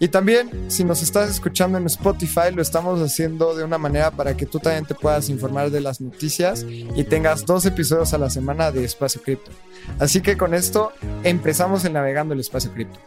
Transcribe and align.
Y 0.00 0.08
también, 0.08 0.70
si 0.70 0.82
nos 0.82 1.02
estás 1.02 1.30
escuchando 1.30 1.78
en 1.78 1.86
Spotify, 1.86 2.50
lo 2.52 2.62
estamos 2.62 3.00
haciendo 3.00 3.54
de 3.54 3.62
una 3.62 3.78
manera 3.78 4.10
para 4.10 4.36
que 4.36 4.44
tú 4.44 4.58
también 4.58 4.84
te 4.84 4.94
puedas 4.94 5.28
informar 5.28 5.70
de 5.70 5.80
las 5.80 6.00
noticias 6.00 6.66
y 6.68 7.04
tengas 7.04 7.46
dos 7.46 7.64
episodios 7.64 8.12
a 8.12 8.18
la 8.18 8.28
semana 8.28 8.72
de 8.72 8.84
Espacio 8.84 9.22
Cripto. 9.22 9.52
Así 10.00 10.20
que 10.20 10.36
con 10.36 10.52
esto 10.52 10.92
empezamos 11.22 11.84
el 11.84 11.92
Navegando 11.92 12.34
el 12.34 12.40
Espacio 12.40 12.72
Cripto. 12.72 12.98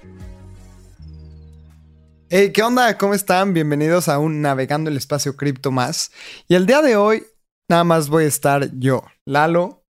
Hey, 2.30 2.52
¿qué 2.54 2.64
onda? 2.64 2.98
¿Cómo 2.98 3.14
están? 3.14 3.54
Bienvenidos 3.54 4.08
a 4.08 4.18
un 4.20 4.42
Navegando 4.42 4.90
el 4.90 4.96
Espacio 4.96 5.36
Cripto 5.36 5.72
más. 5.72 6.12
Y 6.48 6.56
el 6.56 6.66
día 6.66 6.82
de 6.82 6.96
hoy 6.96 7.26
nada 7.70 7.84
más 7.84 8.08
voy 8.08 8.24
a 8.24 8.28
estar 8.28 8.70
yo, 8.80 9.04
Lalo. 9.26 9.84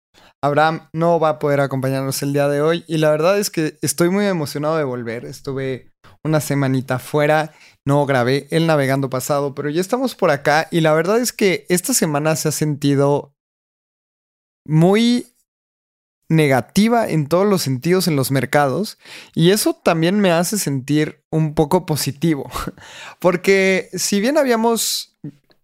Abraham 0.41 0.89
no 0.93 1.19
va 1.19 1.31
a 1.31 1.39
poder 1.39 1.61
acompañarnos 1.61 2.23
el 2.23 2.33
día 2.33 2.49
de 2.49 2.61
hoy 2.61 2.85
y 2.87 2.99
la 2.99 3.11
verdad 3.11 3.39
es 3.39 3.51
que 3.51 3.79
estoy 3.83 4.11
muy 4.11 4.27
emocionado 4.27 4.77
de 4.77 4.85
volver. 4.85 5.25
Estuve 5.25 5.94
una 6.25 6.41
semanita 6.41 6.99
fuera, 6.99 7.53
no 7.85 8.05
grabé 8.07 8.49
el 8.51 8.67
navegando 8.67 9.11
pasado, 9.11 9.55
pero 9.55 9.69
ya 9.69 9.81
estamos 9.81 10.15
por 10.15 10.31
acá 10.31 10.69
y 10.71 10.81
la 10.81 10.95
verdad 10.95 11.19
es 11.19 11.33
que 11.33 11.67
esta 11.69 11.93
semana 11.93 12.35
se 12.35 12.49
ha 12.49 12.53
sentido 12.53 13.35
muy 14.67 15.29
negativa 16.31 17.07
en 17.09 17.27
todos 17.27 17.47
los 17.47 17.61
sentidos 17.63 18.09
en 18.09 18.17
los 18.17 18.31
mercados 18.31 18.99
y 19.35 19.51
eso 19.51 19.75
también 19.75 20.19
me 20.21 20.33
hace 20.33 20.59
sentir 20.59 21.23
un 21.31 21.55
poco 21.55 21.85
positivo, 21.85 22.51
porque 23.19 23.91
si 23.93 24.21
bien 24.21 24.39
habíamos 24.39 25.17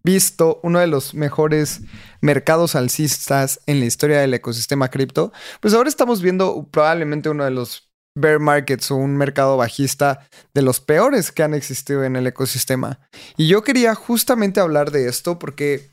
visto 0.03 0.59
uno 0.63 0.79
de 0.79 0.87
los 0.87 1.13
mejores 1.13 1.81
mercados 2.21 2.75
alcistas 2.75 3.61
en 3.65 3.79
la 3.79 3.85
historia 3.85 4.19
del 4.19 4.33
ecosistema 4.33 4.89
cripto, 4.89 5.31
pues 5.59 5.73
ahora 5.73 5.89
estamos 5.89 6.21
viendo 6.21 6.67
probablemente 6.71 7.29
uno 7.29 7.43
de 7.43 7.51
los 7.51 7.90
bear 8.15 8.39
markets 8.39 8.91
o 8.91 8.95
un 8.95 9.17
mercado 9.17 9.57
bajista 9.57 10.27
de 10.53 10.61
los 10.61 10.79
peores 10.79 11.31
que 11.31 11.43
han 11.43 11.53
existido 11.53 12.03
en 12.03 12.15
el 12.15 12.27
ecosistema. 12.27 12.99
Y 13.37 13.47
yo 13.47 13.63
quería 13.63 13.95
justamente 13.95 14.59
hablar 14.59 14.91
de 14.91 15.07
esto 15.07 15.39
porque 15.39 15.91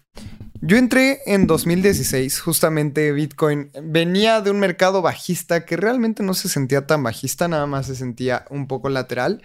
yo 0.60 0.76
entré 0.76 1.20
en 1.26 1.46
2016, 1.46 2.40
justamente 2.40 3.12
Bitcoin 3.12 3.70
venía 3.82 4.40
de 4.40 4.50
un 4.50 4.58
mercado 4.58 5.02
bajista 5.02 5.64
que 5.64 5.76
realmente 5.76 6.24
no 6.24 6.34
se 6.34 6.48
sentía 6.48 6.86
tan 6.86 7.02
bajista, 7.04 7.46
nada 7.46 7.66
más 7.66 7.86
se 7.86 7.94
sentía 7.94 8.44
un 8.50 8.66
poco 8.66 8.88
lateral. 8.88 9.42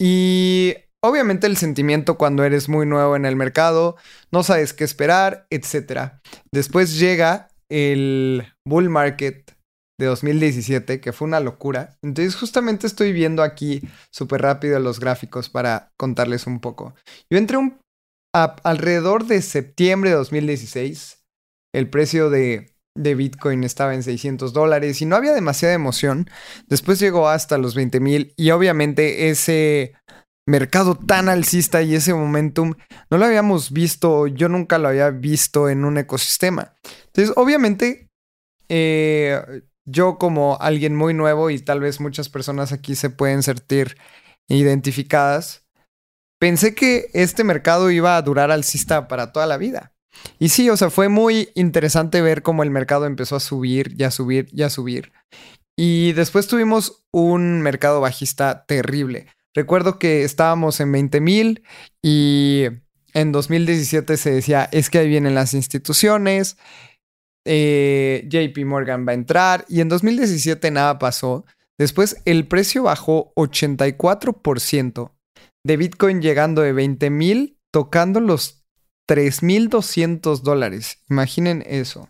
Y 0.00 0.74
obviamente 1.02 1.46
el 1.46 1.58
sentimiento 1.58 2.16
cuando 2.16 2.42
eres 2.42 2.70
muy 2.70 2.86
nuevo 2.86 3.16
en 3.16 3.26
el 3.26 3.36
mercado, 3.36 3.96
no 4.32 4.42
sabes 4.42 4.72
qué 4.72 4.84
esperar, 4.84 5.46
etc. 5.50 6.12
Después 6.50 6.98
llega 6.98 7.48
el 7.68 8.46
bull 8.64 8.88
market 8.88 9.55
de 9.98 10.06
2017, 10.06 11.00
que 11.00 11.12
fue 11.12 11.26
una 11.26 11.40
locura. 11.40 11.96
Entonces 12.02 12.36
justamente 12.36 12.86
estoy 12.86 13.12
viendo 13.12 13.42
aquí 13.42 13.82
súper 14.10 14.42
rápido 14.42 14.78
los 14.78 15.00
gráficos 15.00 15.48
para 15.48 15.92
contarles 15.96 16.46
un 16.46 16.60
poco. 16.60 16.94
Yo 17.30 17.38
entré 17.38 17.58
alrededor 18.32 19.26
de 19.26 19.40
septiembre 19.40 20.10
de 20.10 20.16
2016, 20.16 21.24
el 21.74 21.88
precio 21.88 22.28
de, 22.28 22.74
de 22.94 23.14
Bitcoin 23.14 23.64
estaba 23.64 23.94
en 23.94 24.02
600 24.02 24.52
dólares 24.52 25.00
y 25.00 25.06
no 25.06 25.16
había 25.16 25.32
demasiada 25.32 25.74
emoción. 25.74 26.28
Después 26.66 26.98
llegó 26.98 27.28
hasta 27.28 27.56
los 27.56 27.74
20 27.74 28.00
mil 28.00 28.34
y 28.36 28.50
obviamente 28.50 29.30
ese 29.30 29.94
mercado 30.48 30.94
tan 30.94 31.28
alcista 31.28 31.82
y 31.82 31.94
ese 31.94 32.14
momentum 32.14 32.74
no 33.10 33.18
lo 33.18 33.24
habíamos 33.24 33.72
visto, 33.72 34.26
yo 34.28 34.48
nunca 34.48 34.78
lo 34.78 34.88
había 34.88 35.10
visto 35.10 35.68
en 35.68 35.84
un 35.84 35.98
ecosistema. 35.98 36.74
Entonces, 37.06 37.34
obviamente, 37.36 38.08
eh, 38.68 39.62
yo 39.86 40.18
como 40.18 40.58
alguien 40.60 40.94
muy 40.94 41.14
nuevo 41.14 41.50
y 41.50 41.58
tal 41.58 41.80
vez 41.80 42.00
muchas 42.00 42.28
personas 42.28 42.72
aquí 42.72 42.94
se 42.94 43.10
pueden 43.10 43.42
sentir 43.42 43.96
identificadas, 44.48 45.64
pensé 46.38 46.74
que 46.74 47.08
este 47.14 47.44
mercado 47.44 47.90
iba 47.90 48.16
a 48.16 48.22
durar 48.22 48.50
alcista 48.50 49.08
para 49.08 49.32
toda 49.32 49.46
la 49.46 49.56
vida. 49.56 49.92
Y 50.38 50.48
sí, 50.48 50.68
o 50.70 50.76
sea, 50.76 50.90
fue 50.90 51.08
muy 51.08 51.50
interesante 51.54 52.20
ver 52.20 52.42
cómo 52.42 52.62
el 52.62 52.70
mercado 52.70 53.06
empezó 53.06 53.36
a 53.36 53.40
subir 53.40 53.94
y 53.98 54.04
a 54.04 54.10
subir 54.10 54.48
y 54.52 54.62
a 54.62 54.70
subir. 54.70 55.12
Y 55.76 56.12
después 56.12 56.46
tuvimos 56.46 57.04
un 57.12 57.60
mercado 57.62 58.00
bajista 58.00 58.64
terrible. 58.66 59.26
Recuerdo 59.54 59.98
que 59.98 60.24
estábamos 60.24 60.80
en 60.80 60.92
20 60.92 61.20
mil 61.20 61.62
y 62.02 62.64
en 63.12 63.32
2017 63.32 64.16
se 64.16 64.30
decía, 64.30 64.68
es 64.72 64.90
que 64.90 64.98
ahí 64.98 65.08
vienen 65.08 65.34
las 65.34 65.54
instituciones, 65.54 66.56
eh, 67.46 68.26
JP 68.28 68.64
Morgan 68.66 69.06
va 69.06 69.12
a 69.12 69.14
entrar 69.14 69.64
y 69.68 69.80
en 69.80 69.88
2017 69.88 70.70
nada 70.70 70.98
pasó. 70.98 71.44
Después 71.78 72.16
el 72.24 72.46
precio 72.46 72.84
bajó 72.84 73.32
84% 73.34 75.12
de 75.64 75.76
Bitcoin 75.76 76.20
llegando 76.20 76.62
de 76.62 76.72
20 76.72 77.10
mil 77.10 77.58
tocando 77.72 78.20
los 78.20 78.64
3.200 79.08 80.40
dólares. 80.40 81.02
Imaginen 81.08 81.62
eso. 81.66 82.08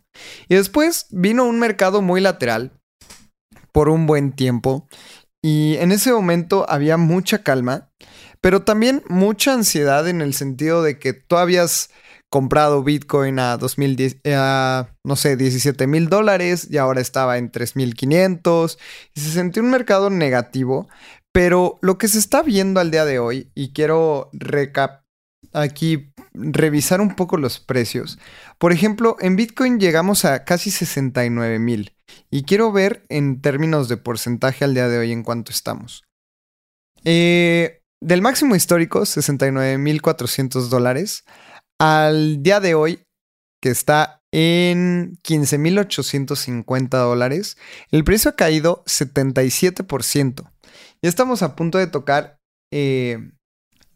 Y 0.48 0.54
después 0.54 1.06
vino 1.10 1.44
un 1.44 1.58
mercado 1.58 2.03
muy 2.03 2.20
lateral 2.20 2.80
por 3.72 3.88
un 3.88 4.06
buen 4.06 4.32
tiempo 4.32 4.88
y 5.42 5.76
en 5.76 5.92
ese 5.92 6.12
momento 6.12 6.66
había 6.68 6.97
mucha 6.97 7.42
calma, 7.42 7.91
pero 8.41 8.62
también 8.62 9.03
mucha 9.08 9.53
ansiedad 9.53 10.08
en 10.08 10.20
el 10.20 10.34
sentido 10.34 10.82
de 10.82 10.98
que 10.98 11.12
tú 11.12 11.36
habías 11.36 11.91
comprado 12.31 12.82
Bitcoin 12.82 13.38
a 13.38 13.56
2010, 13.56 14.19
eh, 14.25 14.84
no 15.04 15.16
sé, 15.16 15.37
17 15.37 15.87
mil 15.87 16.09
dólares 16.09 16.69
y 16.70 16.78
ahora 16.78 17.00
estaba 17.00 17.38
en 17.38 17.50
3.500 17.50 18.78
y 19.14 19.20
se 19.20 19.31
sentía 19.31 19.62
un 19.62 19.70
mercado 19.70 20.10
negativo. 20.10 20.88
Pero 21.32 21.78
lo 21.82 21.98
que 21.98 22.09
se 22.09 22.19
está 22.19 22.42
viendo 22.42 22.81
al 22.81 22.91
día 22.91 23.04
de 23.04 23.19
hoy, 23.19 23.50
y 23.54 23.72
quiero 23.72 24.31
recap 24.32 25.03
aquí 25.53 26.12
revisar 26.32 27.00
un 27.00 27.15
poco 27.15 27.36
los 27.36 27.60
precios. 27.60 28.19
Por 28.59 28.72
ejemplo, 28.72 29.16
en 29.20 29.36
Bitcoin 29.36 29.78
llegamos 29.78 30.25
a 30.25 30.44
casi 30.44 30.70
69 30.70 31.59
mil 31.59 31.97
y 32.31 32.44
quiero 32.44 32.72
ver 32.72 33.04
en 33.09 33.41
términos 33.41 33.88
de 33.88 33.97
porcentaje 33.97 34.65
al 34.65 34.75
día 34.75 34.88
de 34.88 34.98
hoy 34.98 35.12
en 35.12 35.22
cuánto 35.22 35.50
estamos. 35.50 36.04
Eh, 37.04 37.82
del 38.00 38.22
máximo 38.22 38.56
histórico, 38.56 39.00
69.400 39.00 40.69
dólares, 40.69 41.25
al 41.78 42.42
día 42.42 42.60
de 42.60 42.75
hoy, 42.75 43.03
que 43.60 43.70
está 43.70 44.22
en 44.32 45.19
15.850 45.22 46.88
dólares, 46.88 47.56
el 47.91 48.04
precio 48.04 48.31
ha 48.31 48.37
caído 48.37 48.84
77%. 48.84 50.50
Ya 51.03 51.09
estamos 51.09 51.42
a 51.42 51.56
punto 51.56 51.78
de 51.78 51.86
tocar 51.86 52.38
eh, 52.72 53.31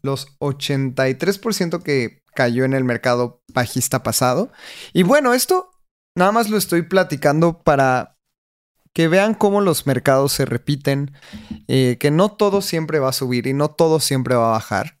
los 0.01 0.37
83% 0.39 1.83
que 1.83 2.21
cayó 2.33 2.65
en 2.65 2.73
el 2.73 2.83
mercado 2.83 3.41
bajista 3.53 4.03
pasado. 4.03 4.51
Y 4.93 5.03
bueno, 5.03 5.33
esto 5.33 5.71
nada 6.15 6.31
más 6.31 6.49
lo 6.49 6.57
estoy 6.57 6.83
platicando 6.83 7.61
para 7.61 8.17
que 8.93 9.07
vean 9.07 9.33
cómo 9.33 9.61
los 9.61 9.87
mercados 9.87 10.33
se 10.33 10.45
repiten, 10.45 11.13
eh, 11.67 11.97
que 11.99 12.11
no 12.11 12.31
todo 12.31 12.61
siempre 12.61 12.99
va 12.99 13.09
a 13.09 13.13
subir 13.13 13.47
y 13.47 13.53
no 13.53 13.69
todo 13.71 13.99
siempre 13.99 14.35
va 14.35 14.49
a 14.49 14.53
bajar. 14.53 14.99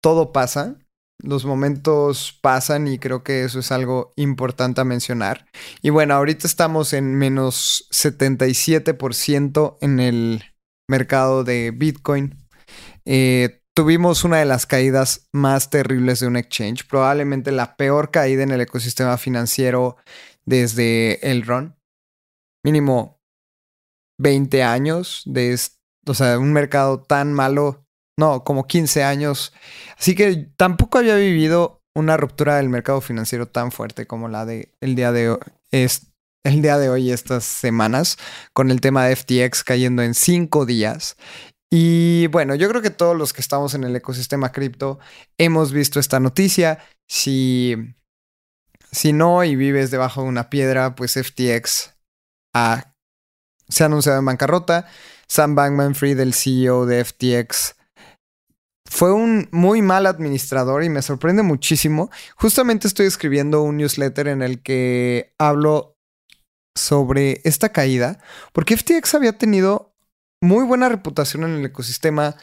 Todo 0.00 0.32
pasa 0.32 0.76
los 1.22 1.44
momentos 1.44 2.38
pasan 2.40 2.88
y 2.88 2.98
creo 2.98 3.22
que 3.22 3.44
eso 3.44 3.60
es 3.60 3.72
algo 3.72 4.12
importante 4.16 4.80
a 4.80 4.84
mencionar. 4.84 5.46
Y 5.82 5.90
bueno, 5.90 6.14
ahorita 6.14 6.46
estamos 6.46 6.92
en 6.92 7.14
menos 7.14 7.86
77% 7.90 9.78
en 9.80 10.00
el 10.00 10.44
mercado 10.88 11.44
de 11.44 11.72
Bitcoin. 11.74 12.36
Eh, 13.04 13.62
tuvimos 13.74 14.24
una 14.24 14.38
de 14.38 14.44
las 14.44 14.66
caídas 14.66 15.28
más 15.32 15.70
terribles 15.70 16.20
de 16.20 16.26
un 16.26 16.36
exchange, 16.36 16.86
probablemente 16.86 17.52
la 17.52 17.76
peor 17.76 18.10
caída 18.10 18.42
en 18.42 18.50
el 18.50 18.60
ecosistema 18.60 19.16
financiero 19.18 19.96
desde 20.44 21.30
el 21.30 21.44
RON. 21.46 21.76
Mínimo 22.64 23.20
20 24.18 24.62
años 24.62 25.22
de, 25.24 25.58
o 26.06 26.14
sea, 26.14 26.38
un 26.38 26.52
mercado 26.52 27.02
tan 27.02 27.32
malo 27.32 27.86
no, 28.20 28.44
como 28.44 28.66
15 28.66 29.02
años. 29.02 29.52
Así 29.98 30.14
que 30.14 30.48
tampoco 30.56 30.98
había 30.98 31.16
vivido 31.16 31.82
una 31.94 32.16
ruptura 32.16 32.56
del 32.56 32.68
mercado 32.68 33.00
financiero 33.00 33.48
tan 33.48 33.72
fuerte 33.72 34.06
como 34.06 34.28
la 34.28 34.46
de 34.46 34.72
el 34.80 34.94
día 34.94 35.10
de 35.10 35.30
hoy. 35.30 35.38
Es, 35.72 36.06
el 36.44 36.62
día 36.62 36.78
de 36.78 36.88
hoy, 36.88 37.10
estas 37.10 37.44
semanas, 37.44 38.16
con 38.52 38.70
el 38.70 38.80
tema 38.80 39.04
de 39.04 39.16
FTX 39.16 39.64
cayendo 39.64 40.02
en 40.02 40.14
cinco 40.14 40.66
días. 40.66 41.16
Y 41.70 42.26
bueno, 42.28 42.54
yo 42.54 42.68
creo 42.68 42.82
que 42.82 42.90
todos 42.90 43.16
los 43.16 43.32
que 43.32 43.40
estamos 43.40 43.74
en 43.74 43.84
el 43.84 43.96
ecosistema 43.96 44.52
cripto 44.52 44.98
hemos 45.38 45.72
visto 45.72 46.00
esta 46.00 46.20
noticia. 46.20 46.78
Si, 47.08 47.76
si 48.92 49.12
no 49.12 49.44
y 49.44 49.56
vives 49.56 49.90
debajo 49.90 50.22
de 50.22 50.28
una 50.28 50.50
piedra, 50.50 50.94
pues 50.94 51.14
FTX 51.14 51.94
se 53.68 53.82
ha 53.82 53.86
anunciado 53.86 54.18
en 54.18 54.24
bancarrota. 54.24 54.86
Sam 55.28 55.54
Bankman 55.54 55.94
Fried, 55.94 56.18
el 56.18 56.34
CEO 56.34 56.86
de 56.86 57.04
FTX, 57.04 57.76
fue 58.90 59.12
un 59.12 59.48
muy 59.52 59.82
mal 59.82 60.04
administrador 60.04 60.82
y 60.82 60.88
me 60.88 61.00
sorprende 61.00 61.44
muchísimo. 61.44 62.10
Justamente 62.34 62.88
estoy 62.88 63.06
escribiendo 63.06 63.62
un 63.62 63.76
newsletter 63.76 64.26
en 64.26 64.42
el 64.42 64.62
que 64.62 65.32
hablo 65.38 65.96
sobre 66.76 67.40
esta 67.44 67.70
caída, 67.70 68.18
porque 68.52 68.76
FTX 68.76 69.14
había 69.14 69.38
tenido 69.38 69.94
muy 70.42 70.64
buena 70.64 70.88
reputación 70.88 71.44
en 71.44 71.50
el 71.50 71.64
ecosistema, 71.64 72.36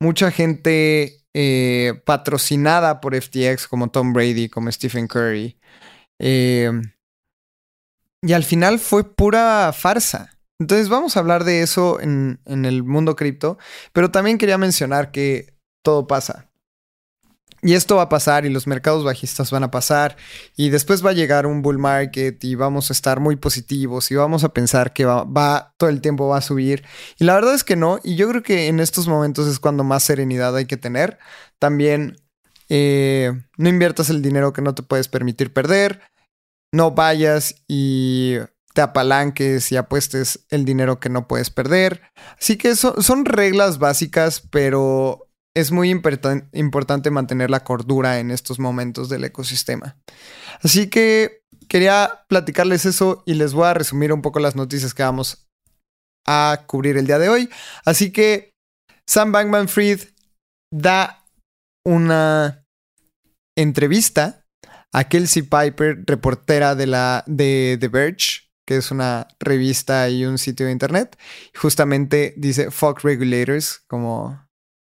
mucha 0.00 0.30
gente 0.30 1.24
eh, 1.34 2.02
patrocinada 2.04 3.00
por 3.00 3.14
FTX 3.20 3.66
como 3.66 3.90
Tom 3.90 4.12
Brady, 4.12 4.50
como 4.50 4.70
Stephen 4.70 5.06
Curry. 5.06 5.58
Eh, 6.20 6.70
y 8.22 8.32
al 8.34 8.44
final 8.44 8.78
fue 8.78 9.14
pura 9.14 9.72
farsa. 9.72 10.30
Entonces 10.60 10.90
vamos 10.90 11.16
a 11.16 11.20
hablar 11.20 11.44
de 11.44 11.62
eso 11.62 12.00
en, 12.00 12.38
el 12.44 12.82
mundo 12.82 13.16
cripto, 13.16 13.56
pero 13.94 14.10
también 14.10 14.36
quería 14.36 14.58
mencionar 14.58 15.10
que 15.10 15.58
todo 15.82 16.06
pasa. 16.06 16.50
Y 17.62 17.74
esto 17.74 17.96
va 17.96 18.02
a 18.02 18.08
pasar 18.08 18.46
y 18.46 18.48
los 18.48 18.66
mercados 18.66 19.04
bajistas 19.04 19.50
van 19.50 19.64
a 19.64 19.70
pasar 19.70 20.16
y 20.56 20.70
después 20.70 21.04
va 21.04 21.10
a 21.10 21.14
llegar 21.14 21.44
un 21.44 21.60
bull 21.60 21.78
market 21.78 22.42
y 22.42 22.54
vamos 22.54 22.88
a 22.88 22.94
estar 22.94 23.20
muy 23.20 23.36
positivos 23.36 24.10
y 24.10 24.14
vamos 24.14 24.44
a 24.44 24.54
pensar 24.54 24.94
que 24.94 25.04
va, 25.04 25.74
todo 25.76 25.90
el 25.90 26.00
tiempo 26.00 26.28
va 26.28 26.38
a 26.38 26.42
subir. 26.42 26.84
Y 27.18 27.24
la 27.24 27.34
verdad 27.34 27.54
es 27.54 27.62
que 27.62 27.76
no. 27.76 28.00
Y 28.02 28.16
yo 28.16 28.28
creo 28.30 28.42
que 28.42 28.68
en 28.68 28.80
estos 28.80 29.08
momentos 29.08 29.46
es 29.46 29.58
cuando 29.60 29.84
más 29.84 30.04
serenidad 30.04 30.56
hay 30.56 30.64
que 30.64 30.78
tener. 30.78 31.18
También 31.58 32.16
eh, 32.70 33.32
no 33.58 33.68
inviertas 33.68 34.08
el 34.08 34.22
dinero 34.22 34.54
que 34.54 34.62
no 34.62 34.74
te 34.74 34.82
puedes 34.82 35.08
permitir 35.08 35.52
perder. 35.52 36.00
No 36.72 36.92
vayas 36.92 37.56
y 37.68 38.38
te 38.72 38.80
apalanques 38.80 39.70
y 39.70 39.76
apuestes 39.76 40.46
el 40.48 40.64
dinero 40.64 40.98
que 40.98 41.10
no 41.10 41.28
puedes 41.28 41.50
perder. 41.50 42.00
Así 42.40 42.56
que 42.56 42.74
son 42.74 43.26
reglas 43.26 43.78
básicas, 43.78 44.40
pero 44.50 45.29
es 45.54 45.72
muy 45.72 45.90
importante 45.90 47.10
mantener 47.10 47.50
la 47.50 47.64
cordura 47.64 48.18
en 48.20 48.30
estos 48.30 48.58
momentos 48.58 49.08
del 49.08 49.24
ecosistema. 49.24 49.96
Así 50.62 50.88
que 50.88 51.42
quería 51.68 52.24
platicarles 52.28 52.86
eso 52.86 53.22
y 53.26 53.34
les 53.34 53.52
voy 53.52 53.66
a 53.66 53.74
resumir 53.74 54.12
un 54.12 54.22
poco 54.22 54.40
las 54.40 54.56
noticias 54.56 54.94
que 54.94 55.02
vamos 55.02 55.48
a 56.26 56.64
cubrir 56.66 56.96
el 56.96 57.06
día 57.06 57.18
de 57.18 57.28
hoy. 57.28 57.50
Así 57.84 58.12
que 58.12 58.50
Sam 59.08 59.32
Bankman 59.32 59.68
Fried 59.68 60.00
da 60.72 61.26
una 61.84 62.64
entrevista 63.56 64.44
a 64.92 65.04
Kelsey 65.04 65.42
Piper, 65.42 66.04
reportera 66.06 66.74
de 66.74 66.86
la 66.86 67.24
de 67.26 67.76
The 67.80 67.88
Verge, 67.88 68.50
que 68.66 68.76
es 68.76 68.90
una 68.90 69.26
revista 69.40 70.08
y 70.08 70.24
un 70.24 70.38
sitio 70.38 70.66
de 70.66 70.72
internet. 70.72 71.18
Justamente 71.56 72.34
dice 72.36 72.70
fuck 72.70 73.00
regulators, 73.02 73.82
como 73.88 74.48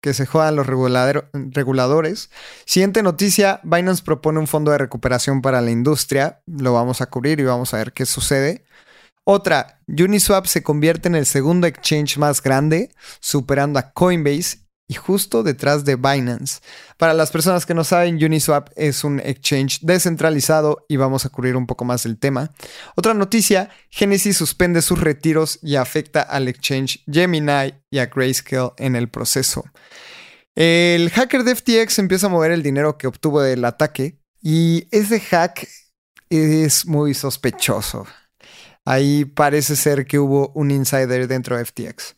que 0.02 0.12
se 0.12 0.26
jodan 0.26 0.56
los 0.56 0.66
reguladores. 0.66 2.31
Siguiente 2.66 3.02
noticia, 3.02 3.60
Binance 3.62 4.02
propone 4.02 4.40
un 4.40 4.49
fondo 4.49 4.72
de 4.72 4.78
recuperación 4.78 5.40
para 5.40 5.62
la 5.62 5.70
industria. 5.70 6.43
Lo 6.46 6.75
vamos 6.75 7.00
a 7.00 7.06
cubrir 7.06 7.40
y 7.40 7.44
vamos 7.44 7.72
a 7.72 7.78
ver 7.78 7.93
qué 7.93 8.04
sucede. 8.04 8.64
Otra, 9.25 9.81
Uniswap 9.87 10.46
se 10.46 10.64
convierte 10.64 11.08
en 11.08 11.14
el 11.14 11.25
segundo 11.25 11.69
exchange 11.69 12.19
más 12.19 12.43
grande, 12.43 12.90
superando 13.20 13.78
a 13.78 13.93
Coinbase 13.93 14.58
justo 14.93 15.43
detrás 15.43 15.85
de 15.85 15.97
Binance. 15.97 16.61
Para 16.97 17.15
las 17.15 17.31
personas 17.31 17.67
que 17.67 17.75
no 17.75 17.85
saben, 17.85 18.23
Uniswap 18.23 18.71
es 18.77 19.05
un 19.05 19.21
exchange 19.21 19.81
descentralizado 19.83 20.85
y 20.89 20.97
vamos 20.97 21.25
a 21.27 21.29
cubrir 21.29 21.56
un 21.56 21.67
poco 21.67 21.85
más 21.85 22.03
del 22.05 22.19
tema. 22.19 22.50
Otra 22.97 23.15
noticia, 23.15 23.71
Genesis 23.91 24.37
suspende 24.37 24.83
sus 24.83 25.00
retiros 25.00 25.59
y 25.62 25.77
afecta 25.77 26.23
al 26.23 26.49
exchange 26.49 27.03
Gemini 27.11 27.75
y 27.91 27.99
a 27.99 28.06
Grayscale 28.06 28.73
en 28.79 28.97
el 28.97 29.09
proceso. 29.09 29.65
El 30.55 31.11
hacker 31.11 31.45
de 31.45 31.56
FTX 31.56 31.99
empieza 31.99 32.27
a 32.27 32.31
mover 32.31 32.50
el 32.50 32.62
dinero 32.62 32.99
que 32.99 33.06
obtuvo 33.06 33.41
del 33.41 33.65
ataque 33.65 34.19
y 34.43 34.87
ese 34.91 35.21
hack 35.21 35.67
es 36.29 36.87
muy 36.87 37.15
sospechoso. 37.15 38.06
Ahí 38.85 39.25
parece 39.25 39.77
ser 39.77 40.06
que 40.06 40.19
hubo 40.19 40.50
un 40.55 40.71
insider 40.71 41.29
dentro 41.29 41.56
de 41.56 41.65
FTX. 41.65 42.17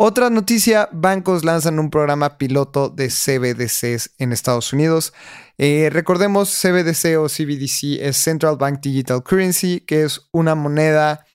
Otra 0.00 0.30
noticia, 0.30 0.88
bancos 0.92 1.44
lanzan 1.44 1.80
un 1.80 1.90
programa 1.90 2.38
piloto 2.38 2.88
de 2.88 3.08
CBDCs 3.08 4.14
en 4.18 4.32
Estados 4.32 4.72
Unidos. 4.72 5.12
Eh, 5.58 5.90
recordemos, 5.92 6.50
CBDC 6.50 7.18
o 7.18 7.26
CBDC 7.26 8.00
es 8.00 8.16
Central 8.16 8.56
Bank 8.58 8.78
Digital 8.80 9.24
Currency, 9.24 9.80
que 9.80 10.04
es 10.04 10.28
una 10.30 10.54
moneda 10.54 11.26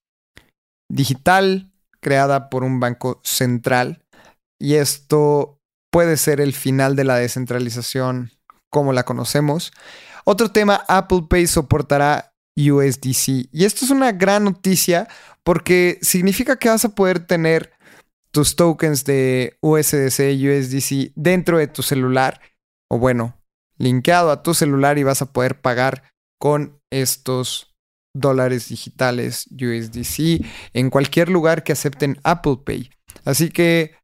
digital 0.89 1.73
creada 1.99 2.49
por 2.49 2.63
un 2.63 2.79
banco 2.79 3.19
central. 3.25 4.01
Y 4.57 4.75
esto 4.75 5.59
puede 5.91 6.15
ser 6.15 6.39
el 6.39 6.53
final 6.53 6.95
de 6.95 7.03
la 7.03 7.17
descentralización 7.17 8.31
como 8.69 8.93
la 8.93 9.03
conocemos. 9.03 9.73
Otro 10.23 10.51
tema, 10.51 10.85
Apple 10.87 11.23
Pay 11.29 11.47
soportará 11.47 12.33
USDC. 12.55 13.49
Y 13.51 13.65
esto 13.65 13.83
es 13.83 13.91
una 13.91 14.13
gran 14.13 14.45
noticia 14.45 15.09
porque 15.43 15.99
significa 16.01 16.55
que 16.55 16.69
vas 16.69 16.85
a 16.85 16.95
poder 16.95 17.19
tener 17.19 17.72
tus 18.33 18.55
tokens 18.55 19.05
de 19.05 19.57
USDC, 19.61 20.33
USDC 20.33 21.13
dentro 21.15 21.59
de 21.59 21.67
tu 21.67 21.83
celular, 21.83 22.41
o 22.89 22.97
bueno, 22.97 23.39
linkeado 23.77 24.31
a 24.31 24.41
tu 24.41 24.53
celular 24.53 24.97
y 24.97 25.03
vas 25.03 25.21
a 25.21 25.31
poder 25.31 25.61
pagar 25.61 26.11
con 26.39 26.79
estos 26.91 27.75
dólares 28.15 28.69
digitales 28.69 29.47
USDC 29.51 30.45
en 30.73 30.89
cualquier 30.89 31.29
lugar 31.29 31.63
que 31.63 31.73
acepten 31.73 32.19
Apple 32.23 32.57
Pay. 32.65 32.89
Así 33.23 33.49
que 33.49 33.95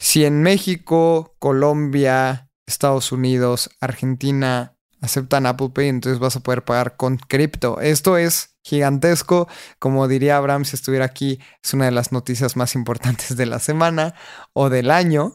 si 0.00 0.24
en 0.24 0.42
México, 0.42 1.36
Colombia, 1.38 2.50
Estados 2.66 3.12
Unidos, 3.12 3.70
Argentina 3.80 4.76
aceptan 5.00 5.46
Apple 5.46 5.70
Pay, 5.74 5.88
entonces 5.88 6.18
vas 6.18 6.36
a 6.36 6.40
poder 6.40 6.64
pagar 6.64 6.96
con 6.96 7.18
cripto. 7.18 7.80
Esto 7.80 8.16
es 8.16 8.53
gigantesco. 8.64 9.48
Como 9.78 10.08
diría 10.08 10.36
Abraham 10.36 10.64
si 10.64 10.74
estuviera 10.74 11.04
aquí, 11.04 11.38
es 11.62 11.74
una 11.74 11.84
de 11.84 11.92
las 11.92 12.10
noticias 12.10 12.56
más 12.56 12.74
importantes 12.74 13.36
de 13.36 13.46
la 13.46 13.60
semana 13.60 14.14
o 14.52 14.70
del 14.70 14.90
año. 14.90 15.34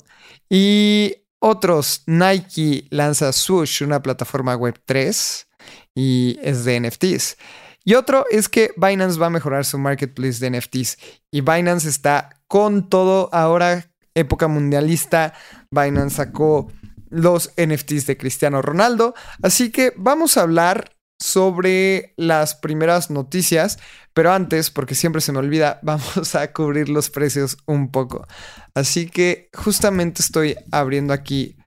Y 0.50 1.16
otros, 1.40 2.04
Nike 2.06 2.88
lanza 2.90 3.32
Swoosh, 3.32 3.84
una 3.84 4.02
plataforma 4.02 4.56
web 4.56 4.82
3 4.86 5.48
y 5.96 6.38
es 6.42 6.66
de 6.66 6.80
NFTs. 6.82 7.38
Y 7.86 7.94
otro 7.94 8.26
es 8.30 8.50
que 8.50 8.72
Binance 8.76 9.20
va 9.20 9.28
a 9.28 9.32
mejorar 9.32 9.64
su 9.64 9.78
marketplace 9.78 10.40
de 10.40 10.58
NFTs 10.58 10.98
y 11.32 11.42
Binance 11.42 11.88
está 11.88 12.42
con 12.48 12.90
todo 12.90 13.30
ahora, 13.32 13.90
época 14.16 14.48
mundialista. 14.48 15.34
Binance 15.72 16.18
sacó 16.18 16.72
los 17.10 17.52
NFTs 17.58 18.06
de 18.06 18.18
Cristiano 18.18 18.62
Ronaldo. 18.62 19.16
Así 19.42 19.72
que 19.72 19.94
vamos 19.96 20.38
a 20.38 20.42
hablar 20.42 20.92
sobre 21.20 22.14
las 22.16 22.56
primeras 22.56 23.10
noticias, 23.12 23.78
pero 24.14 24.32
antes, 24.32 24.72
porque 24.72 24.96
siempre 24.96 25.22
se 25.22 25.32
me 25.32 25.40
olvida, 25.40 25.80
vamos 25.84 26.36
a 26.36 26.52
cubrir 26.54 26.90
los 26.90 27.10
precios 27.10 27.58
un 27.66 27.92
poco. 27.92 28.28
Así 28.74 29.10
que 29.10 29.50
justamente 29.54 30.22
estoy 30.22 30.56
abriendo 30.72 31.14
aquí 31.14 31.58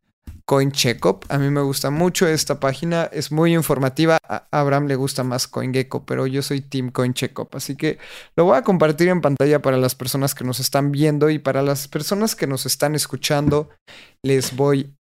CoinCheckup. 0.45 1.25
A 1.29 1.39
mí 1.39 1.51
me 1.51 1.61
gusta 1.63 1.91
mucho 1.91 2.27
esta 2.27 2.61
página, 2.61 3.05
es 3.13 3.31
muy 3.31 3.55
informativa. 3.55 4.19
A 4.29 4.47
Abraham 4.51 4.87
le 4.87 4.97
gusta 4.97 5.23
más 5.23 5.47
CoinGecko, 5.47 6.05
pero 6.05 6.27
yo 6.27 6.43
soy 6.43 6.61
Team 6.61 6.91
CoinCheckup, 6.91 7.55
así 7.55 7.77
que 7.77 7.99
lo 8.37 8.45
voy 8.45 8.57
a 8.57 8.63
compartir 8.63 9.09
en 9.09 9.21
pantalla 9.21 9.63
para 9.63 9.77
las 9.77 9.95
personas 9.95 10.35
que 10.35 10.45
nos 10.45 10.61
están 10.61 10.93
viendo 10.93 11.31
y 11.31 11.39
para 11.39 11.63
las 11.63 11.89
personas 11.89 12.35
que 12.35 12.47
nos 12.47 12.67
están 12.67 12.95
escuchando. 12.95 13.71
Les 14.23 14.57
voy 14.57 14.95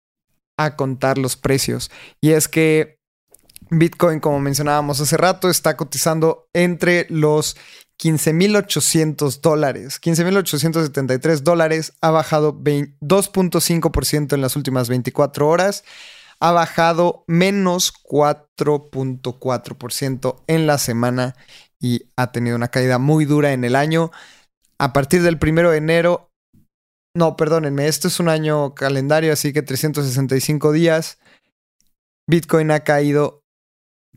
a 0.58 0.76
contar 0.76 1.18
los 1.18 1.36
precios. 1.36 1.90
Y 2.20 2.30
es 2.30 2.48
que 2.48 3.01
Bitcoin, 3.74 4.20
como 4.20 4.38
mencionábamos 4.38 5.00
hace 5.00 5.16
rato, 5.16 5.48
está 5.48 5.78
cotizando 5.78 6.46
entre 6.52 7.06
los 7.08 7.56
15.800 7.98 9.40
dólares. 9.40 9.98
15.873 9.98 11.38
dólares. 11.38 11.94
Ha 12.02 12.10
bajado 12.10 12.52
2.5% 12.52 14.34
en 14.34 14.42
las 14.42 14.56
últimas 14.56 14.90
24 14.90 15.48
horas. 15.48 15.84
Ha 16.38 16.52
bajado 16.52 17.24
menos 17.26 17.94
4.4% 17.94 20.42
en 20.48 20.66
la 20.66 20.76
semana 20.76 21.34
y 21.80 22.10
ha 22.16 22.30
tenido 22.30 22.56
una 22.56 22.68
caída 22.68 22.98
muy 22.98 23.24
dura 23.24 23.54
en 23.54 23.64
el 23.64 23.74
año. 23.74 24.10
A 24.76 24.92
partir 24.92 25.22
del 25.22 25.38
primero 25.38 25.70
de 25.70 25.78
enero, 25.78 26.28
no, 27.14 27.36
perdónenme, 27.36 27.88
esto 27.88 28.08
es 28.08 28.20
un 28.20 28.28
año 28.28 28.74
calendario, 28.74 29.32
así 29.32 29.54
que 29.54 29.62
365 29.62 30.72
días. 30.72 31.16
Bitcoin 32.26 32.70
ha 32.70 32.80
caído 32.80 33.41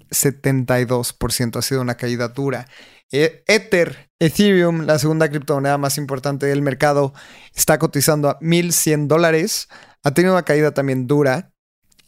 72%. 0.10 1.58
Ha 1.58 1.62
sido 1.62 1.82
una 1.82 1.96
caída 1.96 2.30
dura. 2.30 2.68
E, 3.12 3.44
Ether, 3.48 4.10
Ethereum, 4.20 4.86
la 4.86 5.00
segunda 5.00 5.30
criptomoneda 5.30 5.78
más 5.78 5.98
importante 5.98 6.46
del 6.46 6.62
mercado, 6.62 7.14
está 7.54 7.80
cotizando 7.80 8.30
a 8.30 8.40
1.100 8.40 9.08
dólares. 9.08 9.68
Ha 10.04 10.12
tenido 10.12 10.34
una 10.34 10.44
caída 10.44 10.74
también 10.74 11.08
dura. 11.08 11.52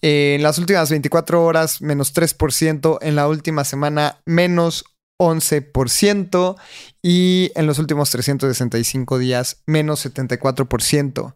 En 0.02 0.44
las 0.44 0.60
últimas 0.60 0.90
24 0.90 1.44
horas, 1.44 1.82
menos 1.82 2.14
3%. 2.14 3.00
En 3.02 3.16
la 3.16 3.28
última 3.28 3.64
semana, 3.64 4.22
menos 4.26 4.86
11% 5.20 6.56
y 7.02 7.52
en 7.56 7.66
los 7.66 7.80
últimos 7.80 8.12
365 8.12 9.18
días 9.18 9.64
menos 9.66 10.06
74%. 10.06 11.34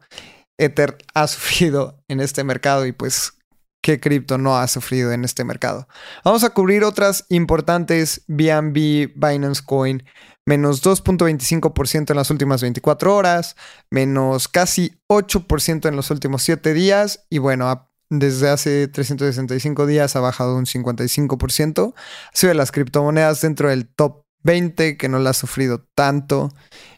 Ether 0.57 0.97
ha 1.13 1.27
sufrido 1.27 2.03
en 2.07 2.19
este 2.19 2.43
mercado 2.43 2.85
y 2.85 2.91
pues 2.91 3.33
qué 3.81 3.99
cripto 3.99 4.37
no 4.37 4.57
ha 4.57 4.67
sufrido 4.67 5.11
en 5.11 5.23
este 5.23 5.43
mercado. 5.43 5.87
Vamos 6.23 6.43
a 6.43 6.51
cubrir 6.51 6.83
otras 6.83 7.25
importantes 7.29 8.23
BNB, 8.27 9.13
Binance 9.15 9.61
Coin, 9.65 10.03
menos 10.45 10.83
2.25% 10.83 12.11
en 12.11 12.17
las 12.17 12.29
últimas 12.29 12.61
24 12.61 13.15
horas, 13.15 13.55
menos 13.89 14.47
casi 14.47 14.93
8% 15.09 15.87
en 15.87 15.95
los 15.95 16.11
últimos 16.11 16.43
7 16.43 16.73
días 16.73 17.25
y 17.29 17.39
bueno, 17.39 17.89
desde 18.09 18.49
hace 18.49 18.87
365 18.87 19.85
días 19.85 20.15
ha 20.15 20.19
bajado 20.19 20.55
un 20.55 20.65
55%. 20.65 21.93
Ha 21.95 22.35
sido 22.35 22.49
de 22.49 22.55
las 22.55 22.71
criptomonedas 22.71 23.41
dentro 23.41 23.69
del 23.69 23.87
top 23.87 24.25
20 24.43 24.97
que 24.97 25.09
no 25.09 25.19
la 25.19 25.29
ha 25.31 25.33
sufrido 25.33 25.87
tanto. 25.95 26.49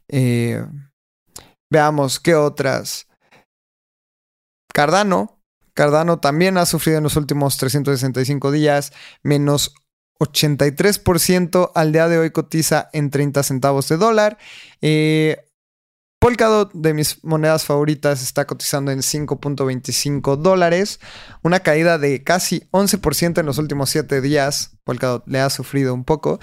Eh, 0.08 0.66
veamos 1.70 2.20
qué 2.20 2.36
otras. 2.36 3.08
Cardano. 4.74 5.43
Cardano 5.74 6.20
también 6.20 6.58
ha 6.58 6.66
sufrido 6.66 6.98
en 6.98 7.04
los 7.04 7.16
últimos 7.16 7.58
365 7.58 8.52
días 8.52 8.94
menos 9.24 9.74
83%. 10.20 11.72
Al 11.74 11.92
día 11.92 12.08
de 12.08 12.20
hoy 12.20 12.32
cotiza 12.32 12.90
en 12.94 13.10
30 13.10 13.44
centavos 13.44 13.90
de 13.90 13.98
dólar. 13.98 14.38
Eh, 14.82 15.46
Polkadot, 16.20 16.72
de 16.74 16.94
mis 16.94 17.22
monedas 17.26 17.66
favoritas, 17.66 18.22
está 18.22 18.48
cotizando 18.48 18.92
en 18.92 19.00
5.25 19.00 20.38
dólares, 20.38 21.02
una 21.42 21.60
caída 21.60 21.98
de 21.98 22.24
casi 22.24 22.62
11% 22.72 23.42
en 23.42 23.46
los 23.46 23.58
últimos 23.58 23.90
7 23.90 24.22
días. 24.22 24.78
Polkadot 24.86 25.28
le 25.28 25.42
ha 25.42 25.50
sufrido 25.50 25.94
un 25.94 26.06
poco 26.06 26.40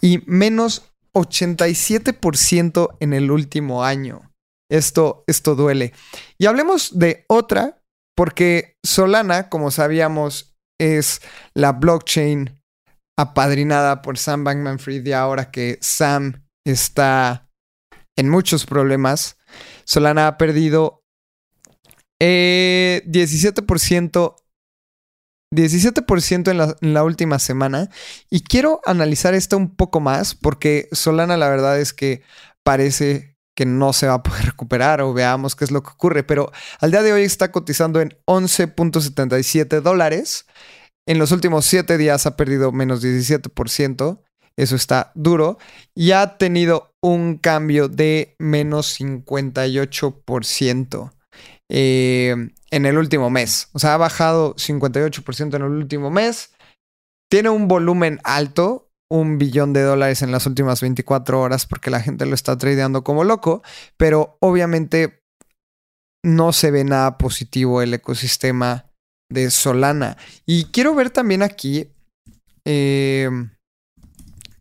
y 0.00 0.22
menos 0.24 0.90
87% 1.12 2.96
en 3.00 3.12
el 3.12 3.30
último 3.30 3.84
año. 3.84 4.32
Esto, 4.70 5.24
esto 5.26 5.54
duele. 5.54 5.92
Y 6.38 6.46
hablemos 6.46 6.98
de 6.98 7.24
otra, 7.28 7.79
porque 8.20 8.76
Solana, 8.82 9.48
como 9.48 9.70
sabíamos, 9.70 10.54
es 10.78 11.22
la 11.54 11.72
blockchain 11.72 12.62
apadrinada 13.18 14.02
por 14.02 14.18
Sam 14.18 14.44
Bankman 14.44 14.78
Fried 14.78 15.06
y 15.06 15.12
ahora 15.12 15.50
que 15.50 15.78
Sam 15.80 16.46
está 16.66 17.48
en 18.18 18.28
muchos 18.28 18.66
problemas. 18.66 19.38
Solana 19.84 20.26
ha 20.26 20.36
perdido 20.36 21.02
17%. 22.20 24.36
Eh, 24.36 24.42
17% 25.50 26.50
en 26.50 26.58
la, 26.58 26.76
en 26.78 26.92
la, 26.92 27.04
última 27.04 27.38
semana. 27.38 27.88
Y 28.28 28.42
quiero 28.42 28.82
analizar 28.84 29.32
esto 29.32 29.56
un 29.56 29.74
poco 29.74 30.00
más 30.00 30.34
porque 30.34 30.90
Solana 30.92 31.38
la 31.38 31.48
verdad 31.48 31.80
es 31.80 31.94
que 31.94 32.20
parece 32.64 33.29
que 33.60 33.66
no 33.66 33.92
se 33.92 34.06
va 34.06 34.14
a 34.14 34.22
poder 34.22 34.42
recuperar 34.46 35.02
o 35.02 35.12
veamos 35.12 35.54
qué 35.54 35.66
es 35.66 35.70
lo 35.70 35.82
que 35.82 35.90
ocurre. 35.90 36.22
Pero 36.22 36.50
al 36.80 36.92
día 36.92 37.02
de 37.02 37.12
hoy 37.12 37.24
está 37.24 37.52
cotizando 37.52 38.00
en 38.00 38.16
11.77 38.24 39.82
dólares. 39.82 40.46
En 41.06 41.18
los 41.18 41.30
últimos 41.30 41.66
7 41.66 41.98
días 41.98 42.24
ha 42.24 42.36
perdido 42.36 42.72
menos 42.72 43.04
17%. 43.04 44.22
Eso 44.56 44.76
está 44.76 45.12
duro. 45.14 45.58
Y 45.94 46.12
ha 46.12 46.38
tenido 46.38 46.94
un 47.02 47.36
cambio 47.36 47.88
de 47.88 48.34
menos 48.38 48.98
58% 48.98 51.12
eh, 51.68 52.34
en 52.70 52.86
el 52.86 52.96
último 52.96 53.28
mes. 53.28 53.68
O 53.74 53.78
sea, 53.78 53.92
ha 53.92 53.98
bajado 53.98 54.54
58% 54.54 55.54
en 55.54 55.62
el 55.62 55.70
último 55.70 56.10
mes. 56.10 56.54
Tiene 57.28 57.50
un 57.50 57.68
volumen 57.68 58.20
alto, 58.24 58.89
un 59.10 59.38
billón 59.38 59.72
de 59.72 59.82
dólares 59.82 60.22
en 60.22 60.30
las 60.30 60.46
últimas 60.46 60.80
24 60.80 61.40
horas 61.40 61.66
porque 61.66 61.90
la 61.90 62.00
gente 62.00 62.26
lo 62.26 62.34
está 62.34 62.56
tradeando 62.56 63.04
como 63.04 63.24
loco, 63.24 63.62
pero 63.96 64.38
obviamente 64.40 65.22
no 66.24 66.52
se 66.52 66.70
ve 66.70 66.84
nada 66.84 67.18
positivo 67.18 67.82
el 67.82 67.92
ecosistema 67.92 68.90
de 69.30 69.50
Solana. 69.50 70.16
Y 70.46 70.66
quiero 70.66 70.94
ver 70.94 71.10
también 71.10 71.42
aquí 71.42 71.88
eh, 72.64 73.30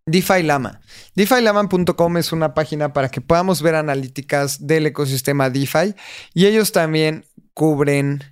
DeFi 0.06 0.44
Lama. 0.44 0.82
DeFiLama.com 1.16 2.18
es 2.18 2.32
una 2.32 2.54
página 2.54 2.94
para 2.94 3.10
que 3.10 3.22
podamos 3.22 3.62
ver 3.62 3.76
analíticas 3.76 4.66
del 4.66 4.88
ecosistema 4.88 5.50
DeFi 5.50 5.96
y 6.34 6.46
ellos 6.46 6.72
también 6.72 7.26
cubren 7.54 8.24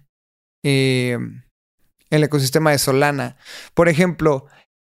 eh, 0.64 1.18
el 2.10 2.24
ecosistema 2.24 2.72
de 2.72 2.80
Solana. 2.80 3.38
Por 3.74 3.90
ejemplo, 3.90 4.48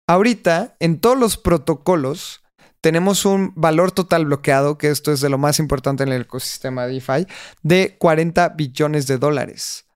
ahorita 0.08 0.76
en 0.80 1.00
todos 1.00 1.18
los 1.18 1.36
protocolos 1.36 2.42
tenemos 2.80 3.24
un 3.24 3.52
valor 3.56 3.92
total 3.92 4.26
bloqueado, 4.26 4.76
que 4.76 4.88
esto 4.88 5.10
es 5.10 5.20
de 5.20 5.30
lo 5.30 5.38
más 5.38 5.58
importante 5.58 6.02
en 6.02 6.12
el 6.12 6.22
ecosistema 6.22 6.86
DeFi, 6.86 7.26
de 7.62 7.96
40 7.98 8.50
billones 8.50 9.06
de 9.06 9.16
dólares. 9.16 9.86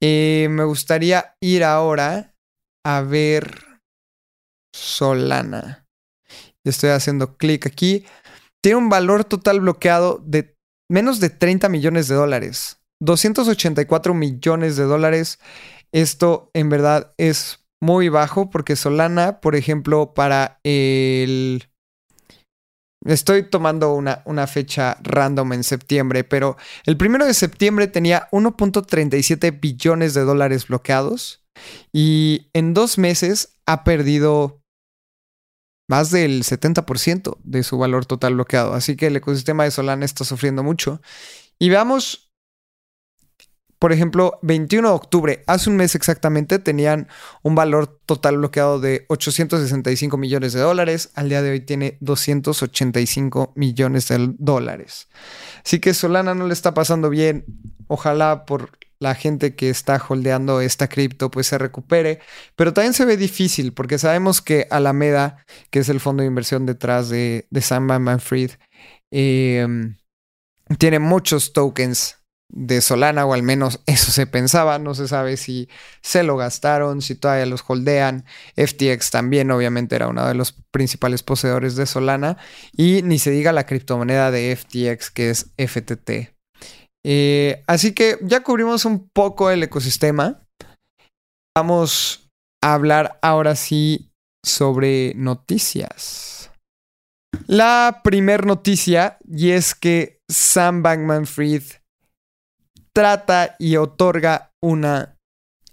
Eh, 0.00 0.48
me 0.50 0.64
gustaría 0.64 1.36
ir 1.40 1.64
ahora 1.64 2.34
a 2.84 3.02
ver 3.02 3.80
Solana 4.74 5.84
estoy 6.64 6.90
haciendo 6.90 7.36
clic 7.36 7.66
aquí. 7.66 8.04
Tiene 8.62 8.78
un 8.78 8.88
valor 8.88 9.24
total 9.24 9.60
bloqueado 9.60 10.22
de 10.24 10.56
menos 10.90 11.20
de 11.20 11.30
30 11.30 11.68
millones 11.68 12.08
de 12.08 12.14
dólares. 12.14 12.80
284 13.00 14.14
millones 14.14 14.76
de 14.76 14.84
dólares. 14.84 15.38
Esto 15.92 16.50
en 16.54 16.70
verdad 16.70 17.14
es 17.18 17.63
muy 17.84 18.08
bajo 18.08 18.48
porque 18.48 18.76
Solana, 18.76 19.40
por 19.40 19.54
ejemplo, 19.54 20.14
para 20.14 20.58
el... 20.64 21.68
Estoy 23.04 23.42
tomando 23.42 23.92
una, 23.92 24.22
una, 24.24 24.46
fecha 24.46 24.96
random 25.02 25.52
en 25.52 25.64
septiembre, 25.64 26.24
pero 26.24 26.56
el 26.86 26.96
primero 26.96 27.26
de 27.26 27.34
septiembre 27.34 27.86
tenía 27.86 28.30
1.37 28.32 29.60
billones 29.60 30.14
de 30.14 30.22
dólares 30.22 30.68
bloqueados 30.68 31.44
y 31.92 32.48
en 32.54 32.72
dos 32.72 32.96
meses 32.96 33.58
ha 33.66 33.84
perdido 33.84 34.62
más 35.86 36.10
del 36.10 36.44
70% 36.44 37.36
de 37.44 37.62
su 37.62 37.76
valor 37.76 38.06
total 38.06 38.34
bloqueado. 38.34 38.72
Así 38.72 38.96
que 38.96 39.08
el 39.08 39.16
ecosistema 39.16 39.64
de 39.64 39.70
Solana 39.70 40.06
está 40.06 40.24
sufriendo 40.24 40.62
mucho. 40.62 41.02
Y 41.58 41.68
veamos, 41.68 42.23
por 43.84 43.92
ejemplo, 43.92 44.38
21 44.40 44.88
de 44.88 44.94
octubre, 44.94 45.44
hace 45.46 45.68
un 45.68 45.76
mes 45.76 45.94
exactamente, 45.94 46.58
tenían 46.58 47.06
un 47.42 47.54
valor 47.54 48.00
total 48.06 48.38
bloqueado 48.38 48.80
de 48.80 49.04
865 49.08 50.16
millones 50.16 50.54
de 50.54 50.60
dólares. 50.60 51.10
Al 51.14 51.28
día 51.28 51.42
de 51.42 51.50
hoy 51.50 51.60
tiene 51.60 51.98
285 52.00 53.52
millones 53.56 54.08
de 54.08 54.32
dólares. 54.38 55.08
Así 55.62 55.80
que 55.80 55.92
Solana 55.92 56.34
no 56.34 56.46
le 56.46 56.54
está 56.54 56.72
pasando 56.72 57.10
bien. 57.10 57.44
Ojalá 57.86 58.46
por 58.46 58.70
la 59.00 59.14
gente 59.14 59.54
que 59.54 59.68
está 59.68 60.02
holdeando 60.08 60.62
esta 60.62 60.88
cripto 60.88 61.30
pues 61.30 61.48
se 61.48 61.58
recupere, 61.58 62.20
pero 62.56 62.72
también 62.72 62.94
se 62.94 63.04
ve 63.04 63.18
difícil 63.18 63.74
porque 63.74 63.98
sabemos 63.98 64.40
que 64.40 64.66
Alameda, 64.70 65.44
que 65.68 65.80
es 65.80 65.90
el 65.90 66.00
fondo 66.00 66.22
de 66.22 66.28
inversión 66.28 66.64
detrás 66.64 67.10
de, 67.10 67.46
de 67.50 67.60
Sam 67.60 67.84
Manfred, 67.84 68.52
em, 69.10 69.98
tiene 70.78 71.00
muchos 71.00 71.52
tokens 71.52 72.23
de 72.50 72.80
Solana, 72.80 73.26
o 73.26 73.34
al 73.34 73.42
menos 73.42 73.80
eso 73.86 74.12
se 74.12 74.26
pensaba. 74.26 74.78
No 74.78 74.94
se 74.94 75.08
sabe 75.08 75.36
si 75.36 75.68
se 76.02 76.22
lo 76.22 76.36
gastaron, 76.36 77.02
si 77.02 77.14
todavía 77.14 77.46
los 77.46 77.64
holdean. 77.66 78.24
FTX 78.56 79.10
también, 79.10 79.50
obviamente, 79.50 79.96
era 79.96 80.08
uno 80.08 80.26
de 80.26 80.34
los 80.34 80.52
principales 80.70 81.22
poseedores 81.22 81.76
de 81.76 81.86
Solana. 81.86 82.36
Y 82.72 83.02
ni 83.02 83.18
se 83.18 83.30
diga 83.30 83.52
la 83.52 83.66
criptomoneda 83.66 84.30
de 84.30 84.56
FTX, 84.56 85.10
que 85.10 85.30
es 85.30 85.50
FTT. 85.56 86.34
Eh, 87.06 87.62
así 87.66 87.92
que 87.92 88.18
ya 88.22 88.42
cubrimos 88.42 88.84
un 88.84 89.08
poco 89.08 89.50
el 89.50 89.62
ecosistema. 89.62 90.40
Vamos 91.56 92.28
a 92.62 92.74
hablar 92.74 93.18
ahora 93.22 93.54
sí 93.56 94.10
sobre 94.44 95.12
noticias. 95.14 96.50
La 97.46 98.00
primer 98.02 98.46
noticia, 98.46 99.18
y 99.28 99.50
es 99.50 99.74
que 99.74 100.20
Sam 100.30 100.82
Bankman 100.82 101.26
Fried 101.26 101.62
trata 102.94 103.56
y 103.58 103.76
otorga 103.76 104.52
una 104.62 105.16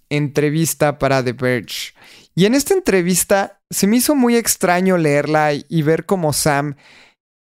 entrevista 0.10 1.00
para 1.00 1.24
The 1.24 1.34
Verge. 1.34 1.94
Y 2.36 2.46
en 2.46 2.56
esta 2.56 2.74
entrevista 2.74 3.62
se 3.70 3.88
me 3.88 3.98
hizo 3.98 4.16
muy 4.16 4.36
extraño 4.36 4.98
leerla 4.98 5.52
y 5.54 5.82
ver 5.84 6.06
cómo 6.06 6.34
Sam, 6.34 6.76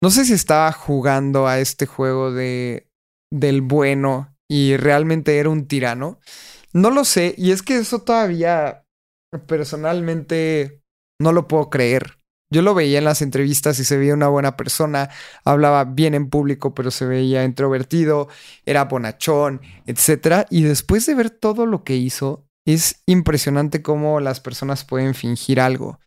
no 0.03 0.09
sé 0.09 0.25
si 0.25 0.33
estaba 0.33 0.71
jugando 0.71 1.47
a 1.47 1.59
este 1.59 1.85
juego 1.85 2.31
de 2.31 2.87
del 3.31 3.61
bueno 3.61 4.35
y 4.49 4.75
realmente 4.77 5.37
era 5.37 5.49
un 5.49 5.67
tirano. 5.67 6.19
No 6.73 6.89
lo 6.89 7.05
sé, 7.05 7.35
y 7.37 7.51
es 7.51 7.61
que 7.61 7.77
eso 7.77 8.01
todavía 8.01 8.85
personalmente 9.47 10.81
no 11.21 11.31
lo 11.31 11.47
puedo 11.47 11.69
creer. 11.69 12.17
Yo 12.51 12.61
lo 12.61 12.73
veía 12.75 12.97
en 12.99 13.05
las 13.05 13.21
entrevistas 13.21 13.79
y 13.79 13.85
se 13.85 13.97
veía 13.97 14.13
una 14.13 14.27
buena 14.27 14.57
persona, 14.57 15.09
hablaba 15.45 15.85
bien 15.85 16.13
en 16.13 16.29
público, 16.29 16.75
pero 16.75 16.91
se 16.91 17.05
veía 17.05 17.43
introvertido, 17.45 18.27
era 18.65 18.85
bonachón, 18.85 19.61
etc. 19.87 20.45
Y 20.49 20.63
después 20.63 21.05
de 21.05 21.15
ver 21.15 21.29
todo 21.29 21.65
lo 21.65 21.83
que 21.83 21.95
hizo, 21.95 22.45
Es 22.65 23.01
impresionante 23.07 23.81
cómo 23.81 24.19
las 24.19 24.39
personas 24.39 24.85
pueden 24.85 25.15
fingir 25.15 25.59
algo. 25.59 25.99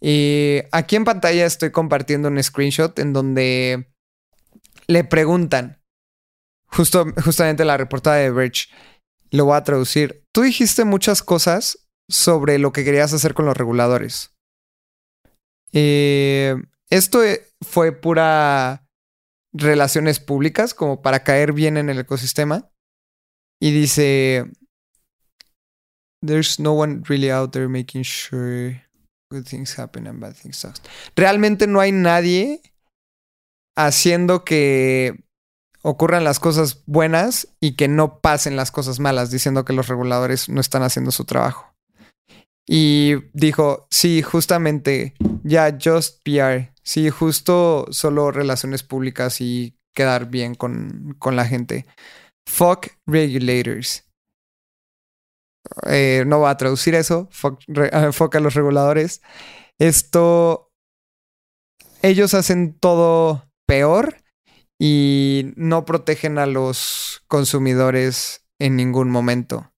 Eh, 0.00 0.68
aquí 0.70 0.94
en 0.94 1.04
pantalla 1.04 1.44
estoy 1.44 1.72
compartiendo 1.72 2.28
un 2.28 2.40
screenshot 2.40 2.96
en 3.00 3.12
donde 3.12 3.88
le 4.86 5.02
preguntan, 5.02 5.82
justo, 6.66 7.06
justamente 7.24 7.64
la 7.64 7.76
reportada 7.76 8.16
de 8.16 8.30
Verge, 8.30 8.66
lo 9.32 9.46
voy 9.46 9.56
a 9.56 9.64
traducir. 9.64 10.22
Tú 10.32 10.42
dijiste 10.42 10.84
muchas 10.84 11.24
cosas 11.24 11.88
sobre 12.08 12.58
lo 12.58 12.72
que 12.72 12.84
querías 12.84 13.12
hacer 13.12 13.34
con 13.34 13.46
los 13.46 13.56
reguladores. 13.56 14.35
Eh, 15.72 16.56
esto 16.90 17.20
fue 17.60 17.92
pura 17.92 18.86
relaciones 19.52 20.20
públicas, 20.20 20.74
como 20.74 21.02
para 21.02 21.24
caer 21.24 21.52
bien 21.52 21.76
en 21.76 21.88
el 21.88 21.98
ecosistema. 21.98 22.70
Y 23.60 23.72
dice, 23.72 24.50
There's 26.24 26.58
no 26.58 26.72
one 26.72 27.02
really 27.08 27.30
out 27.30 27.52
there 27.52 27.68
making 27.68 28.02
sure 28.02 28.82
good 29.30 29.44
things 29.44 29.78
happen 29.78 30.06
and 30.06 30.20
bad 30.20 30.34
things 30.34 30.56
suck. 30.56 30.74
Realmente 31.14 31.66
no 31.66 31.80
hay 31.80 31.92
nadie 31.92 32.62
haciendo 33.76 34.44
que 34.44 35.24
ocurran 35.82 36.24
las 36.24 36.40
cosas 36.40 36.82
buenas 36.86 37.48
y 37.60 37.76
que 37.76 37.86
no 37.86 38.20
pasen 38.20 38.56
las 38.56 38.72
cosas 38.72 38.98
malas, 38.98 39.30
diciendo 39.30 39.64
que 39.64 39.72
los 39.72 39.88
reguladores 39.88 40.48
no 40.48 40.60
están 40.60 40.82
haciendo 40.82 41.12
su 41.12 41.24
trabajo. 41.24 41.75
Y 42.68 43.14
dijo, 43.32 43.86
sí, 43.90 44.22
justamente, 44.22 45.14
ya, 45.44 45.76
just 45.82 46.22
PR. 46.24 46.72
Sí, 46.82 47.10
justo 47.10 47.86
solo 47.90 48.30
relaciones 48.30 48.82
públicas 48.82 49.40
y 49.40 49.76
quedar 49.94 50.26
bien 50.26 50.54
con, 50.54 51.16
con 51.18 51.36
la 51.36 51.44
gente. 51.46 51.86
Fuck 52.48 52.88
regulators. 53.06 54.06
Eh, 55.86 56.24
no 56.26 56.40
va 56.40 56.50
a 56.50 56.56
traducir 56.56 56.94
eso. 56.94 57.28
Fuck, 57.30 57.60
a 58.34 58.40
los 58.40 58.54
reguladores. 58.54 59.22
Esto. 59.78 60.70
Ellos 62.02 62.34
hacen 62.34 62.78
todo 62.78 63.48
peor 63.66 64.16
y 64.78 65.52
no 65.56 65.84
protegen 65.84 66.38
a 66.38 66.46
los 66.46 67.24
consumidores 67.26 68.46
en 68.60 68.76
ningún 68.76 69.10
momento. 69.10 69.72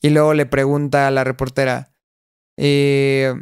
Y 0.00 0.10
luego 0.10 0.34
le 0.34 0.46
pregunta 0.46 1.08
a 1.08 1.10
la 1.10 1.24
reportera, 1.24 1.87
eh, 2.58 3.34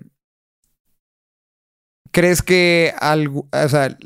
¿crees 2.13 2.43
que 2.43 2.95
algo, 2.99 3.49
o 3.51 3.69
sea, 3.69 3.97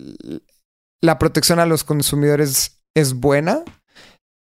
la 1.02 1.18
protección 1.18 1.58
a 1.58 1.66
los 1.66 1.84
consumidores 1.84 2.80
es 2.94 3.14
buena? 3.14 3.64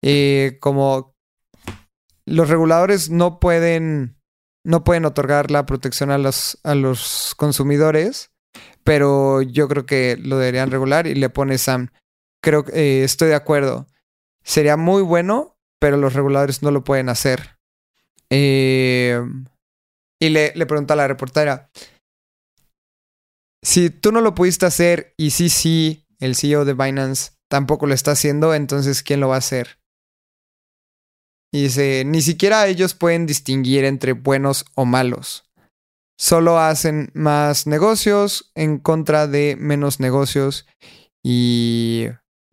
Eh, 0.02 0.58
como 0.60 1.14
los 2.26 2.48
reguladores 2.48 3.10
no 3.10 3.40
pueden, 3.40 4.18
no 4.64 4.84
pueden 4.84 5.06
otorgar 5.06 5.50
la 5.50 5.66
protección 5.66 6.10
a 6.10 6.18
los, 6.18 6.58
a 6.62 6.74
los 6.74 7.34
consumidores, 7.36 8.30
pero 8.84 9.42
yo 9.42 9.66
creo 9.66 9.86
que 9.86 10.16
lo 10.20 10.38
deberían 10.38 10.70
regular 10.70 11.06
y 11.06 11.14
le 11.14 11.30
pone 11.30 11.58
Sam. 11.58 11.88
Creo 12.42 12.64
que 12.64 12.72
eh, 12.72 13.04
estoy 13.04 13.28
de 13.28 13.34
acuerdo. 13.34 13.86
Sería 14.44 14.76
muy 14.76 15.02
bueno, 15.02 15.56
pero 15.78 15.96
los 15.96 16.12
reguladores 16.12 16.62
no 16.62 16.70
lo 16.70 16.84
pueden 16.84 17.08
hacer. 17.08 17.58
Eh, 18.30 19.20
y 20.20 20.28
le, 20.28 20.52
le 20.54 20.66
pregunta 20.66 20.94
a 20.94 20.96
la 20.98 21.08
reportera, 21.08 21.70
si 23.62 23.90
tú 23.90 24.12
no 24.12 24.20
lo 24.20 24.34
pudiste 24.34 24.66
hacer 24.66 25.14
y 25.16 25.30
sí, 25.30 25.48
sí, 25.48 26.06
el 26.18 26.34
CEO 26.34 26.64
de 26.64 26.74
Binance 26.74 27.32
tampoco 27.48 27.86
lo 27.86 27.94
está 27.94 28.12
haciendo, 28.12 28.54
entonces 28.54 29.02
¿quién 29.02 29.20
lo 29.20 29.28
va 29.28 29.36
a 29.36 29.38
hacer? 29.38 29.78
Y 31.52 31.64
dice, 31.64 32.04
ni 32.06 32.22
siquiera 32.22 32.66
ellos 32.68 32.94
pueden 32.94 33.26
distinguir 33.26 33.84
entre 33.84 34.12
buenos 34.12 34.64
o 34.74 34.84
malos. 34.84 35.44
Solo 36.16 36.58
hacen 36.58 37.10
más 37.14 37.66
negocios 37.66 38.52
en 38.54 38.78
contra 38.78 39.26
de 39.26 39.56
menos 39.58 40.00
negocios 40.00 40.66
y 41.24 42.06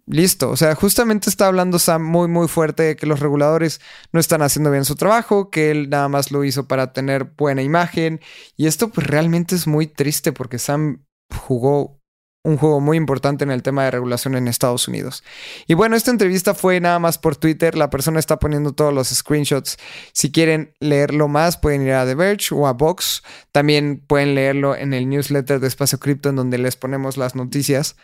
listo. 0.08 0.50
O 0.50 0.56
sea, 0.56 0.74
justamente 0.74 1.30
está 1.30 1.48
hablando 1.48 1.78
Sam 1.78 2.04
muy, 2.04 2.28
muy 2.28 2.48
fuerte 2.48 2.84
de 2.84 2.96
que 2.96 3.06
los 3.06 3.20
reguladores 3.20 3.80
no 4.12 4.20
están 4.20 4.42
haciendo 4.42 4.72
bien 4.72 4.86
su 4.86 4.96
trabajo, 4.96 5.52
que 5.52 5.70
él 5.70 5.90
nada 5.90 6.08
más 6.08 6.32
lo 6.32 6.44
hizo 6.44 6.68
para 6.68 6.94
tener 6.94 7.26
buena 7.38 7.62
imagen. 7.62 8.22
Y 8.56 8.68
esto 8.68 8.90
pues 8.90 9.06
realmente 9.06 9.56
es 9.56 9.68
muy 9.68 9.88
triste 9.88 10.32
porque 10.32 10.58
Sam 10.58 11.06
jugó 11.36 11.98
un 12.44 12.56
juego 12.56 12.80
muy 12.80 12.96
importante 12.96 13.44
en 13.44 13.52
el 13.52 13.62
tema 13.62 13.84
de 13.84 13.92
regulación 13.92 14.36
en 14.36 14.48
Estados 14.48 14.88
Unidos. 14.88 15.22
Y 15.68 15.74
bueno, 15.74 15.98
esta 15.98 16.12
entrevista 16.12 16.54
fue 16.54 16.80
nada 16.80 16.98
más 16.98 17.18
por 17.18 17.36
Twitter. 17.36 17.76
La 17.76 17.90
persona 17.90 18.20
está 18.20 18.40
poniendo 18.40 18.72
todos 18.72 18.94
los 18.94 19.10
screenshots. 19.10 19.78
Si 20.14 20.32
quieren 20.32 20.74
leerlo 20.80 21.28
más, 21.28 21.58
pueden 21.58 21.82
ir 21.82 21.92
a 21.92 22.06
The 22.06 22.16
Verge 22.16 22.56
o 22.56 22.66
a 22.66 22.72
Vox. 22.72 23.22
También 23.52 24.02
pueden 24.08 24.34
leerlo 24.34 24.76
en 24.76 24.94
el 24.94 25.10
newsletter 25.10 25.60
de 25.60 25.68
Espacio 25.68 26.00
Cripto, 26.00 26.30
en 26.30 26.38
donde 26.38 26.58
les 26.58 26.78
ponemos 26.78 27.18
las 27.18 27.36
noticias 27.36 27.98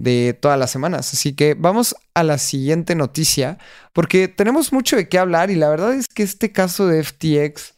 de 0.00 0.32
todas 0.32 0.58
las 0.58 0.70
semanas. 0.70 1.12
Así 1.12 1.34
que 1.34 1.54
vamos 1.54 1.94
a 2.14 2.24
la 2.24 2.38
siguiente 2.38 2.94
noticia, 2.94 3.58
porque 3.92 4.28
tenemos 4.28 4.72
mucho 4.72 4.96
de 4.96 5.08
qué 5.08 5.18
hablar 5.18 5.50
y 5.50 5.56
la 5.56 5.68
verdad 5.68 5.94
es 5.94 6.08
que 6.08 6.22
este 6.22 6.50
caso 6.50 6.86
de 6.86 7.04
FTX 7.04 7.74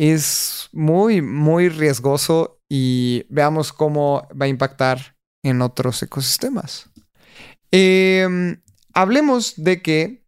es 0.00 0.70
muy, 0.72 1.20
muy 1.20 1.68
riesgoso 1.68 2.58
y 2.70 3.26
veamos 3.28 3.72
cómo 3.72 4.26
va 4.40 4.46
a 4.46 4.48
impactar 4.48 5.14
en 5.44 5.60
otros 5.60 6.02
ecosistemas. 6.02 6.88
Em, 7.70 8.62
hablemos 8.94 9.54
de 9.56 9.82
que 9.82 10.24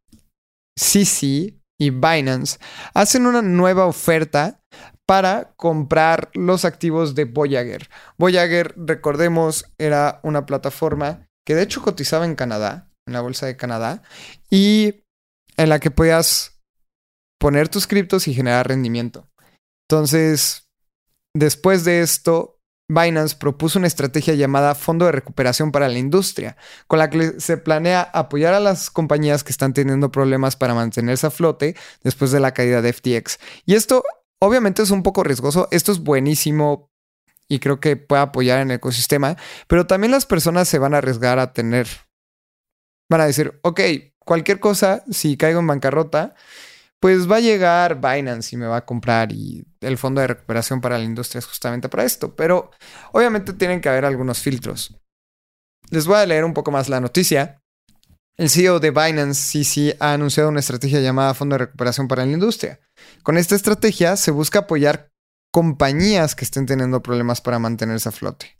CC 0.78 1.58
y 1.80 1.90
Binance 1.90 2.58
hacen 2.92 3.26
una 3.26 3.40
nueva 3.40 3.86
oferta 3.86 4.60
para 5.06 5.54
comprar 5.56 6.30
los 6.34 6.64
activos 6.64 7.14
de 7.14 7.24
Voyager. 7.24 7.88
Voyager, 8.18 8.74
recordemos, 8.76 9.66
era 9.78 10.20
una 10.22 10.46
plataforma 10.46 11.26
que 11.46 11.54
de 11.54 11.62
hecho 11.62 11.82
cotizaba 11.82 12.24
en 12.24 12.36
Canadá, 12.36 12.90
en 13.06 13.14
la 13.14 13.20
bolsa 13.20 13.46
de 13.46 13.56
Canadá, 13.56 14.02
y 14.50 15.04
en 15.56 15.68
la 15.68 15.78
que 15.78 15.90
podías 15.90 16.62
poner 17.38 17.68
tus 17.68 17.86
criptos 17.86 18.26
y 18.28 18.34
generar 18.34 18.68
rendimiento. 18.68 19.28
Entonces, 19.88 20.66
después 21.34 21.84
de 21.84 22.00
esto, 22.00 22.54
Binance 22.88 23.36
propuso 23.36 23.78
una 23.78 23.88
estrategia 23.88 24.34
llamada 24.34 24.74
Fondo 24.74 25.06
de 25.06 25.12
Recuperación 25.12 25.72
para 25.72 25.88
la 25.88 25.98
Industria, 25.98 26.56
con 26.86 26.98
la 26.98 27.10
que 27.10 27.40
se 27.40 27.56
planea 27.56 28.02
apoyar 28.02 28.54
a 28.54 28.60
las 28.60 28.90
compañías 28.90 29.42
que 29.42 29.52
están 29.52 29.72
teniendo 29.72 30.10
problemas 30.10 30.56
para 30.56 30.74
mantenerse 30.74 31.26
a 31.26 31.30
flote 31.30 31.76
después 32.02 32.30
de 32.30 32.40
la 32.40 32.52
caída 32.52 32.82
de 32.82 32.92
FTX. 32.92 33.38
Y 33.64 33.74
esto 33.74 34.04
Obviamente 34.44 34.82
es 34.82 34.90
un 34.90 35.02
poco 35.02 35.24
riesgoso, 35.24 35.68
esto 35.70 35.90
es 35.90 36.00
buenísimo 36.00 36.90
y 37.48 37.60
creo 37.60 37.80
que 37.80 37.96
puede 37.96 38.20
apoyar 38.20 38.60
en 38.60 38.70
el 38.70 38.76
ecosistema, 38.76 39.38
pero 39.68 39.86
también 39.86 40.10
las 40.10 40.26
personas 40.26 40.68
se 40.68 40.78
van 40.78 40.92
a 40.92 40.98
arriesgar 40.98 41.38
a 41.38 41.54
tener, 41.54 41.88
van 43.10 43.22
a 43.22 43.26
decir, 43.26 43.58
ok, 43.62 43.80
cualquier 44.18 44.60
cosa, 44.60 45.02
si 45.10 45.38
caigo 45.38 45.60
en 45.60 45.66
bancarrota, 45.66 46.34
pues 47.00 47.30
va 47.30 47.36
a 47.36 47.40
llegar 47.40 48.02
Binance 48.02 48.54
y 48.54 48.58
me 48.58 48.66
va 48.66 48.76
a 48.76 48.84
comprar 48.84 49.32
y 49.32 49.64
el 49.80 49.96
fondo 49.96 50.20
de 50.20 50.26
recuperación 50.26 50.82
para 50.82 50.98
la 50.98 51.04
industria 51.04 51.38
es 51.38 51.46
justamente 51.46 51.88
para 51.88 52.04
esto, 52.04 52.36
pero 52.36 52.70
obviamente 53.12 53.54
tienen 53.54 53.80
que 53.80 53.88
haber 53.88 54.04
algunos 54.04 54.40
filtros. 54.40 54.94
Les 55.88 56.06
voy 56.06 56.18
a 56.18 56.26
leer 56.26 56.44
un 56.44 56.52
poco 56.52 56.70
más 56.70 56.90
la 56.90 57.00
noticia. 57.00 57.62
El 58.36 58.50
CEO 58.50 58.80
de 58.80 58.90
Binance 58.90 59.64
CC 59.64 59.96
ha 60.00 60.12
anunciado 60.12 60.48
una 60.48 60.58
estrategia 60.58 61.00
llamada 61.00 61.34
Fondo 61.34 61.54
de 61.54 61.66
Recuperación 61.66 62.08
para 62.08 62.26
la 62.26 62.32
Industria. 62.32 62.80
Con 63.22 63.38
esta 63.38 63.54
estrategia 63.54 64.16
se 64.16 64.32
busca 64.32 64.60
apoyar 64.60 65.12
compañías 65.52 66.34
que 66.34 66.44
estén 66.44 66.66
teniendo 66.66 67.00
problemas 67.00 67.40
para 67.40 67.60
mantenerse 67.60 68.08
a 68.08 68.12
flote. 68.12 68.58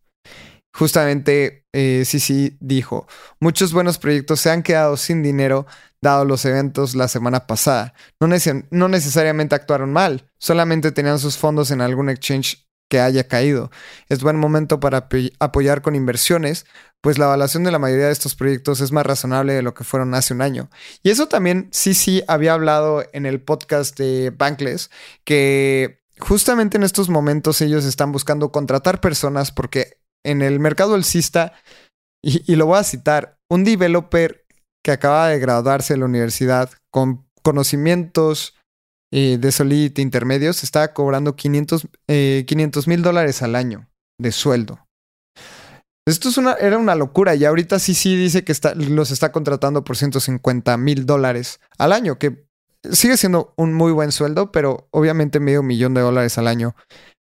Justamente 0.73 1.67
eh, 1.73 2.05
CC 2.05 2.57
dijo, 2.61 3.09
muchos 3.41 3.73
buenos 3.73 3.99
proyectos 3.99 4.41
se 4.41 4.51
han 4.51 4.63
quedado 4.63 4.97
sin 4.97 5.25
dinero 5.25 5.67
dado 6.01 6.25
los 6.25 6.45
eventos 6.45 6.95
la 6.95 7.09
semana 7.09 7.49
pasada. 7.49 7.95
No, 8.21 8.29
no 8.71 8.89
necesariamente 8.89 9.57
actuaron 9.57 9.93
mal, 9.93 10.31
solamente 10.39 10.93
tenían 10.93 11.19
sus 11.19 11.37
fondos 11.37 11.73
en 11.73 11.81
algún 11.81 12.11
exchange 12.11 12.64
que 12.95 13.01
haya 13.01 13.27
caído. 13.27 13.73
Es 14.09 14.23
buen 14.23 14.37
momento 14.37 14.79
para 14.79 15.09
apoyar 15.41 15.83
con 15.83 15.97
inversiones, 15.97 16.65
pues 17.01 17.19
la 17.19 17.25
evaluación 17.25 17.65
de 17.65 17.73
la 17.73 17.81
mayoría 17.81 18.07
de 18.07 18.13
estos 18.13 18.37
proyectos 18.37 18.81
es 18.81 18.93
más 18.93 19.05
razonable 19.05 19.53
de 19.53 19.63
lo 19.63 19.75
que 19.75 19.83
fueron 19.83 20.15
hace 20.15 20.33
un 20.33 20.43
año. 20.43 20.71
Y 21.03 21.11
eso 21.11 21.27
también 21.27 21.69
sí, 21.73 21.93
sí, 21.93 22.23
había 22.29 22.53
hablado 22.53 23.05
en 23.13 23.27
el 23.27 23.43
podcast 23.43 23.99
de 23.99 24.31
Bankless, 24.31 24.93
que 25.25 26.05
justamente 26.21 26.77
en 26.77 26.85
estos 26.85 27.09
momentos 27.09 27.61
ellos 27.63 27.85
están 27.85 28.13
buscando 28.13 28.53
contratar 28.53 29.01
personas 29.01 29.51
porque 29.51 29.99
en 30.25 30.41
el 30.41 30.61
mercado 30.61 30.95
alcista, 30.95 31.53
y, 32.23 32.45
y 32.47 32.55
lo 32.55 32.67
voy 32.67 32.79
a 32.79 32.85
citar, 32.85 33.39
un 33.51 33.65
developer 33.65 34.45
que 34.85 34.93
acaba 34.93 35.31
de 35.31 35.41
graduarse 35.41 35.95
de 35.95 35.99
la 35.99 36.07
universidad 36.07 36.71
con 36.93 37.27
conocimientos 37.43 38.55
eh, 39.17 39.39
de 39.39 39.53
Solidity 39.53 40.03
intermedios 40.03 40.65
estaba 40.65 40.93
cobrando 40.93 41.37
500 41.37 41.87
eh, 42.09 42.45
mil 42.89 43.01
dólares 43.01 43.43
al 43.43 43.55
año 43.55 43.89
de 44.21 44.33
sueldo. 44.33 44.89
Esto 46.05 46.31
es 46.31 46.37
una, 46.37 46.55
era 46.55 46.79
una 46.79 46.97
locura 46.97 47.37
y 47.37 47.45
ahorita 47.45 47.79
sí 47.79 47.95
sí 47.95 48.17
dice 48.17 48.43
que 48.43 48.51
está, 48.51 48.75
los 48.75 49.13
está 49.13 49.31
contratando 49.31 49.85
por 49.85 49.97
150 49.97 50.77
mil 50.79 51.07
dólares 51.07 51.61
al 51.79 51.93
año, 51.93 52.19
que 52.19 52.49
sigue 52.91 53.17
siendo 53.17 53.55
un 53.57 53.73
muy 53.73 53.93
buen 53.93 54.11
sueldo, 54.11 54.51
pero 54.51 54.89
obviamente 54.91 55.39
medio 55.39 55.63
millón 55.63 55.95
de 55.95 56.01
dólares 56.01 56.37
al 56.37 56.49
año 56.49 56.75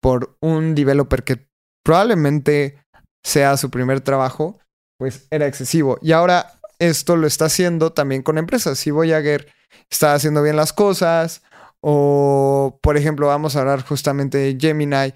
por 0.00 0.36
un 0.40 0.76
developer 0.76 1.24
que 1.24 1.48
probablemente 1.84 2.78
sea 3.24 3.56
su 3.56 3.70
primer 3.70 4.02
trabajo, 4.02 4.60
pues 5.00 5.26
era 5.32 5.48
excesivo. 5.48 5.98
Y 6.00 6.12
ahora 6.12 6.60
esto 6.78 7.16
lo 7.16 7.26
está 7.26 7.46
haciendo 7.46 7.92
también 7.92 8.22
con 8.22 8.38
empresas. 8.38 8.78
Si 8.78 8.92
Voyager 8.92 9.52
está 9.90 10.14
haciendo 10.14 10.44
bien 10.44 10.54
las 10.54 10.72
cosas, 10.72 11.42
o 11.82 12.78
por 12.82 12.96
ejemplo, 12.96 13.26
vamos 13.26 13.56
a 13.56 13.60
hablar 13.60 13.84
justamente 13.84 14.38
de 14.38 14.56
Gemini, 14.58 15.12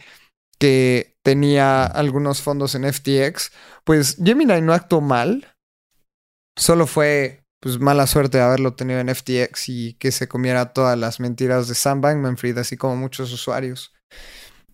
que 0.59 1.17
tenía 1.23 1.85
algunos 1.85 2.43
fondos 2.43 2.75
en 2.75 2.85
FTX, 2.85 3.53
pues 3.85 4.17
Gemini 4.23 4.61
no 4.61 4.73
actuó 4.75 5.01
mal, 5.01 5.57
solo 6.59 6.87
fue 6.87 7.45
pues 7.61 7.79
mala 7.81 8.07
suerte 8.07 8.39
de 8.39 8.45
haberlo 8.45 8.75
tenido 8.75 9.01
en 9.01 9.09
FTX 9.09 9.69
y 9.69 9.95
que 9.95 10.13
se 10.13 10.29
comiera 10.29 10.73
todas 10.73 10.99
las 10.99 11.21
mentiras 11.21 11.69
de 11.69 11.75
Sam 11.75 12.01
Bankman-Fried, 12.01 12.59
así 12.59 12.77
como 12.77 12.97
muchos 12.97 13.33
usuarios. 13.33 13.95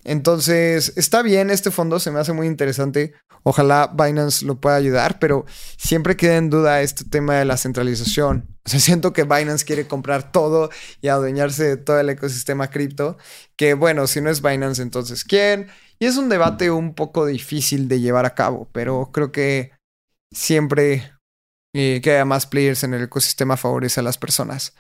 Entonces, 0.05 0.93
está 0.97 1.23
bien, 1.23 1.51
este 1.51 1.71
fondo 1.71 2.01
se 2.01 2.11
me 2.11 2.19
hace 2.19 2.33
muy 2.33 2.47
interesante. 2.47 3.15
Ojalá 3.45 3.93
Binance 3.93 4.45
lo 4.45 4.61
pueda 4.61 4.77
ayudar, 4.77 5.19
pero 5.19 5.45
siempre 5.77 6.17
queda 6.17 6.37
en 6.37 6.51
duda 6.51 6.83
este 6.83 7.05
tema 7.05 7.37
de 7.37 7.45
la 7.45 7.57
centralización. 7.57 8.49
O 8.65 8.71
sea, 8.71 8.81
siento 8.81 9.13
que 9.13 9.25
Binance 9.25 9.65
quiere 9.65 9.87
comprar 9.87 10.33
todo 10.33 10.71
y 11.01 11.09
adueñarse 11.09 11.65
de 11.65 11.77
todo 11.77 12.01
el 12.01 12.11
ecosistema 12.11 12.71
cripto. 12.71 13.17
Que 13.57 13.75
bueno, 13.75 14.07
si 14.07 14.21
no 14.21 14.31
es 14.31 14.43
Binance, 14.43 14.83
entonces 14.83 15.25
¿quién? 15.25 15.69
Y 15.99 16.07
es 16.07 16.17
un 16.17 16.29
debate 16.29 16.71
un 16.71 16.95
poco 16.95 17.27
difícil 17.27 17.89
de 17.89 18.01
llevar 18.01 18.27
a 18.27 18.35
cabo, 18.35 18.69
pero 18.73 19.11
creo 19.13 19.31
que 19.31 19.73
siempre 20.33 21.13
eh, 21.75 22.01
que 22.03 22.13
haya 22.13 22.25
más 22.25 22.47
players 22.47 22.85
en 22.85 22.95
el 22.95 23.05
ecosistema 23.05 23.57
favorece 23.57 24.01
a 24.01 24.03
las 24.03 24.19
personas. 24.19 24.75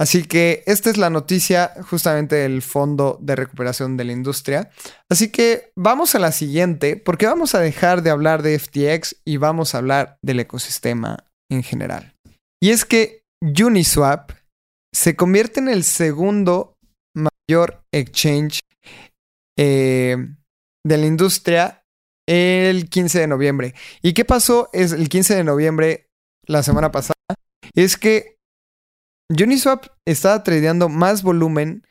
Así 0.00 0.24
que 0.24 0.64
esta 0.66 0.90
es 0.90 0.96
la 0.96 1.08
noticia 1.08 1.72
justamente 1.88 2.34
del 2.36 2.62
Fondo 2.62 3.18
de 3.20 3.36
Recuperación 3.36 3.96
de 3.96 4.04
la 4.04 4.12
Industria. 4.12 4.70
Así 5.08 5.30
que 5.30 5.72
vamos 5.76 6.14
a 6.14 6.18
la 6.18 6.32
siguiente, 6.32 6.96
porque 6.96 7.26
vamos 7.26 7.54
a 7.54 7.60
dejar 7.60 8.02
de 8.02 8.10
hablar 8.10 8.42
de 8.42 8.58
FTX 8.58 9.16
y 9.24 9.36
vamos 9.36 9.74
a 9.74 9.78
hablar 9.78 10.18
del 10.22 10.40
ecosistema 10.40 11.24
en 11.48 11.62
general. 11.62 12.14
Y 12.60 12.70
es 12.70 12.84
que 12.84 13.22
Uniswap 13.40 14.32
se 14.92 15.16
convierte 15.16 15.60
en 15.60 15.68
el 15.68 15.84
segundo 15.84 16.76
mayor 17.14 17.84
exchange 17.92 18.60
eh, 19.56 20.16
de 20.84 20.96
la 20.96 21.06
industria 21.06 21.84
el 22.26 22.88
15 22.88 23.20
de 23.20 23.26
noviembre. 23.26 23.74
¿Y 24.02 24.12
qué 24.12 24.24
pasó? 24.24 24.70
Es 24.72 24.92
el 24.92 25.08
15 25.08 25.36
de 25.36 25.44
noviembre, 25.44 26.08
la 26.46 26.62
semana 26.62 26.90
pasada, 26.90 27.14
es 27.74 27.96
que 27.96 28.38
Uniswap 29.42 29.86
estaba 30.04 30.42
tradeando 30.42 30.88
más 30.88 31.22
volumen 31.22 31.86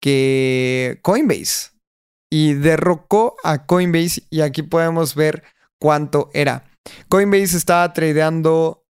que 0.00 0.98
Coinbase 1.02 1.70
y 2.30 2.54
derrocó 2.54 3.36
a 3.44 3.66
Coinbase 3.66 4.22
y 4.30 4.40
aquí 4.40 4.62
podemos 4.62 5.14
ver 5.14 5.44
cuánto 5.78 6.30
era. 6.32 6.64
Coinbase 7.08 7.56
estaba 7.56 7.92
tradeando 7.92 8.84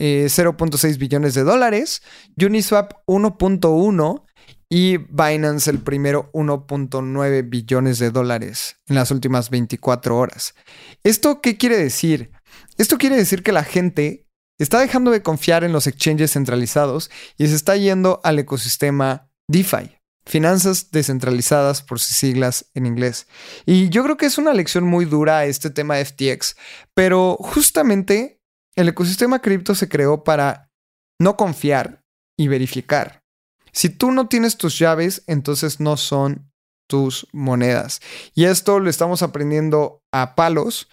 0.6 0.00 0.84
eh, 0.84 0.98
billones 0.98 1.34
de 1.34 1.42
dólares, 1.42 2.02
Uniswap 2.36 2.92
1.1 3.06 4.24
y 4.70 4.98
Binance 4.98 5.70
el 5.70 5.78
primero 5.78 6.30
1.9 6.32 7.48
billones 7.48 7.98
de 7.98 8.10
dólares 8.10 8.76
en 8.86 8.96
las 8.96 9.10
últimas 9.10 9.50
24 9.50 10.16
horas. 10.16 10.54
¿Esto 11.02 11.40
qué 11.40 11.56
quiere 11.56 11.78
decir? 11.78 12.30
Esto 12.76 12.98
quiere 12.98 13.16
decir 13.16 13.42
que 13.42 13.52
la 13.52 13.64
gente 13.64 14.27
está 14.58 14.80
dejando 14.80 15.10
de 15.10 15.22
confiar 15.22 15.64
en 15.64 15.72
los 15.72 15.86
exchanges 15.86 16.32
centralizados 16.32 17.10
y 17.36 17.46
se 17.46 17.54
está 17.54 17.76
yendo 17.76 18.20
al 18.24 18.38
ecosistema 18.38 19.30
DeFi, 19.48 19.96
finanzas 20.26 20.90
descentralizadas 20.90 21.82
por 21.82 22.00
sus 22.00 22.16
siglas 22.16 22.66
en 22.74 22.86
inglés. 22.86 23.26
Y 23.66 23.88
yo 23.88 24.02
creo 24.04 24.16
que 24.16 24.26
es 24.26 24.38
una 24.38 24.52
lección 24.52 24.84
muy 24.84 25.04
dura 25.04 25.44
este 25.46 25.70
tema 25.70 25.96
de 25.96 26.04
FTX, 26.04 26.56
pero 26.94 27.36
justamente 27.40 28.40
el 28.74 28.88
ecosistema 28.88 29.40
cripto 29.40 29.74
se 29.74 29.88
creó 29.88 30.24
para 30.24 30.70
no 31.18 31.36
confiar 31.36 32.04
y 32.36 32.48
verificar. 32.48 33.24
Si 33.72 33.88
tú 33.90 34.12
no 34.12 34.28
tienes 34.28 34.56
tus 34.56 34.78
llaves, 34.78 35.22
entonces 35.26 35.80
no 35.80 35.96
son 35.96 36.50
tus 36.88 37.26
monedas. 37.32 38.00
Y 38.34 38.44
esto 38.44 38.80
lo 38.80 38.88
estamos 38.90 39.22
aprendiendo 39.22 40.02
a 40.10 40.34
palos 40.34 40.88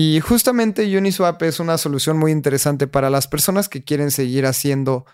y 0.00 0.20
justamente 0.20 0.96
Uniswap 0.96 1.42
es 1.42 1.58
una 1.58 1.76
solución 1.76 2.18
muy 2.18 2.30
interesante 2.30 2.86
para 2.86 3.10
las 3.10 3.26
personas 3.26 3.68
que 3.68 3.82
quieren 3.82 4.12
seguir 4.12 4.46
haciendo 4.46 5.06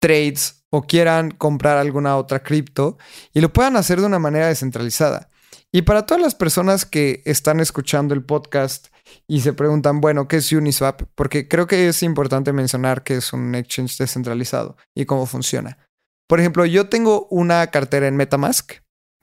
trades 0.00 0.64
o 0.70 0.82
quieran 0.82 1.32
comprar 1.32 1.76
alguna 1.76 2.16
otra 2.16 2.44
cripto 2.44 2.98
y 3.34 3.40
lo 3.40 3.52
puedan 3.52 3.74
hacer 3.74 3.98
de 3.98 4.06
una 4.06 4.20
manera 4.20 4.46
descentralizada. 4.46 5.28
Y 5.72 5.82
para 5.82 6.06
todas 6.06 6.22
las 6.22 6.36
personas 6.36 6.86
que 6.86 7.20
están 7.24 7.58
escuchando 7.58 8.14
el 8.14 8.24
podcast 8.24 8.94
y 9.26 9.40
se 9.40 9.52
preguntan, 9.54 10.00
bueno, 10.00 10.28
¿qué 10.28 10.36
es 10.36 10.52
Uniswap? 10.52 11.02
Porque 11.16 11.48
creo 11.48 11.66
que 11.66 11.88
es 11.88 12.04
importante 12.04 12.52
mencionar 12.52 13.02
que 13.02 13.16
es 13.16 13.32
un 13.32 13.56
exchange 13.56 13.98
descentralizado 13.98 14.76
y 14.94 15.04
cómo 15.06 15.26
funciona. 15.26 15.78
Por 16.28 16.38
ejemplo, 16.38 16.64
yo 16.64 16.88
tengo 16.88 17.26
una 17.28 17.66
cartera 17.72 18.06
en 18.06 18.14
Metamask 18.14 18.72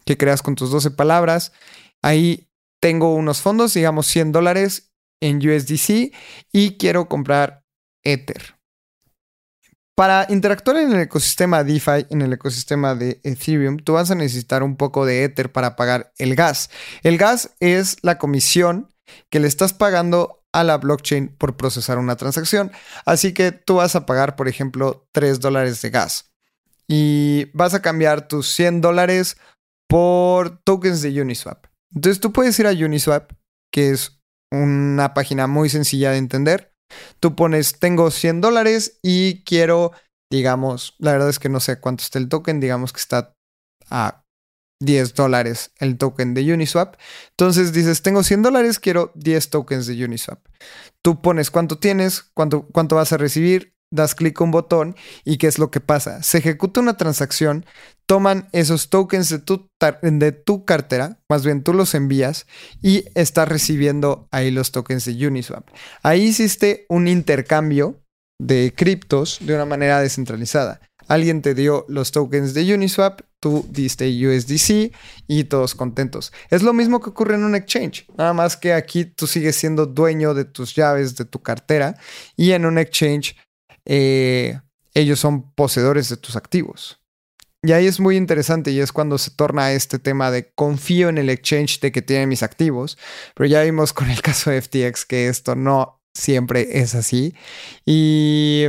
que 0.03 0.17
creas 0.17 0.41
con 0.41 0.55
tus 0.55 0.71
12 0.71 0.91
palabras. 0.91 1.53
Ahí 2.01 2.49
tengo 2.83 3.15
unos 3.15 3.41
fondos, 3.41 3.73
digamos 3.73 4.07
100 4.07 4.33
dólares 4.33 4.91
en 5.21 5.37
USDC 5.37 6.13
y 6.51 6.77
quiero 6.77 7.07
comprar 7.07 7.63
Ether. 8.03 8.57
Para 9.95 10.27
interactuar 10.27 10.75
en 10.75 10.91
el 10.91 10.99
ecosistema 10.99 11.63
DeFi, 11.63 12.07
en 12.09 12.21
el 12.21 12.33
ecosistema 12.33 12.93
de 12.93 13.21
Ethereum, 13.23 13.77
tú 13.77 13.93
vas 13.93 14.11
a 14.11 14.15
necesitar 14.15 14.63
un 14.63 14.75
poco 14.75 15.05
de 15.05 15.23
Ether 15.23 15.49
para 15.49 15.77
pagar 15.77 16.11
el 16.17 16.35
gas. 16.35 16.69
El 17.03 17.17
gas 17.17 17.51
es 17.61 17.95
la 18.01 18.17
comisión 18.17 18.93
que 19.29 19.39
le 19.39 19.47
estás 19.47 19.71
pagando 19.71 20.43
a 20.51 20.65
la 20.65 20.77
blockchain 20.77 21.29
por 21.37 21.55
procesar 21.55 21.99
una 21.99 22.17
transacción. 22.17 22.73
Así 23.05 23.33
que 23.33 23.53
tú 23.53 23.75
vas 23.75 23.95
a 23.95 24.05
pagar, 24.05 24.35
por 24.35 24.49
ejemplo, 24.49 25.07
3 25.13 25.39
dólares 25.39 25.81
de 25.81 25.89
gas. 25.89 26.33
Y 26.85 27.45
vas 27.53 27.73
a 27.75 27.81
cambiar 27.81 28.27
tus 28.27 28.49
100 28.49 28.81
dólares 28.81 29.37
por 29.87 30.57
tokens 30.65 31.01
de 31.01 31.21
Uniswap. 31.21 31.72
Entonces 31.95 32.19
tú 32.19 32.31
puedes 32.31 32.57
ir 32.59 32.67
a 32.67 32.71
Uniswap, 32.71 33.31
que 33.71 33.91
es 33.91 34.21
una 34.51 35.13
página 35.13 35.47
muy 35.47 35.69
sencilla 35.69 36.11
de 36.11 36.17
entender. 36.17 36.73
Tú 37.19 37.35
pones, 37.35 37.79
tengo 37.79 38.11
100 38.11 38.41
dólares 38.41 38.99
y 39.01 39.43
quiero, 39.43 39.91
digamos, 40.31 40.95
la 40.99 41.13
verdad 41.13 41.29
es 41.29 41.39
que 41.39 41.49
no 41.49 41.59
sé 41.59 41.79
cuánto 41.79 42.03
está 42.03 42.19
el 42.19 42.29
token, 42.29 42.59
digamos 42.59 42.93
que 42.93 42.99
está 42.99 43.35
a 43.89 44.23
10 44.79 45.15
dólares 45.15 45.71
el 45.79 45.97
token 45.97 46.33
de 46.33 46.53
Uniswap. 46.53 46.95
Entonces 47.31 47.73
dices, 47.73 48.01
tengo 48.01 48.23
100 48.23 48.43
dólares, 48.43 48.79
quiero 48.79 49.11
10 49.15 49.49
tokens 49.49 49.87
de 49.87 50.03
Uniswap. 50.05 50.45
Tú 51.01 51.21
pones 51.21 51.51
cuánto 51.51 51.79
tienes, 51.79 52.21
cuánto, 52.33 52.67
cuánto 52.67 52.95
vas 52.95 53.11
a 53.11 53.17
recibir 53.17 53.72
das 53.93 54.15
clic 54.15 54.41
a 54.41 54.43
un 54.43 54.51
botón 54.51 54.95
y 55.23 55.37
¿qué 55.37 55.47
es 55.47 55.59
lo 55.59 55.69
que 55.69 55.79
pasa? 55.79 56.23
Se 56.23 56.39
ejecuta 56.39 56.81
una 56.81 56.97
transacción, 56.97 57.65
toman 58.07 58.49
esos 58.51 58.89
tokens 58.89 59.29
de 59.29 59.39
tu, 60.31 60.65
cartera, 60.65 61.19
más 61.29 61.45
bien 61.45 61.63
tú 61.63 61.73
los 61.73 61.93
envías 61.93 62.47
y 62.81 63.05
estás 63.13 63.47
recibiendo 63.47 64.27
ahí 64.31 64.51
los 64.51 64.71
tokens 64.71 65.05
de 65.05 65.27
Uniswap. 65.27 65.69
Ahí 66.01 66.23
hiciste 66.23 66.85
un 66.89 67.07
intercambio 67.07 68.01
de 68.39 68.73
criptos 68.75 69.37
de 69.41 69.53
una 69.53 69.65
manera 69.65 70.01
descentralizada. 70.01 70.81
Alguien 71.07 71.41
te 71.41 71.53
dio 71.53 71.85
los 71.87 72.11
tokens 72.11 72.53
de 72.53 72.73
Uniswap, 72.73 73.21
tú 73.39 73.65
diste 73.69 74.07
USDC 74.07 74.91
y 75.27 75.43
todos 75.43 75.75
contentos. 75.75 76.33
Es 76.49 76.63
lo 76.63 76.73
mismo 76.73 76.99
que 76.99 77.09
ocurre 77.09 77.35
en 77.35 77.43
un 77.43 77.55
exchange, 77.55 78.07
nada 78.17 78.33
más 78.33 78.57
que 78.57 78.73
aquí 78.73 79.05
tú 79.05 79.27
sigues 79.27 79.55
siendo 79.55 79.85
dueño 79.85 80.33
de 80.33 80.45
tus 80.45 80.73
llaves, 80.73 81.15
de 81.15 81.25
tu 81.25 81.43
cartera 81.43 81.95
y 82.35 82.51
en 82.53 82.65
un 82.65 82.77
exchange 82.77 83.35
eh, 83.85 84.59
ellos 84.93 85.19
son 85.19 85.53
poseedores 85.53 86.09
de 86.09 86.17
tus 86.17 86.35
activos. 86.35 86.99
Y 87.65 87.71
ahí 87.71 87.87
es 87.87 88.01
muy 88.01 88.17
interesante 88.17 88.71
y 88.71 88.79
es 88.79 88.91
cuando 88.91 89.17
se 89.17 89.31
torna 89.31 89.71
este 89.71 89.97
tema 89.97 90.31
de 90.31 90.51
confío 90.53 91.07
en 91.07 91.17
el 91.17 91.29
exchange 91.29 91.79
de 91.79 91.93
que 91.93 92.01
tiene 92.01 92.27
mis 92.27 92.43
activos, 92.43 92.97
pero 93.35 93.47
ya 93.47 93.63
vimos 93.63 93.93
con 93.93 94.09
el 94.09 94.21
caso 94.21 94.51
de 94.51 94.61
FTX 94.61 95.05
que 95.05 95.27
esto 95.29 95.55
no 95.55 96.01
siempre 96.13 96.79
es 96.81 96.93
así. 96.93 97.33
Y 97.85 98.65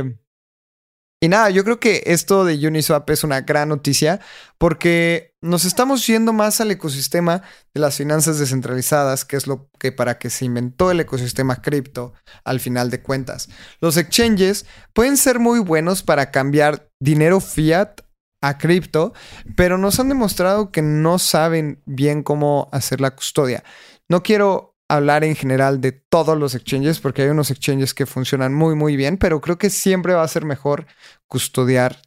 y 1.21 1.29
nada, 1.29 1.49
yo 1.49 1.63
creo 1.63 1.79
que 1.79 2.03
esto 2.05 2.43
de 2.43 2.67
Uniswap 2.67 3.09
es 3.09 3.23
una 3.23 3.41
gran 3.41 3.69
noticia 3.69 4.19
porque 4.57 5.33
nos 5.41 5.63
estamos 5.63 6.05
yendo 6.05 6.33
más 6.33 6.59
al 6.59 6.71
ecosistema 6.71 7.41
de 7.73 7.81
las 7.81 7.95
finanzas 7.95 8.37
descentralizadas, 8.37 9.23
que 9.25 9.37
es 9.37 9.47
lo 9.47 9.69
que 9.79 9.91
para 9.91 10.17
que 10.17 10.29
se 10.29 10.45
inventó 10.45 10.91
el 10.91 10.99
ecosistema 10.99 11.61
cripto 11.61 12.13
al 12.43 12.59
final 12.59 12.89
de 12.91 13.01
cuentas. 13.01 13.49
Los 13.79 13.97
exchanges 13.97 14.65
pueden 14.93 15.17
ser 15.17 15.39
muy 15.39 15.59
buenos 15.59 16.03
para 16.03 16.31
cambiar 16.31 16.89
dinero 16.99 17.39
fiat 17.39 18.01
a 18.41 18.57
cripto, 18.57 19.13
pero 19.55 19.77
nos 19.77 19.99
han 19.99 20.09
demostrado 20.09 20.71
que 20.71 20.81
no 20.81 21.17
saben 21.17 21.81
bien 21.85 22.23
cómo 22.23 22.69
hacer 22.71 23.01
la 23.01 23.15
custodia. 23.15 23.63
No 24.09 24.21
quiero 24.21 24.74
hablar 24.87 25.23
en 25.23 25.35
general 25.35 25.81
de 25.81 25.91
todos 25.91 26.37
los 26.37 26.55
exchanges, 26.55 26.99
porque 26.99 27.23
hay 27.23 27.29
unos 27.29 27.51
exchanges 27.51 27.93
que 27.93 28.05
funcionan 28.05 28.53
muy, 28.53 28.75
muy 28.75 28.95
bien, 28.95 29.17
pero 29.17 29.41
creo 29.41 29.57
que 29.57 29.69
siempre 29.69 30.13
va 30.13 30.23
a 30.23 30.27
ser 30.27 30.45
mejor 30.45 30.85
custodiar 31.27 32.01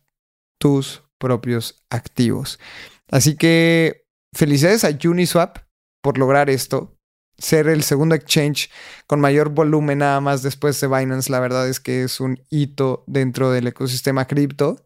tus 0.58 1.02
propios 1.18 1.84
activos. 1.90 2.58
Así 3.10 3.36
que 3.36 4.06
felicidades 4.32 4.84
a 4.84 4.90
Uniswap 5.08 5.58
por 6.02 6.18
lograr 6.18 6.50
esto. 6.50 6.94
Ser 7.38 7.68
el 7.68 7.84
segundo 7.84 8.14
exchange 8.14 8.68
con 9.06 9.20
mayor 9.20 9.50
volumen 9.50 9.98
nada 9.98 10.20
más 10.20 10.42
después 10.42 10.80
de 10.80 10.88
Binance, 10.88 11.30
la 11.30 11.38
verdad 11.38 11.68
es 11.68 11.78
que 11.78 12.02
es 12.02 12.20
un 12.20 12.42
hito 12.50 13.04
dentro 13.06 13.52
del 13.52 13.68
ecosistema 13.68 14.26
cripto. 14.26 14.84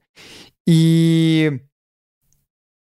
Y 0.66 1.46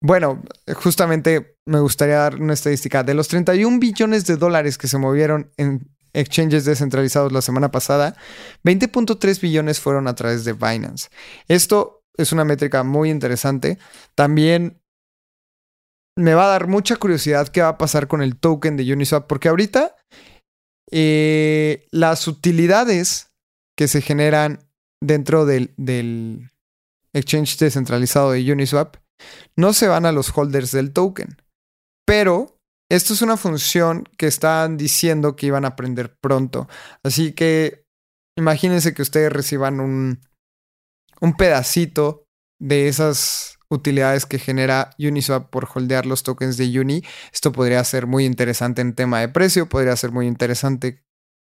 bueno, 0.00 0.42
justamente 0.74 1.58
me 1.66 1.80
gustaría 1.80 2.16
dar 2.16 2.36
una 2.36 2.54
estadística. 2.54 3.02
De 3.02 3.14
los 3.14 3.28
31 3.28 3.78
billones 3.78 4.26
de 4.26 4.36
dólares 4.36 4.78
que 4.78 4.88
se 4.88 4.98
movieron 4.98 5.52
en 5.56 5.90
exchanges 6.12 6.64
descentralizados 6.64 7.32
la 7.32 7.42
semana 7.42 7.70
pasada, 7.70 8.16
20.3 8.64 9.40
billones 9.40 9.78
fueron 9.78 10.08
a 10.08 10.14
través 10.14 10.44
de 10.44 10.54
Binance. 10.54 11.08
Esto 11.48 12.02
es 12.16 12.32
una 12.32 12.44
métrica 12.44 12.82
muy 12.82 13.10
interesante. 13.10 13.78
También 14.14 14.82
me 16.16 16.34
va 16.34 16.44
a 16.44 16.48
dar 16.48 16.66
mucha 16.66 16.96
curiosidad 16.96 17.48
qué 17.48 17.62
va 17.62 17.68
a 17.68 17.78
pasar 17.78 18.08
con 18.08 18.22
el 18.22 18.38
token 18.38 18.76
de 18.76 18.92
Uniswap, 18.92 19.26
porque 19.26 19.48
ahorita 19.48 19.96
eh, 20.90 21.86
las 21.92 22.26
utilidades 22.26 23.32
que 23.76 23.86
se 23.86 24.00
generan 24.00 24.66
dentro 25.00 25.46
del, 25.46 25.72
del 25.76 26.50
exchange 27.12 27.58
descentralizado 27.58 28.32
de 28.32 28.52
Uniswap 28.52 28.96
no 29.56 29.72
se 29.72 29.88
van 29.88 30.06
a 30.06 30.12
los 30.12 30.36
holders 30.36 30.72
del 30.72 30.92
token. 30.92 31.36
Pero 32.06 32.56
esto 32.90 33.14
es 33.14 33.22
una 33.22 33.36
función 33.36 34.04
que 34.18 34.26
están 34.26 34.76
diciendo 34.76 35.36
que 35.36 35.46
iban 35.46 35.64
a 35.64 35.68
aprender 35.68 36.16
pronto. 36.20 36.68
Así 37.04 37.32
que 37.32 37.84
imagínense 38.36 38.94
que 38.94 39.02
ustedes 39.02 39.32
reciban 39.32 39.80
un, 39.80 40.20
un 41.20 41.36
pedacito 41.36 42.24
de 42.60 42.88
esas 42.88 43.58
utilidades 43.70 44.26
que 44.26 44.38
genera 44.38 44.90
Uniswap 44.98 45.48
por 45.50 45.68
holdear 45.72 46.04
los 46.06 46.22
tokens 46.22 46.56
de 46.56 46.80
Uni. 46.80 47.02
Esto 47.32 47.52
podría 47.52 47.82
ser 47.84 48.06
muy 48.06 48.24
interesante 48.24 48.82
en 48.82 48.94
tema 48.94 49.20
de 49.20 49.28
precio, 49.28 49.68
podría 49.68 49.96
ser 49.96 50.10
muy 50.10 50.26
interesante 50.26 51.04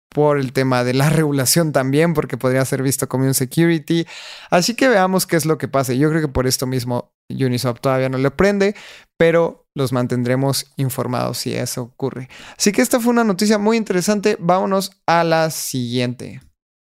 por 0.09 0.39
el 0.39 0.53
tema 0.53 0.85
de 0.85 0.95
la 0.95 1.11
regulación 1.11 1.73
también, 1.73 2.15
porque 2.15 2.39
podría 2.39 2.65
ser 2.65 2.83
visto 2.83 3.09
como 3.09 3.25
un 3.27 3.35
security. 3.35 4.07
Así 4.51 4.75
que 4.75 4.89
veamos 4.89 5.27
qué 5.27 5.37
es 5.37 5.45
lo 5.45 5.59
que 5.59 5.69
pasa. 5.69 5.93
Yo 5.93 6.09
creo 6.09 6.23
que 6.23 6.29
por 6.29 6.47
esto 6.47 6.67
mismo 6.67 7.14
Uniswap 7.31 7.81
todavía 7.81 8.09
no 8.09 8.19
le 8.19 8.31
prende, 8.31 8.75
pero 9.19 9.67
los 9.75 9.93
mantendremos 9.93 10.73
informados 10.77 11.39
si 11.39 11.55
eso 11.55 11.83
ocurre. 11.83 12.29
Así 12.57 12.73
que 12.73 12.83
esta 12.83 13.01
fue 13.01 13.11
una 13.11 13.25
noticia 13.25 13.59
muy 13.59 13.77
interesante. 13.77 14.37
Vámonos 14.39 14.93
a 15.07 15.25
la 15.25 15.51
siguiente. 15.51 16.41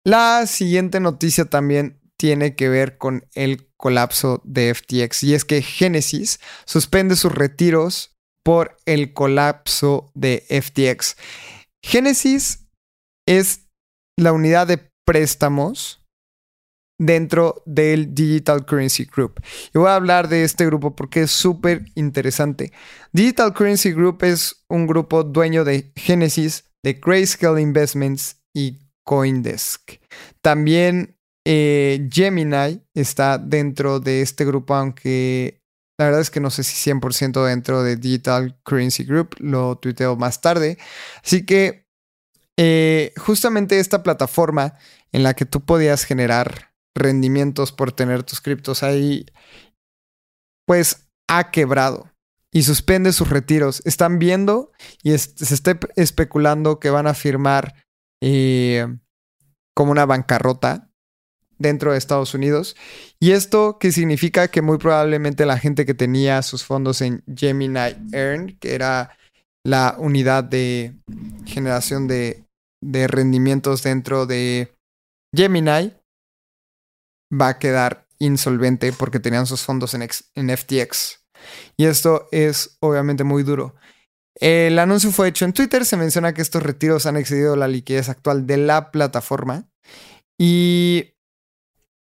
La 0.05 0.45
siguiente 0.47 0.99
noticia 0.99 1.45
también 1.45 1.99
tiene 2.17 2.55
que 2.55 2.69
ver 2.69 2.97
con 2.97 3.25
el 3.33 3.69
colapso 3.77 4.41
de 4.43 4.73
FTX 4.73 5.23
y 5.23 5.33
es 5.33 5.45
que 5.45 5.61
Genesis 5.61 6.39
suspende 6.65 7.15
sus 7.15 7.31
retiros 7.31 8.17
por 8.43 8.77
el 8.85 9.13
colapso 9.13 10.11
de 10.15 10.43
FTX. 10.49 11.15
Genesis 11.83 12.67
es 13.25 13.67
la 14.17 14.33
unidad 14.33 14.67
de 14.67 14.89
préstamos 15.05 15.98
dentro 16.99 17.63
del 17.65 18.13
Digital 18.13 18.65
Currency 18.65 19.05
Group. 19.05 19.41
Y 19.73 19.79
voy 19.79 19.87
a 19.87 19.95
hablar 19.95 20.27
de 20.27 20.43
este 20.43 20.65
grupo 20.65 20.95
porque 20.95 21.23
es 21.23 21.31
súper 21.31 21.85
interesante. 21.95 22.71
Digital 23.11 23.53
Currency 23.53 23.91
Group 23.93 24.23
es 24.23 24.63
un 24.67 24.85
grupo 24.85 25.23
dueño 25.23 25.63
de 25.63 25.91
Genesis, 25.95 26.65
de 26.83 26.93
Grayscale 26.93 27.61
Investments 27.61 28.41
y 28.53 28.79
Coindesk. 29.03 29.93
También 30.41 31.17
eh, 31.47 32.07
Gemini 32.11 32.81
está 32.93 33.37
dentro 33.37 33.99
de 33.99 34.21
este 34.21 34.45
grupo, 34.45 34.75
aunque 34.75 35.63
la 35.97 36.05
verdad 36.05 36.21
es 36.21 36.29
que 36.29 36.39
no 36.39 36.49
sé 36.49 36.63
si 36.63 36.91
100% 36.91 37.45
dentro 37.45 37.81
de 37.81 37.95
Digital 37.95 38.57
Currency 38.63 39.03
Group, 39.03 39.35
lo 39.39 39.77
tuiteo 39.77 40.15
más 40.15 40.41
tarde. 40.41 40.77
Así 41.23 41.45
que 41.45 41.87
eh, 42.57 43.13
justamente 43.17 43.79
esta 43.79 44.03
plataforma 44.03 44.77
en 45.11 45.23
la 45.23 45.33
que 45.33 45.45
tú 45.45 45.65
podías 45.65 46.03
generar 46.03 46.68
rendimientos 46.95 47.71
por 47.71 47.91
tener 47.91 48.23
tus 48.23 48.41
criptos 48.41 48.83
ahí, 48.83 49.25
pues 50.65 51.07
ha 51.27 51.51
quebrado 51.51 52.11
y 52.51 52.63
suspende 52.63 53.13
sus 53.13 53.29
retiros. 53.29 53.81
Están 53.85 54.19
viendo 54.19 54.71
y 55.03 55.17
se 55.17 55.53
está 55.53 55.79
especulando 55.95 56.79
que 56.79 56.89
van 56.89 57.07
a 57.07 57.13
firmar 57.13 57.75
eh, 58.21 58.87
como 59.75 59.91
una 59.91 60.05
bancarrota 60.05 60.89
dentro 61.57 61.91
de 61.91 61.97
Estados 61.97 62.33
Unidos. 62.33 62.75
¿Y 63.19 63.31
esto 63.31 63.77
qué 63.79 63.91
significa? 63.91 64.47
Que 64.47 64.61
muy 64.61 64.77
probablemente 64.77 65.45
la 65.45 65.57
gente 65.57 65.85
que 65.85 65.93
tenía 65.93 66.41
sus 66.41 66.63
fondos 66.63 67.01
en 67.01 67.23
Gemini 67.35 67.95
Earn, 68.13 68.57
que 68.59 68.75
era 68.75 69.15
la 69.65 69.95
unidad 69.99 70.43
de 70.43 70.95
generación 71.45 72.07
de 72.07 72.45
de 72.81 73.07
rendimientos 73.07 73.83
dentro 73.83 74.25
de 74.25 74.73
Gemini 75.35 75.93
va 77.31 77.49
a 77.49 77.59
quedar 77.59 78.07
insolvente 78.19 78.91
porque 78.93 79.19
tenían 79.19 79.45
sus 79.45 79.61
fondos 79.61 79.93
en, 79.93 80.07
en 80.35 80.57
FTX. 80.57 81.19
Y 81.77 81.85
esto 81.85 82.27
es 82.31 82.77
obviamente 82.79 83.23
muy 83.23 83.43
duro. 83.43 83.75
El 84.35 84.79
anuncio 84.79 85.11
fue 85.11 85.27
hecho 85.27 85.45
en 85.45 85.53
Twitter, 85.53 85.85
se 85.85 85.97
menciona 85.97 86.33
que 86.33 86.41
estos 86.41 86.63
retiros 86.63 87.05
han 87.05 87.17
excedido 87.17 87.55
la 87.55 87.67
liquidez 87.67 88.09
actual 88.09 88.47
de 88.47 88.57
la 88.57 88.91
plataforma 88.91 89.67
y 90.37 91.15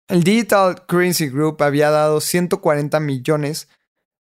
el 0.06 0.22
Digital 0.22 0.86
Currency 0.86 1.28
Group 1.28 1.62
había 1.62 1.90
dado 1.90 2.20
140 2.20 2.98
millones 3.00 3.68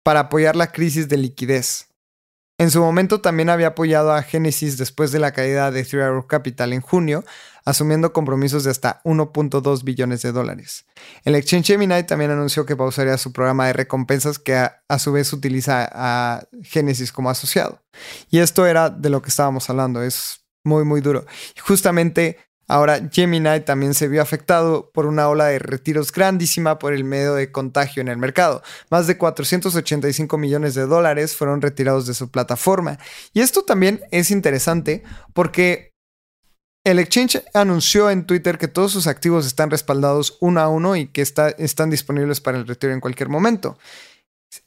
para 0.03 0.21
apoyar 0.21 0.57
la 0.57 0.73
crisis 0.73 1.09
de 1.09 1.19
liquidez. 1.19 1.89
En 2.59 2.71
su 2.71 2.81
momento 2.81 3.21
también 3.21 3.49
había 3.49 3.69
apoyado 3.69 4.13
a 4.13 4.23
Genesis 4.23 4.77
después 4.77 5.13
de 5.13 5.19
la 5.19 5.33
caída 5.33 5.71
de 5.71 5.85
Three 5.85 6.03
Arrow 6.03 6.27
Capital 6.27 6.75
en 6.75 6.83
junio, 6.83 7.25
asumiendo 7.65 8.13
compromisos 8.13 8.65
de 8.65 8.71
hasta 8.71 9.01
1.2 9.05 9.85
billones 9.85 10.23
de 10.23 10.33
dólares. 10.33 10.87
El 11.25 11.35
Exchange 11.35 11.67
Gemini 11.67 12.03
también 12.05 12.31
anunció 12.31 12.67
que 12.67 12.77
pausaría 12.77 13.19
su 13.19 13.33
programa 13.33 13.67
de 13.67 13.73
recompensas 13.73 14.39
que 14.39 14.55
a, 14.57 14.99
su 14.99 15.13
vez 15.13 15.33
utiliza 15.33 15.89
a 15.93 16.43
Genesis 16.63 17.13
como 17.13 17.31
asociado. 17.31 17.83
Y 18.31 18.39
esto 18.39 18.67
era 18.67 18.91
de 18.91 19.11
lo 19.11 19.23
que 19.23 19.31
estábamos 19.31 19.69
hablando, 19.71 20.03
es 20.03 20.45
muy 20.65 20.85
muy 20.85 21.01
duro. 21.01 21.25
Justamente 21.67 22.39
Ahora, 22.71 23.01
Gemini 23.11 23.59
también 23.67 23.95
se 23.95 24.07
vio 24.07 24.23
afectado 24.23 24.93
por 24.95 25.07
una 25.07 25.29
ola 25.29 25.47
de 25.47 25.59
retiros 25.59 26.13
grandísima 26.13 26.79
por 26.79 26.93
el 26.93 27.03
medio 27.03 27.35
de 27.35 27.51
contagio 27.51 28.01
en 28.01 28.07
el 28.07 28.17
mercado. 28.17 28.63
Más 28.91 29.09
de 29.09 29.19
485 29.19 30.39
millones 30.39 30.77
de 30.77 30.87
dólares 30.87 31.35
fueron 31.35 31.63
retirados 31.63 32.07
de 32.07 32.15
su 32.15 32.31
plataforma. 32.31 33.01
Y 33.33 33.41
esto 33.41 33.65
también 33.65 34.03
es 34.13 34.31
interesante 34.31 35.03
porque 35.35 35.90
el 36.85 36.99
exchange 36.99 37.43
anunció 37.53 38.11
en 38.11 38.25
Twitter 38.25 38.59
que 38.59 38.69
todos 38.69 38.93
sus 38.93 39.07
activos 39.07 39.47
están 39.47 39.71
respaldados 39.71 40.39
uno 40.41 40.61
a 40.61 40.69
uno 40.69 40.97
y 40.97 41.09
que 41.09 41.21
están 41.23 41.91
disponibles 41.91 42.41
para 42.41 42.59
el 42.59 42.67
retiro 42.67 42.93
en 42.93 43.01
cualquier 43.01 43.29
momento. 43.29 43.79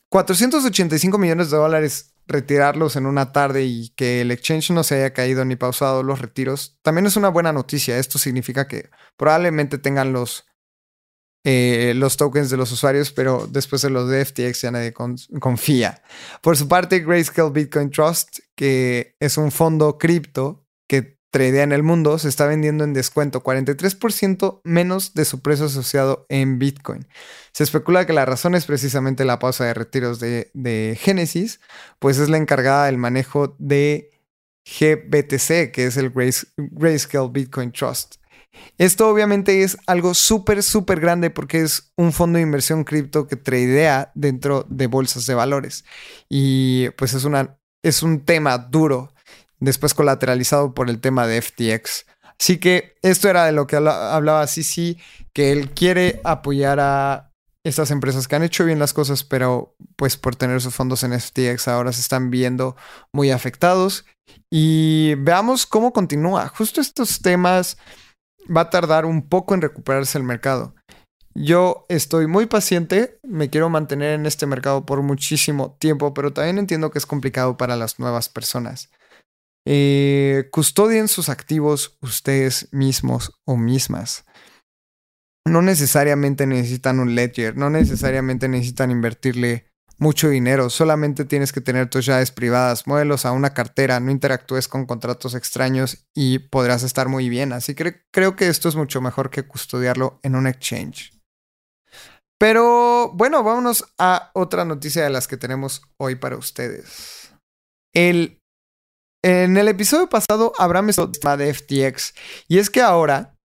485 0.09 1.17
millones 1.17 1.49
de 1.49 1.57
dólares 1.57 2.13
retirarlos 2.27 2.95
en 2.95 3.05
una 3.05 3.31
tarde 3.31 3.63
y 3.63 3.89
que 3.95 4.21
el 4.21 4.31
exchange 4.31 4.71
no 4.71 4.83
se 4.83 4.95
haya 4.95 5.13
caído 5.13 5.43
ni 5.43 5.55
pausado 5.55 6.03
los 6.03 6.21
retiros, 6.21 6.77
también 6.81 7.05
es 7.05 7.15
una 7.15 7.29
buena 7.29 7.51
noticia. 7.51 7.97
Esto 7.97 8.19
significa 8.19 8.67
que 8.67 8.89
probablemente 9.17 9.77
tengan 9.77 10.13
los, 10.13 10.45
eh, 11.43 11.93
los 11.95 12.15
tokens 12.15 12.49
de 12.49 12.57
los 12.57 12.71
usuarios, 12.71 13.11
pero 13.11 13.47
después 13.49 13.81
de 13.81 13.89
los 13.89 14.07
de 14.07 14.23
FTX 14.23 14.61
ya 14.61 14.71
nadie 14.71 14.93
confía. 14.93 16.01
Por 16.41 16.55
su 16.57 16.67
parte, 16.67 16.99
Grayscale 16.99 17.49
Bitcoin 17.49 17.89
Trust, 17.89 18.39
que 18.55 19.15
es 19.19 19.37
un 19.37 19.51
fondo 19.51 19.97
cripto 19.97 20.62
tradea 21.33 21.63
en 21.63 21.71
el 21.71 21.81
mundo, 21.81 22.19
se 22.19 22.29
está 22.29 22.45
vendiendo 22.45 22.83
en 22.83 22.93
descuento 22.93 23.41
43% 23.41 24.61
menos 24.63 25.15
de 25.15 25.25
su 25.25 25.41
precio 25.41 25.65
asociado 25.65 26.27
en 26.29 26.59
Bitcoin. 26.59 27.07
Se 27.53 27.63
especula 27.63 28.05
que 28.05 28.13
la 28.13 28.23
razón 28.23 28.53
es 28.53 28.67
precisamente 28.67 29.25
la 29.25 29.39
pausa 29.39 29.65
de 29.65 29.73
retiros 29.73 30.19
de, 30.19 30.97
Genesis, 31.01 31.59
pues 31.97 32.19
es 32.19 32.29
la 32.29 32.37
encargada 32.37 32.85
del 32.85 32.99
manejo 32.99 33.55
de 33.57 34.11
GBTC, 34.63 35.71
que 35.71 35.87
es 35.87 35.97
el 35.97 36.11
Grayscale 36.11 37.29
Bitcoin 37.31 37.71
Trust. 37.71 38.17
Esto 38.77 39.09
obviamente 39.09 39.63
es 39.63 39.75
algo 39.87 40.13
súper, 40.13 40.61
súper 40.61 40.99
grande 40.99 41.31
porque 41.31 41.61
es 41.61 41.91
un 41.97 42.13
fondo 42.13 42.37
de 42.37 42.43
inversión 42.43 42.83
cripto 42.83 43.25
que 43.25 43.37
tradea 43.37 44.11
dentro 44.13 44.67
de 44.69 44.85
bolsas 44.85 45.25
de 45.25 45.33
valores. 45.33 45.83
Y 46.29 46.91
pues 46.91 47.15
es, 47.15 47.23
una, 47.23 47.57
es 47.81 48.03
un 48.03 48.23
tema 48.23 48.59
duro 48.59 49.12
después 49.63 49.93
colateralizado 49.93 50.73
por 50.73 50.89
el 50.89 50.99
tema 50.99 51.25
de 51.27 51.41
FTX. 51.41 52.05
Así 52.39 52.57
que 52.57 52.95
esto 53.01 53.29
era 53.29 53.45
de 53.45 53.51
lo 53.53 53.67
que 53.67 53.77
hablaba 53.77 54.47
Sisi, 54.47 54.99
que 55.33 55.51
él 55.51 55.71
quiere 55.71 56.19
apoyar 56.23 56.79
a 56.79 57.31
estas 57.65 57.91
empresas 57.91 58.27
que 58.27 58.35
han 58.35 58.43
hecho 58.43 58.65
bien 58.65 58.79
las 58.79 58.93
cosas, 58.93 59.23
pero 59.23 59.75
pues 59.95 60.17
por 60.17 60.35
tener 60.35 60.59
sus 60.59 60.75
fondos 60.75 61.03
en 61.03 61.17
FTX 61.17 61.69
ahora 61.69 61.93
se 61.93 62.01
están 62.01 62.29
viendo 62.29 62.75
muy 63.13 63.31
afectados. 63.31 64.05
Y 64.51 65.15
veamos 65.15 65.65
cómo 65.65 65.93
continúa. 65.93 66.49
Justo 66.49 66.81
estos 66.81 67.21
temas 67.21 67.77
va 68.45 68.61
a 68.61 68.69
tardar 68.69 69.05
un 69.05 69.29
poco 69.29 69.53
en 69.53 69.61
recuperarse 69.61 70.17
el 70.17 70.25
mercado. 70.25 70.75
Yo 71.35 71.85
estoy 71.89 72.27
muy 72.27 72.45
paciente, 72.45 73.19
me 73.23 73.49
quiero 73.49 73.69
mantener 73.69 74.13
en 74.13 74.25
este 74.25 74.45
mercado 74.45 74.85
por 74.85 75.01
muchísimo 75.01 75.77
tiempo, 75.79 76.13
pero 76.13 76.31
también 76.31 76.59
entiendo 76.59 76.91
que 76.91 76.99
es 76.99 77.07
complicado 77.07 77.57
para 77.57 77.75
las 77.75 77.97
nuevas 77.97 78.29
personas. 78.29 78.91
Eh, 79.65 80.49
custodien 80.51 81.07
sus 81.07 81.29
activos 81.29 81.97
ustedes 82.01 82.67
mismos 82.71 83.39
o 83.45 83.55
mismas. 83.55 84.25
No 85.47 85.61
necesariamente 85.61 86.47
necesitan 86.47 86.99
un 86.99 87.15
ledger, 87.15 87.57
no 87.57 87.69
necesariamente 87.69 88.47
necesitan 88.47 88.91
invertirle 88.91 89.73
mucho 89.97 90.29
dinero, 90.29 90.69
solamente 90.69 91.25
tienes 91.25 91.53
que 91.53 91.61
tener 91.61 91.89
tus 91.89 92.05
llaves 92.05 92.31
privadas, 92.31 92.87
muévelos 92.87 93.25
a 93.25 93.31
una 93.31 93.53
cartera, 93.53 93.99
no 93.99 94.11
interactúes 94.11 94.67
con 94.67 94.85
contratos 94.85 95.35
extraños 95.35 96.05
y 96.13 96.39
podrás 96.39 96.83
estar 96.83 97.07
muy 97.07 97.29
bien. 97.29 97.53
Así 97.53 97.75
que 97.75 98.03
creo 98.11 98.35
que 98.35 98.47
esto 98.47 98.69
es 98.69 98.75
mucho 98.75 99.01
mejor 99.01 99.29
que 99.29 99.47
custodiarlo 99.47 100.19
en 100.23 100.35
un 100.35 100.47
exchange. 100.47 101.11
Pero 102.39 103.11
bueno, 103.13 103.43
vámonos 103.43 103.85
a 103.97 104.31
otra 104.33 104.65
noticia 104.65 105.03
de 105.03 105.09
las 105.09 105.27
que 105.27 105.37
tenemos 105.37 105.81
hoy 105.97 106.15
para 106.15 106.35
ustedes. 106.35 107.33
El 107.93 108.42
en 109.23 109.55
el 109.57 109.69
episodio 109.69 110.09
pasado, 110.09 110.53
Abraham 110.57 110.91
tema 111.19 111.37
de 111.37 111.53
FTX. 111.53 112.13
Y 112.47 112.59
es 112.59 112.69
que 112.69 112.81
ahora, 112.81 113.35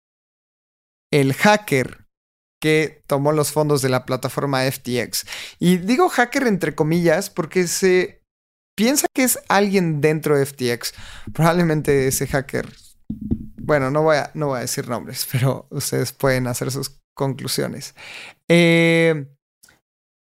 el 1.11 1.33
hacker 1.33 2.05
que 2.61 3.01
tomó 3.07 3.31
los 3.31 3.51
fondos 3.51 3.81
de 3.81 3.89
la 3.89 4.05
plataforma 4.05 4.69
FTX. 4.69 5.25
Y 5.57 5.77
digo 5.77 6.09
hacker 6.09 6.45
entre 6.45 6.75
comillas 6.75 7.29
porque 7.29 7.67
se 7.67 8.21
piensa 8.75 9.07
que 9.13 9.23
es 9.23 9.39
alguien 9.47 10.01
dentro 10.01 10.37
de 10.37 10.45
FTX. 10.45 10.93
Probablemente 11.33 12.07
ese 12.07 12.27
hacker. 12.27 12.69
Bueno, 13.07 13.89
no 13.91 14.03
voy 14.03 14.17
a, 14.17 14.31
no 14.33 14.47
voy 14.47 14.57
a 14.57 14.61
decir 14.61 14.89
nombres, 14.89 15.27
pero 15.31 15.67
ustedes 15.71 16.11
pueden 16.11 16.47
hacer 16.47 16.71
sus 16.71 16.99
conclusiones. 17.15 17.95
Eh, 18.49 19.25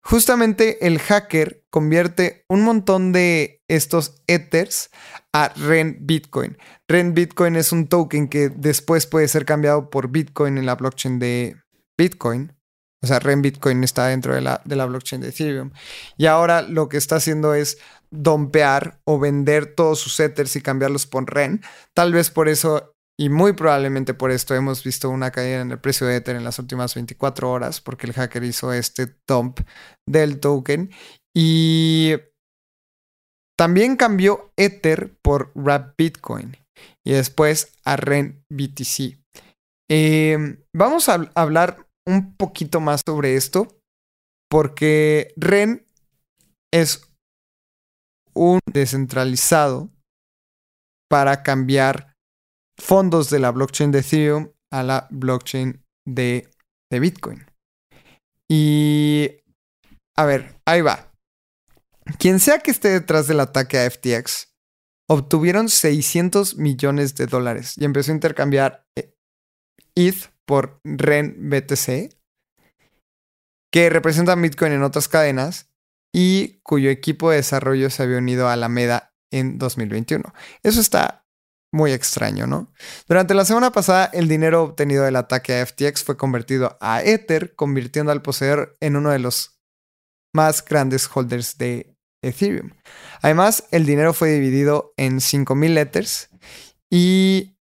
justamente 0.03 0.85
el 0.85 0.99
hacker 0.99 1.63
convierte 1.69 2.45
un 2.49 2.61
montón 2.63 3.11
de 3.11 3.61
estos 3.67 4.21
ethers 4.27 4.89
a 5.33 5.49
REN 5.49 5.97
Bitcoin. 6.01 6.57
REN 6.87 7.13
Bitcoin 7.13 7.55
es 7.55 7.71
un 7.71 7.87
token 7.87 8.27
que 8.27 8.49
después 8.49 9.07
puede 9.07 9.27
ser 9.27 9.45
cambiado 9.45 9.89
por 9.89 10.09
Bitcoin 10.09 10.57
en 10.57 10.65
la 10.65 10.75
blockchain 10.75 11.19
de 11.19 11.57
Bitcoin. 11.97 12.53
O 13.01 13.07
sea, 13.07 13.19
REN 13.19 13.41
Bitcoin 13.41 13.83
está 13.83 14.07
dentro 14.07 14.33
de 14.33 14.41
la, 14.41 14.61
de 14.63 14.75
la 14.75 14.85
blockchain 14.85 15.21
de 15.21 15.29
Ethereum. 15.29 15.71
Y 16.17 16.27
ahora 16.27 16.61
lo 16.61 16.87
que 16.87 16.97
está 16.97 17.17
haciendo 17.17 17.53
es 17.53 17.77
dompear 18.11 19.01
o 19.05 19.19
vender 19.19 19.73
todos 19.73 19.99
sus 19.99 20.19
ethers 20.19 20.55
y 20.55 20.61
cambiarlos 20.61 21.07
por 21.07 21.25
REN. 21.33 21.61
Tal 21.93 22.13
vez 22.13 22.29
por 22.29 22.47
eso 22.47 22.92
y 23.19 23.29
muy 23.29 23.53
probablemente 23.53 24.13
por 24.13 24.31
esto 24.31 24.55
hemos 24.55 24.83
visto 24.83 25.09
una 25.09 25.31
caída 25.31 25.61
en 25.61 25.71
el 25.71 25.79
precio 25.79 26.07
de 26.07 26.15
Ether 26.15 26.35
en 26.35 26.43
las 26.43 26.59
últimas 26.59 26.95
24 26.95 27.51
horas 27.51 27.79
porque 27.79 28.07
el 28.07 28.13
hacker 28.13 28.43
hizo 28.43 28.73
este 28.73 29.15
dump 29.27 29.59
del 30.07 30.39
token 30.39 30.91
y 31.35 32.13
también 33.57 33.95
cambió 33.95 34.51
Ether 34.57 35.15
por 35.21 35.51
Wrap 35.55 35.95
Bitcoin 35.97 36.57
y 37.05 37.13
después 37.13 37.77
a 37.85 37.95
REN 37.95 38.43
BTC. 38.49 39.19
Em, 39.89 40.63
vamos 40.75 41.07
a 41.09 41.31
hablar 41.35 41.87
un 42.07 42.35
poquito 42.35 42.79
más 42.79 43.01
sobre 43.05 43.35
esto 43.35 43.67
porque 44.49 45.33
REN 45.37 45.85
es 46.73 47.09
un 48.33 48.59
descentralizado 48.71 49.89
para 51.09 51.43
cambiar 51.43 52.12
fondos 52.79 53.29
de 53.29 53.39
la 53.39 53.51
blockchain 53.51 53.91
de 53.91 53.99
Ethereum 53.99 54.51
a 54.71 54.83
la 54.83 55.07
blockchain 55.11 55.83
de, 56.05 56.49
Bitcoin. 56.89 57.43
Y 58.47 59.29
a 60.15 60.25
ver, 60.25 60.59
ahí 60.65 60.81
va. 60.81 61.11
Quien 62.19 62.39
sea 62.39 62.59
que 62.59 62.69
esté 62.69 62.89
detrás 62.89 63.27
del 63.27 63.39
ataque 63.39 63.79
a 63.79 63.89
FTX, 63.89 64.53
obtuvieron 65.09 65.69
600 65.69 66.57
millones 66.57 67.15
de 67.15 67.25
dólares 67.25 67.75
y 67.77 67.85
empezó 67.85 68.11
a 68.11 68.15
intercambiar 68.15 68.85
ETH 68.95 69.07
eh, 69.95 70.13
por 70.45 70.81
REN 70.83 71.49
BTC, 71.49 72.15
que 73.71 73.89
representan 73.89 74.41
Bitcoin 74.41 74.73
en 74.73 74.83
otras 74.83 75.07
cadenas 75.07 75.71
y 76.13 76.59
cuyo 76.61 76.91
equipo 76.91 77.31
de 77.31 77.37
desarrollo 77.37 77.89
se 77.89 78.03
había 78.03 78.19
unido 78.19 78.47
a 78.47 78.53
Alameda 78.53 79.15
en 79.31 79.57
2021. 79.57 80.31
Eso 80.61 80.79
está 80.79 81.22
muy 81.73 81.91
extraño, 81.91 82.45
¿no? 82.45 82.71
Durante 83.07 83.33
la 83.33 83.45
semana 83.45 83.71
pasada, 83.71 84.05
el 84.13 84.27
dinero 84.27 84.61
obtenido 84.63 85.03
del 85.03 85.15
ataque 85.15 85.59
a 85.59 85.65
FTX 85.65 86.03
fue 86.03 86.15
convertido 86.15 86.77
a 86.79 87.01
Ether, 87.01 87.55
convirtiendo 87.55 88.11
al 88.11 88.21
poseedor 88.21 88.77
en 88.79 88.95
uno 88.95 89.09
de 89.09 89.19
los 89.19 89.59
más 90.35 90.63
grandes 90.63 91.09
holders 91.11 91.57
de 91.57 91.97
Ethereum. 92.21 92.69
Además, 93.23 93.65
el 93.71 93.87
dinero 93.87 94.13
fue 94.13 94.29
dividido 94.33 94.93
en 94.97 95.17
5.000 95.17 95.77
Ethers 95.79 96.29
y 96.91 97.57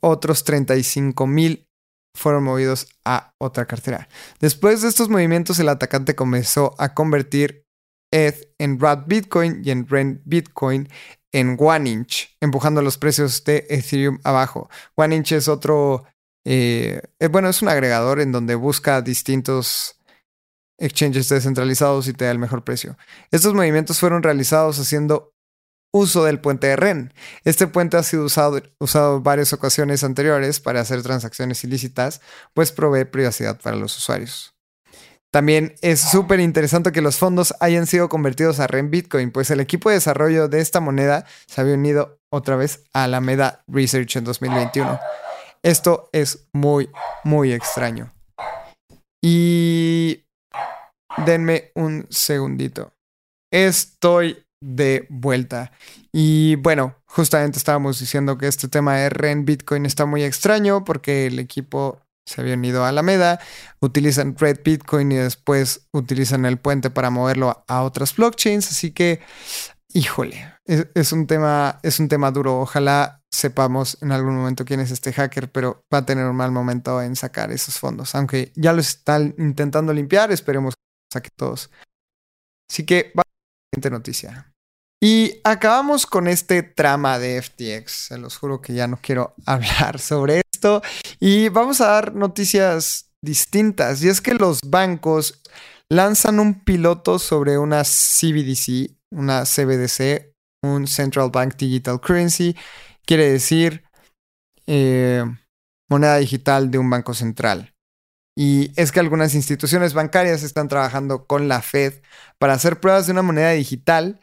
otros 0.00 0.44
35.000 0.44 1.68
fueron 2.16 2.42
movidos 2.42 2.88
a 3.04 3.34
otra 3.38 3.66
cartera. 3.66 4.08
Después 4.40 4.82
de 4.82 4.88
estos 4.88 5.08
movimientos, 5.08 5.60
el 5.60 5.68
atacante 5.68 6.16
comenzó 6.16 6.74
a 6.78 6.92
convertir 6.92 7.67
En 8.10 8.80
RAD 8.80 9.04
Bitcoin 9.06 9.62
y 9.64 9.70
en 9.70 9.86
REN 9.86 10.22
Bitcoin 10.24 10.88
en 11.32 11.56
One 11.58 11.90
Inch, 11.90 12.36
empujando 12.40 12.82
los 12.82 12.98
precios 12.98 13.44
de 13.44 13.66
Ethereum 13.68 14.18
abajo. 14.24 14.70
One 14.94 15.16
Inch 15.16 15.32
es 15.32 15.48
otro, 15.48 16.04
eh, 16.44 17.02
eh, 17.18 17.28
bueno, 17.28 17.48
es 17.48 17.60
un 17.62 17.68
agregador 17.68 18.20
en 18.20 18.32
donde 18.32 18.54
busca 18.54 19.02
distintos 19.02 20.00
exchanges 20.78 21.28
descentralizados 21.28 22.08
y 22.08 22.12
te 22.12 22.24
da 22.24 22.30
el 22.30 22.38
mejor 22.38 22.64
precio. 22.64 22.96
Estos 23.30 23.52
movimientos 23.52 23.98
fueron 23.98 24.22
realizados 24.22 24.78
haciendo 24.78 25.34
uso 25.92 26.24
del 26.24 26.40
puente 26.40 26.68
de 26.68 26.76
REN. 26.76 27.12
Este 27.44 27.66
puente 27.66 27.96
ha 27.96 28.02
sido 28.02 28.24
usado, 28.24 28.62
usado 28.78 29.20
varias 29.20 29.52
ocasiones 29.52 30.04
anteriores 30.04 30.60
para 30.60 30.80
hacer 30.80 31.02
transacciones 31.02 31.64
ilícitas, 31.64 32.20
pues 32.54 32.72
provee 32.72 33.04
privacidad 33.04 33.60
para 33.60 33.76
los 33.76 33.96
usuarios. 33.96 34.57
También 35.30 35.74
es 35.82 36.00
súper 36.00 36.40
interesante 36.40 36.90
que 36.90 37.02
los 37.02 37.18
fondos 37.18 37.54
hayan 37.60 37.86
sido 37.86 38.08
convertidos 38.08 38.60
a 38.60 38.66
REN 38.66 38.90
Bitcoin, 38.90 39.30
pues 39.30 39.50
el 39.50 39.60
equipo 39.60 39.90
de 39.90 39.96
desarrollo 39.96 40.48
de 40.48 40.60
esta 40.60 40.80
moneda 40.80 41.26
se 41.46 41.60
había 41.60 41.74
unido 41.74 42.18
otra 42.30 42.56
vez 42.56 42.84
a 42.94 43.04
Alameda 43.04 43.62
Research 43.68 44.16
en 44.16 44.24
2021. 44.24 44.98
Esto 45.62 46.08
es 46.12 46.48
muy, 46.54 46.90
muy 47.24 47.52
extraño. 47.52 48.10
Y 49.22 50.24
denme 51.26 51.72
un 51.74 52.06
segundito. 52.08 52.92
Estoy 53.52 54.44
de 54.62 55.06
vuelta. 55.10 55.72
Y 56.12 56.56
bueno, 56.56 56.96
justamente 57.06 57.58
estábamos 57.58 58.00
diciendo 58.00 58.38
que 58.38 58.46
este 58.46 58.68
tema 58.68 58.96
de 58.96 59.10
REN 59.10 59.44
Bitcoin 59.44 59.84
está 59.84 60.06
muy 60.06 60.24
extraño 60.24 60.84
porque 60.84 61.26
el 61.26 61.38
equipo 61.38 62.00
se 62.28 62.40
había 62.40 62.54
unido 62.54 62.84
a 62.84 62.88
Alameda, 62.88 63.40
utilizan 63.80 64.36
Red 64.36 64.60
Bitcoin 64.64 65.12
y 65.12 65.16
después 65.16 65.88
utilizan 65.92 66.44
el 66.44 66.58
puente 66.58 66.90
para 66.90 67.10
moverlo 67.10 67.64
a 67.66 67.82
otras 67.82 68.14
blockchains. 68.14 68.70
Así 68.70 68.92
que, 68.92 69.20
híjole, 69.92 70.54
es, 70.64 71.12
un, 71.12 71.26
tema, 71.26 71.80
es 71.82 71.98
un 72.00 72.08
tema 72.08 72.30
duro. 72.30 72.60
Ojalá 72.60 73.22
sepamos 73.30 73.98
en 74.02 74.12
algún 74.12 74.36
momento 74.36 74.64
quién 74.64 74.80
es 74.80 74.90
este 74.90 75.12
hacker, 75.12 75.50
pero 75.50 75.82
va 75.92 75.98
a 75.98 76.06
tener 76.06 76.26
un 76.26 76.36
mal 76.36 76.52
momento 76.52 77.00
en 77.00 77.16
sacar 77.16 77.50
esos 77.50 77.78
fondos. 77.78 78.14
Aunque 78.14 78.52
ya 78.54 78.72
lo 78.72 78.80
están 78.80 79.34
intentando 79.38 79.92
limpiar, 79.92 80.30
esperemos 80.30 80.74
saque 81.12 81.30
todos. 81.34 81.70
Así 82.70 82.84
que 82.84 83.12
va 83.16 83.22
a 83.22 83.28
la 83.28 83.70
siguiente 83.72 83.90
noticia. 83.90 84.52
Y 85.00 85.40
acabamos 85.44 86.06
con 86.06 86.26
este 86.26 86.62
trama 86.62 87.18
de 87.18 87.40
FTX. 87.40 87.92
Se 87.92 88.18
los 88.18 88.36
juro 88.36 88.60
que 88.60 88.74
ya 88.74 88.86
no 88.86 88.98
quiero 89.00 89.34
hablar 89.46 89.98
sobre 89.98 90.42
Y 91.20 91.48
vamos 91.48 91.80
a 91.80 91.88
dar 91.88 92.14
noticias 92.14 93.10
distintas. 93.22 94.02
Y 94.02 94.08
es 94.08 94.20
que 94.20 94.34
los 94.34 94.60
bancos 94.62 95.42
lanzan 95.88 96.40
un 96.40 96.64
piloto 96.64 97.18
sobre 97.18 97.58
una 97.58 97.82
CBDC, 97.82 98.90
una 99.10 99.44
CBDC, 99.44 100.34
un 100.62 100.86
Central 100.86 101.30
Bank 101.30 101.56
Digital 101.56 102.00
Currency. 102.00 102.56
Quiere 103.04 103.30
decir 103.30 103.84
eh, 104.66 105.24
moneda 105.88 106.16
digital 106.16 106.70
de 106.70 106.78
un 106.78 106.90
banco 106.90 107.14
central. 107.14 107.74
Y 108.36 108.70
es 108.80 108.92
que 108.92 109.00
algunas 109.00 109.34
instituciones 109.34 109.94
bancarias 109.94 110.44
están 110.44 110.68
trabajando 110.68 111.26
con 111.26 111.48
la 111.48 111.60
Fed 111.60 111.94
para 112.38 112.52
hacer 112.52 112.78
pruebas 112.78 113.06
de 113.06 113.12
una 113.12 113.22
moneda 113.22 113.50
digital 113.50 114.20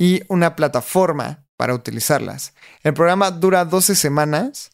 y 0.00 0.22
una 0.28 0.54
plataforma 0.54 1.44
para 1.56 1.74
utilizarlas. 1.74 2.54
El 2.84 2.94
programa 2.94 3.32
dura 3.32 3.64
12 3.64 3.96
semanas, 3.96 4.70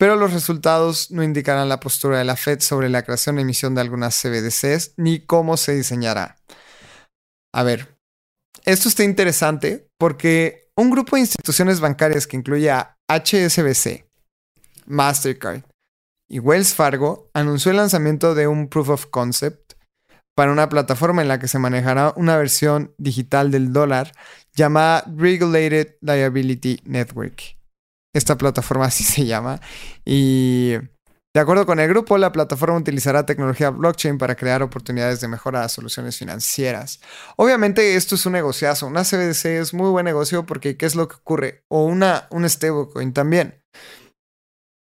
pero 0.00 0.16
los 0.16 0.32
resultados 0.32 1.10
no 1.10 1.22
indicarán 1.22 1.68
la 1.68 1.78
postura 1.78 2.16
de 2.16 2.24
la 2.24 2.34
Fed 2.34 2.60
sobre 2.60 2.88
la 2.88 3.02
creación 3.02 3.38
y 3.38 3.42
emisión 3.42 3.74
de 3.74 3.82
algunas 3.82 4.18
CBDCs 4.18 4.94
ni 4.96 5.20
cómo 5.20 5.58
se 5.58 5.74
diseñará. 5.74 6.38
A 7.54 7.62
ver, 7.64 7.98
esto 8.64 8.88
está 8.88 9.04
interesante 9.04 9.90
porque 9.98 10.70
un 10.74 10.88
grupo 10.88 11.16
de 11.16 11.20
instituciones 11.20 11.80
bancarias 11.80 12.26
que 12.26 12.38
incluye 12.38 12.70
a 12.70 12.96
HSBC, 13.08 14.06
Mastercard, 14.86 15.64
y 16.30 16.38
Wells 16.38 16.72
Fargo 16.72 17.28
anunció 17.34 17.70
el 17.70 17.76
lanzamiento 17.76 18.34
de 18.34 18.48
un 18.48 18.68
proof 18.68 18.88
of 18.88 19.06
concept 19.10 19.74
para 20.34 20.50
una 20.50 20.70
plataforma 20.70 21.20
en 21.20 21.28
la 21.28 21.38
que 21.38 21.48
se 21.48 21.58
manejará 21.58 22.14
una 22.16 22.38
versión 22.38 22.94
digital 22.96 23.50
del 23.50 23.74
dólar 23.74 24.12
llamada 24.54 25.04
Regulated 25.14 25.96
Liability 26.00 26.80
Network. 26.84 27.59
Esta 28.14 28.36
plataforma 28.36 28.84
así 28.86 29.04
se 29.04 29.26
llama. 29.26 29.60
Y 30.04 30.74
de 31.32 31.40
acuerdo 31.40 31.64
con 31.64 31.78
el 31.78 31.88
grupo, 31.88 32.18
la 32.18 32.32
plataforma 32.32 32.76
utilizará 32.76 33.24
tecnología 33.24 33.70
blockchain 33.70 34.18
para 34.18 34.34
crear 34.34 34.62
oportunidades 34.64 35.20
de 35.20 35.28
mejora 35.28 35.62
a 35.62 35.68
soluciones 35.68 36.18
financieras. 36.18 37.00
Obviamente 37.36 37.94
esto 37.94 38.16
es 38.16 38.26
un 38.26 38.32
negociazo. 38.32 38.88
Una 38.88 39.04
CBDC 39.04 39.44
es 39.46 39.72
muy 39.72 39.90
buen 39.90 40.06
negocio 40.06 40.44
porque 40.44 40.76
¿qué 40.76 40.86
es 40.86 40.96
lo 40.96 41.06
que 41.06 41.14
ocurre? 41.14 41.64
O 41.68 41.84
una, 41.84 42.26
un 42.30 42.48
stablecoin 42.48 43.12
también. 43.12 43.62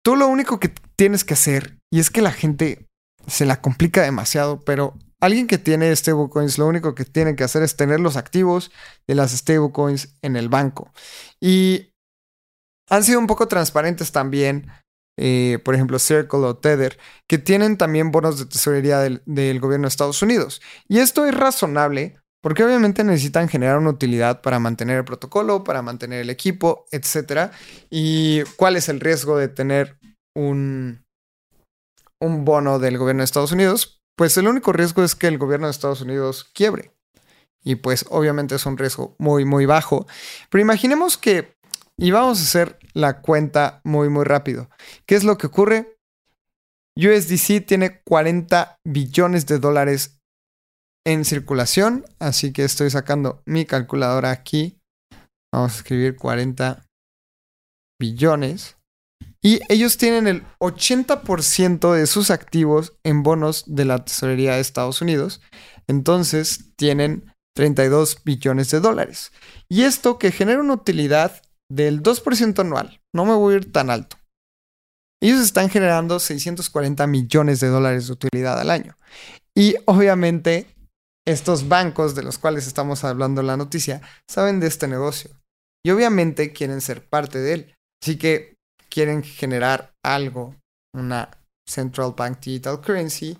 Tú 0.02 0.16
lo 0.16 0.26
único 0.26 0.58
que 0.58 0.72
tienes 0.96 1.22
que 1.24 1.34
hacer, 1.34 1.78
y 1.92 2.00
es 2.00 2.10
que 2.10 2.22
la 2.22 2.32
gente 2.32 2.88
se 3.26 3.44
la 3.44 3.60
complica 3.60 4.02
demasiado, 4.02 4.60
pero 4.60 4.98
alguien 5.20 5.46
que 5.46 5.58
tiene 5.58 5.94
stablecoins 5.94 6.58
lo 6.58 6.66
único 6.66 6.94
que 6.94 7.04
tiene 7.04 7.36
que 7.36 7.44
hacer 7.44 7.62
es 7.62 7.76
tener 7.76 8.00
los 8.00 8.16
activos 8.16 8.72
de 9.06 9.14
las 9.14 9.32
stablecoins 9.32 10.16
en 10.22 10.36
el 10.36 10.48
banco. 10.48 10.90
Y 11.40 11.91
han 12.89 13.05
sido 13.05 13.18
un 13.18 13.26
poco 13.26 13.49
transparentes 13.49 14.12
también, 14.12 14.70
eh, 15.18 15.59
por 15.64 15.74
ejemplo, 15.74 15.99
Circle 15.99 16.41
o 16.41 16.57
Tether, 16.57 16.99
que 17.28 17.39
tienen 17.39 17.76
también 17.76 18.11
bonos 18.11 18.39
de 18.39 18.47
tesorería 18.47 18.99
del, 19.01 19.22
del 19.26 19.61
gobierno 19.61 19.87
de 19.87 19.91
Estados 19.91 20.22
Unidos. 20.22 20.61
Y 20.89 20.99
esto 20.99 21.26
es 21.26 21.35
razonable 21.35 22.22
porque 22.43 22.64
obviamente 22.64 23.05
necesitan 23.05 23.49
generar 23.49 23.78
una 23.78 23.91
utilidad 23.91 24.43
para 24.43 24.59
mantener 24.59 24.99
el 24.99 25.05
protocolo, 25.05 25.62
para 25.62 25.80
mantener 25.80 26.20
el 26.20 26.28
equipo, 26.28 26.87
etc. 26.91 27.53
¿Y 27.89 28.43
cuál 28.57 28.76
es 28.76 28.89
el 28.89 28.99
riesgo 28.99 29.39
de 29.39 29.49
tener 29.49 29.97
un, 30.35 31.05
un 32.20 32.45
bono 32.45 32.80
del 32.80 32.99
gobierno 32.99 33.20
de 33.20 33.26
Estados 33.26 33.53
Unidos? 33.53 34.03
Pues 34.16 34.37
el 34.37 34.49
único 34.49 34.72
riesgo 34.72 35.05
es 35.05 35.14
que 35.14 35.28
el 35.28 35.39
gobierno 35.39 35.68
de 35.68 35.70
Estados 35.70 36.01
Unidos 36.01 36.51
quiebre. 36.53 36.93
Y 37.62 37.76
pues 37.76 38.05
obviamente 38.11 38.57
es 38.57 38.66
un 38.66 38.76
riesgo 38.76 39.14
muy, 39.18 39.45
muy 39.45 39.64
bajo. 39.64 40.07
Pero 40.51 40.62
imaginemos 40.62 41.16
que, 41.16 41.57
y 41.99 42.11
vamos 42.11 42.40
a 42.40 42.43
hacer 42.43 42.78
la 42.95 43.20
cuenta 43.20 43.80
muy, 43.84 44.09
muy 44.09 44.24
rápido. 44.24 44.68
¿Qué 45.07 45.14
es 45.14 45.24
lo 45.24 45.38
que 45.38 45.47
ocurre? 45.47 45.97
USDC 46.97 47.64
tiene 47.66 48.03
40 48.03 48.76
billones 48.84 49.47
de 49.47 49.59
dólares 49.59 50.18
en 51.07 51.24
circulación, 51.24 52.05
así 52.18 52.53
que 52.53 52.64
estoy 52.64 52.90
sacando 52.90 53.43
mi 53.47 53.64
calculadora 53.64 54.30
aquí. 54.30 54.78
Vamos 55.53 55.72
a 55.72 55.76
escribir 55.76 56.16
40 56.16 56.84
billones. 58.01 58.76
Y 59.45 59.61
ellos 59.68 59.97
tienen 59.97 60.28
el 60.28 60.45
80% 60.61 61.93
de 61.95 62.07
sus 62.07 62.30
activos 62.30 62.97
en 63.03 63.22
bonos 63.22 63.64
de 63.66 63.84
la 63.84 64.05
tesorería 64.05 64.55
de 64.55 64.61
Estados 64.61 65.03
Unidos. 65.03 65.40
Entonces 65.88 66.72
tienen 66.76 67.32
32 67.57 68.22
billones 68.24 68.70
de 68.70 68.80
dólares. 68.80 69.32
Y 69.68 69.82
esto 69.82 70.18
que 70.18 70.30
genera 70.30 70.61
una 70.61 70.74
utilidad 70.74 71.43
del 71.73 72.03
2% 72.03 72.61
anual. 72.61 73.01
No 73.14 73.25
me 73.25 73.35
voy 73.35 73.55
a 73.55 73.57
ir 73.59 73.73
tan 73.73 73.89
alto. 73.89 74.16
Ellos 75.23 75.41
están 75.41 75.70
generando 75.70 76.18
640 76.18 77.07
millones 77.07 77.61
de 77.61 77.68
dólares 77.68 78.07
de 78.07 78.12
utilidad 78.12 78.61
al 78.61 78.70
año. 78.70 78.97
Y 79.57 79.77
obviamente 79.87 80.66
estos 81.27 81.68
bancos 81.68 82.14
de 82.14 82.25
los 82.25 82.39
cuales 82.39 82.66
estamos 82.66 83.05
hablando 83.05 83.41
en 83.41 83.47
la 83.47 83.57
noticia 83.57 84.03
saben 84.29 84.61
de 84.61 84.66
este 84.66 84.89
negocio. 84.89 85.31
Y 85.85 85.91
obviamente 85.91 86.53
quieren 86.53 86.81
ser 86.81 87.09
parte 87.09 87.39
de 87.39 87.53
él. 87.55 87.75
Así 88.03 88.18
que 88.18 88.57
quieren 88.91 89.23
generar 89.23 89.93
algo, 90.05 90.57
una 90.95 91.31
Central 91.68 92.14
Bank 92.16 92.41
Digital 92.41 92.81
Currency, 92.81 93.39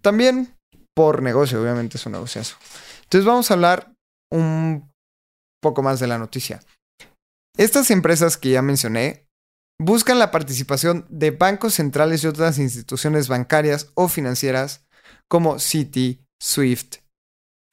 también 0.00 0.54
por 0.96 1.22
negocio, 1.22 1.60
obviamente 1.60 1.96
es 1.96 2.06
un 2.06 2.12
negociazo. 2.12 2.56
Entonces 3.02 3.24
vamos 3.24 3.50
a 3.50 3.54
hablar 3.54 3.92
un 4.32 4.90
poco 5.60 5.82
más 5.82 6.00
de 6.00 6.06
la 6.06 6.18
noticia. 6.18 6.60
Estas 7.56 7.90
empresas 7.90 8.36
que 8.36 8.50
ya 8.50 8.62
mencioné 8.62 9.26
buscan 9.80 10.18
la 10.18 10.30
participación 10.30 11.06
de 11.08 11.30
bancos 11.30 11.74
centrales 11.74 12.22
y 12.22 12.26
otras 12.26 12.58
instituciones 12.58 13.28
bancarias 13.28 13.90
o 13.94 14.08
financieras 14.08 14.86
como 15.28 15.58
Citi, 15.58 16.24
Swift, 16.40 16.98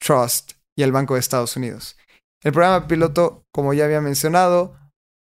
Trust 0.00 0.52
y 0.76 0.82
el 0.82 0.92
Banco 0.92 1.14
de 1.14 1.20
Estados 1.20 1.56
Unidos. 1.56 1.96
El 2.42 2.52
programa 2.52 2.86
piloto, 2.86 3.44
como 3.52 3.74
ya 3.74 3.84
había 3.84 4.00
mencionado, 4.00 4.76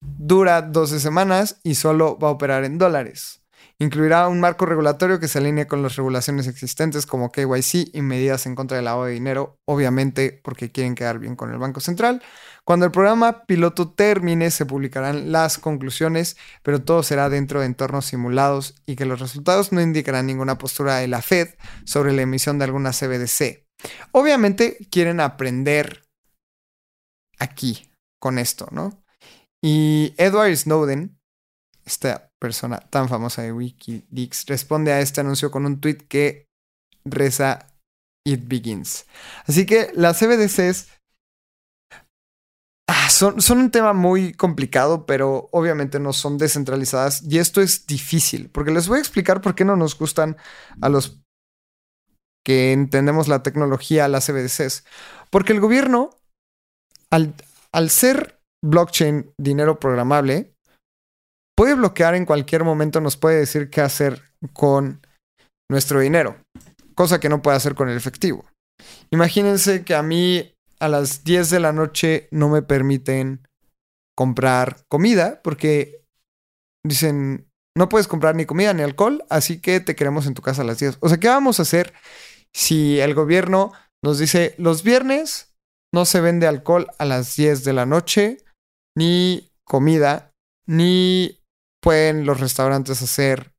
dura 0.02 0.62
12 0.62 1.00
semanas 1.00 1.60
y 1.64 1.76
solo 1.76 2.18
va 2.20 2.28
a 2.28 2.32
operar 2.32 2.64
en 2.64 2.78
dólares. 2.78 3.42
Incluirá 3.80 4.28
un 4.28 4.40
marco 4.40 4.66
regulatorio 4.66 5.20
que 5.20 5.28
se 5.28 5.38
alinee 5.38 5.68
con 5.68 5.84
las 5.84 5.96
regulaciones 5.96 6.48
existentes 6.48 7.06
como 7.06 7.32
KYC 7.32 7.94
y 7.94 8.02
medidas 8.02 8.48
en 8.48 8.56
contra 8.56 8.78
del 8.78 8.86
lavado 8.86 9.06
de 9.06 9.14
dinero, 9.14 9.60
obviamente 9.66 10.42
porque 10.44 10.72
quieren 10.72 10.96
quedar 10.96 11.20
bien 11.20 11.36
con 11.36 11.52
el 11.52 11.60
Banco 11.60 11.80
Central. 11.80 12.24
Cuando 12.66 12.88
el 12.88 12.92
programa 12.92 13.46
piloto 13.46 13.92
termine 13.92 14.50
se 14.50 14.66
publicarán 14.66 15.32
las 15.32 15.60
conclusiones, 15.60 16.38
pero 16.64 16.82
todo 16.82 17.04
será 17.04 17.30
dentro 17.30 17.60
de 17.60 17.68
entornos 17.68 18.08
simulados 18.08 18.82
y 18.88 18.96
que 18.96 19.06
los 19.06 19.20
resultados 19.20 19.72
no 19.72 19.80
indicarán 19.80 20.26
ninguna 20.26 20.58
postura 20.58 20.98
de 20.98 21.08
la 21.08 21.22
Fed 21.22 21.50
sobre 21.86 22.14
la 22.14 22.24
emisión 22.24 22.58
de 22.58 22.66
alguna 22.66 22.94
CBDC. 22.94 23.64
Obviamente 24.12 24.88
quieren 24.90 25.20
aprender 25.20 26.04
aquí 27.38 27.92
con 28.20 28.40
esto, 28.40 28.68
¿no? 28.72 29.04
Y 29.62 30.14
Edward 30.18 30.56
Snowden, 30.56 31.17
esta 31.88 32.30
persona 32.40 32.80
tan 32.80 33.08
famosa 33.08 33.42
de 33.42 33.54
Wikileaks, 33.54 34.46
responde 34.46 34.92
a 34.92 35.00
este 35.00 35.22
anuncio 35.22 35.50
con 35.50 35.66
un 35.66 35.80
tweet 35.80 36.00
que 36.10 36.46
reza 37.06 37.68
It 38.26 38.48
Begins. 38.48 39.06
Así 39.46 39.66
que 39.66 39.92
las 39.96 40.20
CBDCs 40.20 40.90
ah, 42.90 43.10
son, 43.10 43.42
son, 43.42 43.60
un 43.60 43.72
tema 43.72 43.94
muy 43.94 44.34
complicado, 44.34 45.06
pero 45.06 45.48
obviamente 45.54 46.00
no 46.00 46.12
son 46.12 46.38
descentralizadas 46.38 47.24
y 47.24 47.40
esto 47.40 47.62
es 47.62 47.88
difícil, 47.88 48.50
porque 48.50 48.72
les 48.72 48.90
voy 48.90 48.98
a 48.98 49.02
explicar 49.02 49.42
por 49.42 49.56
qué 49.56 49.64
no 49.64 49.78
nos 49.78 49.98
gustan 49.98 50.36
a 50.82 50.90
los 50.90 51.22
que 52.46 52.74
entendemos 52.74 53.30
la 53.30 53.44
tecnología, 53.44 54.08
las 54.10 54.28
CBDCs. 54.28 54.84
Porque 55.30 55.54
el 55.54 55.62
gobierno, 55.62 56.10
al, 57.10 57.34
al 57.72 57.90
ser 57.90 58.42
blockchain 58.62 59.32
dinero 59.38 59.80
programable, 59.80 60.57
puede 61.58 61.74
bloquear 61.74 62.14
en 62.16 62.26
cualquier 62.26 62.64
momento, 62.64 63.02
nos 63.02 63.18
puede 63.18 63.40
decir 63.40 63.70
qué 63.70 63.82
hacer 63.82 64.32
con 64.54 65.02
nuestro 65.70 66.00
dinero, 66.00 66.38
cosa 66.96 67.20
que 67.20 67.30
no 67.30 67.42
puede 67.42 67.58
hacer 67.58 67.74
con 67.74 67.90
el 67.90 67.98
efectivo. 67.98 68.46
Imagínense 69.10 69.84
que 69.84 69.96
a 69.96 70.04
mí 70.04 70.54
a 70.80 70.88
las 70.88 71.24
10 71.24 71.50
de 71.50 71.60
la 71.60 71.74
noche 71.74 72.28
no 72.32 72.50
me 72.50 72.62
permiten 72.62 73.48
comprar 74.16 74.86
comida 74.88 75.42
porque 75.44 76.04
dicen, 76.86 77.50
no 77.76 77.90
puedes 77.90 78.08
comprar 78.08 78.36
ni 78.36 78.46
comida 78.46 78.74
ni 78.74 78.84
alcohol, 78.84 79.26
así 79.30 79.60
que 79.60 79.80
te 79.80 79.96
queremos 79.96 80.28
en 80.28 80.36
tu 80.36 80.44
casa 80.44 80.62
a 80.62 80.66
las 80.66 80.78
10. 80.78 81.00
O 81.00 81.10
sea, 81.10 81.18
¿qué 81.18 81.28
vamos 81.28 81.60
a 81.60 81.64
hacer 81.64 81.94
si 82.54 83.00
el 83.00 83.16
gobierno 83.16 83.74
nos 84.04 84.20
dice, 84.20 84.54
los 84.60 84.84
viernes 84.84 85.56
no 85.94 86.06
se 86.06 86.22
vende 86.22 86.46
alcohol 86.46 86.88
a 87.00 87.06
las 87.06 87.36
10 87.36 87.64
de 87.64 87.74
la 87.74 87.88
noche, 87.88 88.44
ni 88.96 89.52
comida, 89.66 90.32
ni 90.68 91.40
pueden 91.82 92.26
los 92.26 92.40
restaurantes 92.40 93.02
hacer 93.02 93.54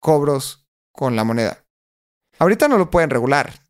cobros 0.00 0.66
con 0.92 1.16
la 1.16 1.24
moneda. 1.24 1.64
Ahorita 2.38 2.68
no 2.68 2.78
lo 2.78 2.90
pueden 2.90 3.10
regular, 3.10 3.62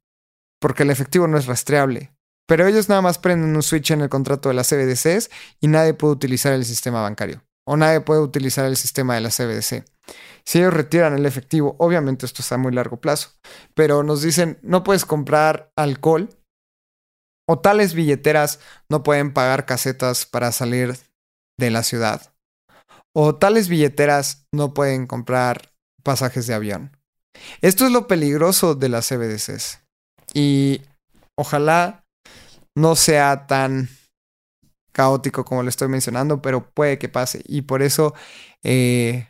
porque 0.61 0.84
el 0.84 0.90
efectivo 0.90 1.26
no 1.26 1.38
es 1.38 1.47
rastreable, 1.47 2.12
pero 2.47 2.66
ellos 2.66 2.88
nada 2.88 3.03
más 3.03 3.18
prenden 3.18 3.55
un 3.55 3.62
switch 3.62 3.90
en 3.90 4.01
el 4.01 4.09
contrato 4.09 4.49
de 4.49 4.55
las 4.55 4.68
CBDCs 4.68 5.30
y 5.61 5.68
nadie 5.68 5.95
puede 5.95 6.14
utilizar 6.14 6.53
el 6.53 6.64
sistema 6.64 7.03
bancario, 7.03 7.43
o 7.64 7.76
nadie 7.76 8.01
puede 8.01 8.20
utilizar 8.20 8.64
el 8.64 8.76
sistema 8.76 9.14
de 9.14 9.20
la 9.20 9.30
CBDC. 9.30 9.84
Si 10.45 10.59
ellos 10.59 10.74
retiran 10.74 11.14
el 11.14 11.26
efectivo, 11.26 11.76
obviamente 11.78 12.26
esto 12.26 12.43
está 12.43 12.57
a 12.57 12.59
muy 12.59 12.72
largo 12.72 13.01
plazo, 13.01 13.30
pero 13.74 14.03
nos 14.03 14.22
dicen 14.22 14.59
no 14.62 14.82
puedes 14.82 15.05
comprar 15.05 15.72
alcohol 15.76 16.30
o 17.47 17.59
tales 17.59 17.95
billeteras 17.95 18.61
no 18.88 19.03
pueden 19.03 19.32
pagar 19.32 19.66
casetas 19.66 20.26
para 20.26 20.53
salir 20.53 20.97
de 21.59 21.70
la 21.70 21.82
ciudad. 21.82 22.32
O 23.14 23.34
tales 23.34 23.68
billeteras 23.68 24.46
no 24.52 24.74
pueden 24.74 25.06
comprar 25.06 25.72
pasajes 26.02 26.46
de 26.46 26.54
avión. 26.54 26.96
Esto 27.60 27.86
es 27.86 27.92
lo 27.92 28.06
peligroso 28.06 28.74
de 28.74 28.88
las 28.88 29.08
CBDCs. 29.08 29.80
Y 30.34 30.82
ojalá 31.36 32.04
no 32.74 32.96
sea 32.96 33.46
tan 33.46 33.88
caótico 34.92 35.44
como 35.44 35.62
le 35.62 35.70
estoy 35.70 35.88
mencionando, 35.88 36.42
pero 36.42 36.70
puede 36.70 36.98
que 36.98 37.08
pase. 37.08 37.42
Y 37.46 37.62
por 37.62 37.82
eso 37.82 38.14
eh, 38.62 39.28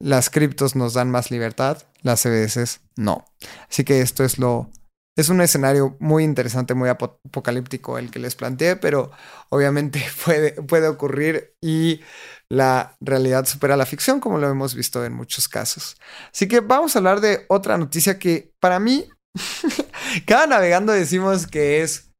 las 0.00 0.30
criptos 0.30 0.74
nos 0.74 0.94
dan 0.94 1.10
más 1.10 1.30
libertad, 1.30 1.82
las 2.02 2.22
CBDCs 2.22 2.80
no. 2.96 3.24
Así 3.70 3.84
que 3.84 4.00
esto 4.00 4.24
es 4.24 4.38
lo 4.38 4.70
es 5.16 5.28
un 5.28 5.40
escenario 5.40 5.96
muy 6.00 6.24
interesante, 6.24 6.74
muy 6.74 6.88
apocalíptico 6.88 7.98
el 7.98 8.10
que 8.10 8.18
les 8.18 8.34
planteé, 8.34 8.76
pero 8.76 9.10
obviamente 9.50 10.02
puede, 10.24 10.52
puede 10.62 10.88
ocurrir 10.88 11.54
y 11.60 12.00
la 12.48 12.96
realidad 13.00 13.46
supera 13.46 13.76
la 13.76 13.86
ficción, 13.86 14.20
como 14.20 14.38
lo 14.38 14.48
hemos 14.48 14.74
visto 14.74 15.04
en 15.04 15.12
muchos 15.12 15.48
casos. 15.48 15.96
Así 16.32 16.48
que 16.48 16.60
vamos 16.60 16.94
a 16.94 16.98
hablar 16.98 17.20
de 17.20 17.46
otra 17.48 17.78
noticia 17.78 18.18
que 18.18 18.52
para 18.60 18.78
mí, 18.78 19.08
cada 20.26 20.46
navegando 20.46 20.92
decimos 20.92 21.46
que 21.46 21.82
es 21.82 22.10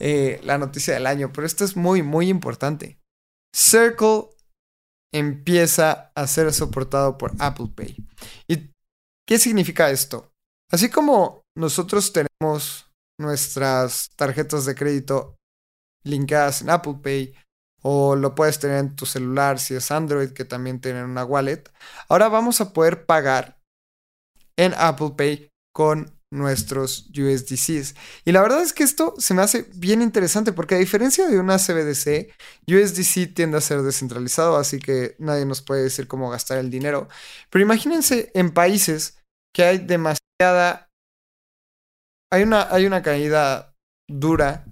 eh, 0.00 0.40
la 0.44 0.58
noticia 0.58 0.94
del 0.94 1.06
año, 1.06 1.32
pero 1.32 1.46
esto 1.46 1.64
es 1.64 1.76
muy, 1.76 2.02
muy 2.02 2.28
importante. 2.28 2.98
Circle 3.54 4.30
empieza 5.14 6.10
a 6.14 6.26
ser 6.26 6.52
soportado 6.52 7.18
por 7.18 7.32
Apple 7.38 7.68
Pay. 7.74 7.96
¿Y 8.48 8.70
qué 9.28 9.38
significa 9.38 9.90
esto? 9.90 10.32
Así 10.70 10.88
como 10.88 11.41
nosotros 11.56 12.12
tenemos 12.12 12.90
nuestras 13.20 14.10
tarjetas 14.16 14.64
de 14.64 14.74
crédito 14.74 15.36
linkadas 16.04 16.62
en 16.62 16.70
Apple 16.70 16.96
Pay 17.02 17.34
o 17.82 18.16
lo 18.16 18.34
puedes 18.34 18.58
tener 18.58 18.78
en 18.78 18.96
tu 18.96 19.06
celular 19.06 19.58
si 19.58 19.74
es 19.74 19.90
Android 19.90 20.30
que 20.30 20.44
también 20.44 20.80
tienen 20.80 21.04
una 21.04 21.24
wallet, 21.24 21.64
ahora 22.08 22.28
vamos 22.28 22.60
a 22.60 22.72
poder 22.72 23.06
pagar 23.06 23.58
en 24.56 24.72
Apple 24.76 25.14
Pay 25.16 25.50
con 25.74 26.16
nuestros 26.32 27.10
USDCs. 27.10 27.94
Y 28.24 28.32
la 28.32 28.40
verdad 28.40 28.62
es 28.62 28.72
que 28.72 28.82
esto 28.84 29.14
se 29.18 29.34
me 29.34 29.42
hace 29.42 29.68
bien 29.74 30.00
interesante 30.00 30.52
porque 30.52 30.74
a 30.74 30.78
diferencia 30.78 31.28
de 31.28 31.38
una 31.38 31.58
CBDC, 31.58 32.32
USDC 32.66 33.34
tiende 33.34 33.58
a 33.58 33.60
ser 33.60 33.82
descentralizado, 33.82 34.56
así 34.56 34.78
que 34.78 35.14
nadie 35.18 35.44
nos 35.44 35.60
puede 35.60 35.82
decir 35.82 36.08
cómo 36.08 36.30
gastar 36.30 36.58
el 36.58 36.70
dinero. 36.70 37.08
Pero 37.50 37.62
imagínense 37.62 38.30
en 38.34 38.50
países 38.52 39.18
que 39.54 39.64
hay 39.64 39.78
demasiada... 39.78 40.81
Hay 42.32 42.44
una, 42.44 42.66
hay 42.70 42.86
una 42.86 43.02
caída 43.02 43.74
dura, 44.08 44.64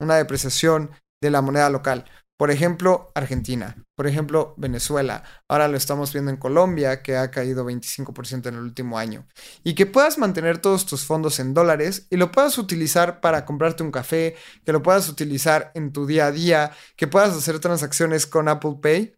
una 0.00 0.16
depreciación 0.16 0.90
de 1.22 1.30
la 1.30 1.42
moneda 1.42 1.70
local. 1.70 2.06
Por 2.36 2.50
ejemplo, 2.50 3.12
Argentina, 3.14 3.76
por 3.96 4.08
ejemplo, 4.08 4.54
Venezuela. 4.56 5.22
Ahora 5.48 5.68
lo 5.68 5.76
estamos 5.76 6.12
viendo 6.12 6.32
en 6.32 6.36
Colombia, 6.36 7.02
que 7.02 7.16
ha 7.16 7.30
caído 7.30 7.64
25% 7.64 8.48
en 8.48 8.56
el 8.56 8.62
último 8.62 8.98
año. 8.98 9.28
Y 9.62 9.76
que 9.76 9.86
puedas 9.86 10.18
mantener 10.18 10.58
todos 10.58 10.86
tus 10.86 11.04
fondos 11.04 11.38
en 11.38 11.54
dólares 11.54 12.08
y 12.10 12.16
lo 12.16 12.32
puedas 12.32 12.58
utilizar 12.58 13.20
para 13.20 13.44
comprarte 13.44 13.84
un 13.84 13.92
café, 13.92 14.34
que 14.64 14.72
lo 14.72 14.82
puedas 14.82 15.08
utilizar 15.08 15.70
en 15.76 15.92
tu 15.92 16.06
día 16.06 16.26
a 16.26 16.32
día, 16.32 16.72
que 16.96 17.06
puedas 17.06 17.36
hacer 17.36 17.60
transacciones 17.60 18.26
con 18.26 18.48
Apple 18.48 18.78
Pay 18.82 19.14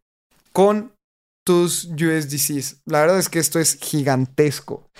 con 0.52 0.92
tus 1.46 1.86
USDCs. 1.86 2.82
La 2.84 3.00
verdad 3.00 3.18
es 3.18 3.30
que 3.30 3.38
esto 3.38 3.58
es 3.58 3.78
gigantesco. 3.80 4.90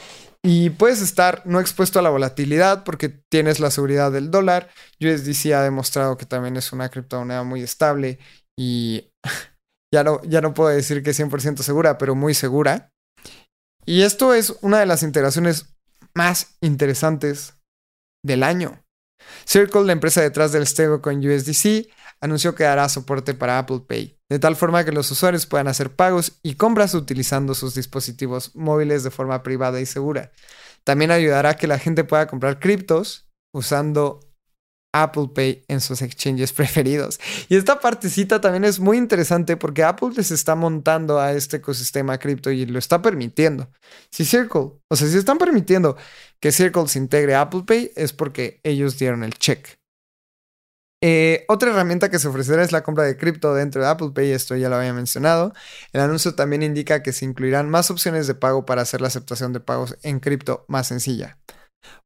Y 0.42 0.70
puedes 0.70 1.02
estar 1.02 1.42
no 1.44 1.60
expuesto 1.60 1.98
a 1.98 2.02
la 2.02 2.10
volatilidad 2.10 2.84
porque 2.84 3.08
tienes 3.08 3.60
la 3.60 3.70
seguridad 3.70 4.12
del 4.12 4.30
dólar. 4.30 4.70
USDC 5.00 5.52
ha 5.52 5.62
demostrado 5.62 6.16
que 6.16 6.26
también 6.26 6.56
es 6.56 6.72
una 6.72 6.88
criptomoneda 6.88 7.42
muy 7.42 7.62
estable 7.62 8.18
y 8.58 9.10
ya 9.92 10.04
no, 10.04 10.22
ya 10.22 10.40
no 10.40 10.54
puedo 10.54 10.70
decir 10.70 11.02
que 11.02 11.10
es 11.10 11.20
100% 11.20 11.58
segura, 11.58 11.98
pero 11.98 12.14
muy 12.14 12.34
segura. 12.34 12.92
Y 13.84 14.02
esto 14.02 14.34
es 14.34 14.56
una 14.62 14.80
de 14.80 14.86
las 14.86 15.02
integraciones 15.02 15.76
más 16.14 16.56
interesantes 16.60 17.54
del 18.24 18.42
año. 18.42 18.82
Circle, 19.44 19.84
la 19.84 19.92
empresa 19.92 20.20
detrás 20.20 20.52
del 20.52 20.66
con 21.00 21.18
USDC, 21.18 21.88
anunció 22.20 22.54
que 22.54 22.64
dará 22.64 22.88
soporte 22.88 23.34
para 23.34 23.58
Apple 23.58 23.82
Pay, 23.86 24.15
de 24.28 24.38
tal 24.38 24.56
forma 24.56 24.84
que 24.84 24.92
los 24.92 25.10
usuarios 25.10 25.46
puedan 25.46 25.68
hacer 25.68 25.94
pagos 25.94 26.32
y 26.42 26.54
compras 26.54 26.94
utilizando 26.94 27.54
sus 27.54 27.74
dispositivos 27.74 28.54
móviles 28.54 29.04
de 29.04 29.10
forma 29.10 29.42
privada 29.42 29.80
y 29.80 29.86
segura. 29.86 30.32
También 30.84 31.10
ayudará 31.10 31.50
a 31.50 31.56
que 31.56 31.66
la 31.66 31.78
gente 31.78 32.04
pueda 32.04 32.26
comprar 32.26 32.58
criptos 32.58 33.28
usando 33.52 34.20
Apple 34.92 35.28
Pay 35.34 35.64
en 35.68 35.80
sus 35.80 36.02
exchanges 36.02 36.52
preferidos. 36.54 37.20
Y 37.48 37.56
esta 37.56 37.80
partecita 37.80 38.40
también 38.40 38.64
es 38.64 38.80
muy 38.80 38.96
interesante 38.96 39.56
porque 39.56 39.84
Apple 39.84 40.10
les 40.16 40.30
está 40.30 40.54
montando 40.54 41.20
a 41.20 41.32
este 41.32 41.58
ecosistema 41.58 42.18
cripto 42.18 42.50
y 42.50 42.66
lo 42.66 42.78
está 42.78 43.02
permitiendo. 43.02 43.68
Si 44.10 44.24
Circle, 44.24 44.72
o 44.88 44.96
sea, 44.96 45.08
si 45.08 45.16
están 45.16 45.38
permitiendo 45.38 45.96
que 46.40 46.52
Circle 46.52 46.88
se 46.88 46.98
integre 46.98 47.34
a 47.34 47.42
Apple 47.42 47.64
Pay 47.66 47.92
es 47.96 48.12
porque 48.12 48.60
ellos 48.64 48.98
dieron 48.98 49.22
el 49.22 49.34
check. 49.34 49.78
Eh, 51.02 51.44
otra 51.48 51.70
herramienta 51.70 52.08
que 52.08 52.18
se 52.18 52.28
ofrecerá 52.28 52.62
es 52.62 52.72
la 52.72 52.82
compra 52.82 53.04
de 53.04 53.16
cripto 53.16 53.54
dentro 53.54 53.82
de 53.82 53.88
Apple 53.88 54.12
Pay, 54.14 54.30
esto 54.32 54.56
ya 54.56 54.68
lo 54.68 54.76
había 54.76 54.94
mencionado. 54.94 55.52
El 55.92 56.00
anuncio 56.00 56.34
también 56.34 56.62
indica 56.62 57.02
que 57.02 57.12
se 57.12 57.24
incluirán 57.24 57.68
más 57.68 57.90
opciones 57.90 58.26
de 58.26 58.34
pago 58.34 58.64
para 58.64 58.82
hacer 58.82 59.00
la 59.00 59.08
aceptación 59.08 59.52
de 59.52 59.60
pagos 59.60 59.96
en 60.02 60.20
cripto 60.20 60.64
más 60.68 60.86
sencilla. 60.86 61.38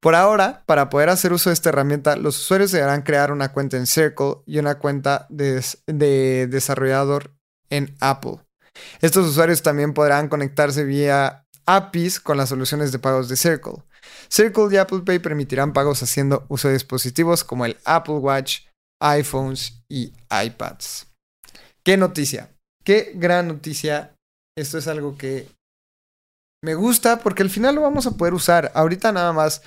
Por 0.01 0.15
ahora, 0.15 0.63
para 0.67 0.91
poder 0.91 1.09
hacer 1.09 1.33
uso 1.33 1.51
de 1.51 1.55
esta 1.55 1.69
herramienta, 1.71 2.17
los 2.17 2.39
usuarios 2.39 2.73
deberán 2.73 3.03
crear 3.03 3.33
una 3.33 3.53
cuenta 3.53 3.77
en 3.77 3.87
Circle 3.87 4.43
y 4.47 4.59
una 4.59 4.79
cuenta 4.79 5.27
de, 5.31 5.65
de 5.87 6.47
desarrollador 6.49 7.33
en 7.71 7.95
Apple. 8.01 8.39
Estos 9.01 9.27
usuarios 9.27 9.63
también 9.63 9.95
podrán 9.95 10.29
conectarse 10.29 10.85
vía 10.85 11.47
APIs 11.67 12.21
con 12.21 12.37
las 12.37 12.49
soluciones 12.49 12.93
de 12.93 12.99
pagos 12.99 13.29
de 13.29 13.37
Circle. 13.37 13.85
Circle 14.29 14.69
y 14.73 14.77
Apple 14.77 15.03
Pay 15.05 15.19
permitirán 15.19 15.73
pagos 15.73 16.03
haciendo 16.03 16.45
uso 16.49 16.69
de 16.69 16.75
dispositivos 16.75 17.45
como 17.45 17.65
el 17.65 17.77
Apple 17.85 18.15
Watch, 18.15 18.61
iPhones 19.01 19.83
y 19.89 20.13
iPads. 20.31 21.07
¿Qué 21.83 21.97
noticia? 21.97 22.51
Qué 22.85 23.13
gran 23.15 23.49
noticia. 23.49 24.15
Esto 24.57 24.79
es 24.79 24.89
algo 24.89 25.17
que 25.17 25.49
me 26.63 26.75
gusta 26.75 27.21
porque 27.21 27.43
al 27.43 27.51
final 27.51 27.75
lo 27.75 27.83
vamos 27.83 28.07
a 28.07 28.13
poder 28.13 28.35
usar. 28.35 28.71
Ahorita 28.75 29.13
nada 29.13 29.33
más 29.33 29.63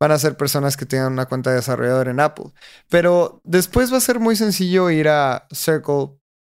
van 0.00 0.12
a 0.12 0.18
ser 0.18 0.36
personas 0.36 0.76
que 0.76 0.86
tengan 0.86 1.12
una 1.12 1.26
cuenta 1.26 1.50
de 1.50 1.56
desarrollador 1.56 2.08
en 2.08 2.20
Apple. 2.20 2.52
Pero 2.88 3.40
después 3.44 3.92
va 3.92 3.98
a 3.98 4.00
ser 4.00 4.18
muy 4.18 4.36
sencillo 4.36 4.90
ir 4.90 5.08
a 5.08 5.46
Circle, 5.52 6.18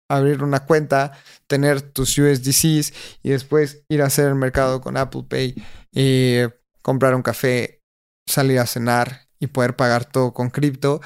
abrir 0.10 0.44
una 0.44 0.66
cuenta, 0.66 1.14
tener 1.48 1.82
tus 1.82 2.18
USDCs 2.18 2.94
y 3.24 3.30
después 3.30 3.84
ir 3.90 4.02
a 4.02 4.08
hacer 4.08 4.28
el 4.28 4.36
mercado 4.36 4.82
con 4.82 4.98
Apple 4.98 5.26
Pay, 5.28 5.56
y 5.92 6.38
comprar 6.82 7.16
un 7.16 7.24
café, 7.24 7.82
salir 8.28 8.60
a 8.60 8.68
cenar 8.68 9.28
y 9.40 9.48
poder 9.48 9.76
pagar 9.76 10.06
todo 10.06 10.34
con 10.34 10.50
cripto. 10.50 11.02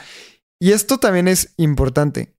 Y 0.64 0.72
esto 0.72 0.98
también 0.98 1.28
es 1.28 1.54
importante, 1.58 2.38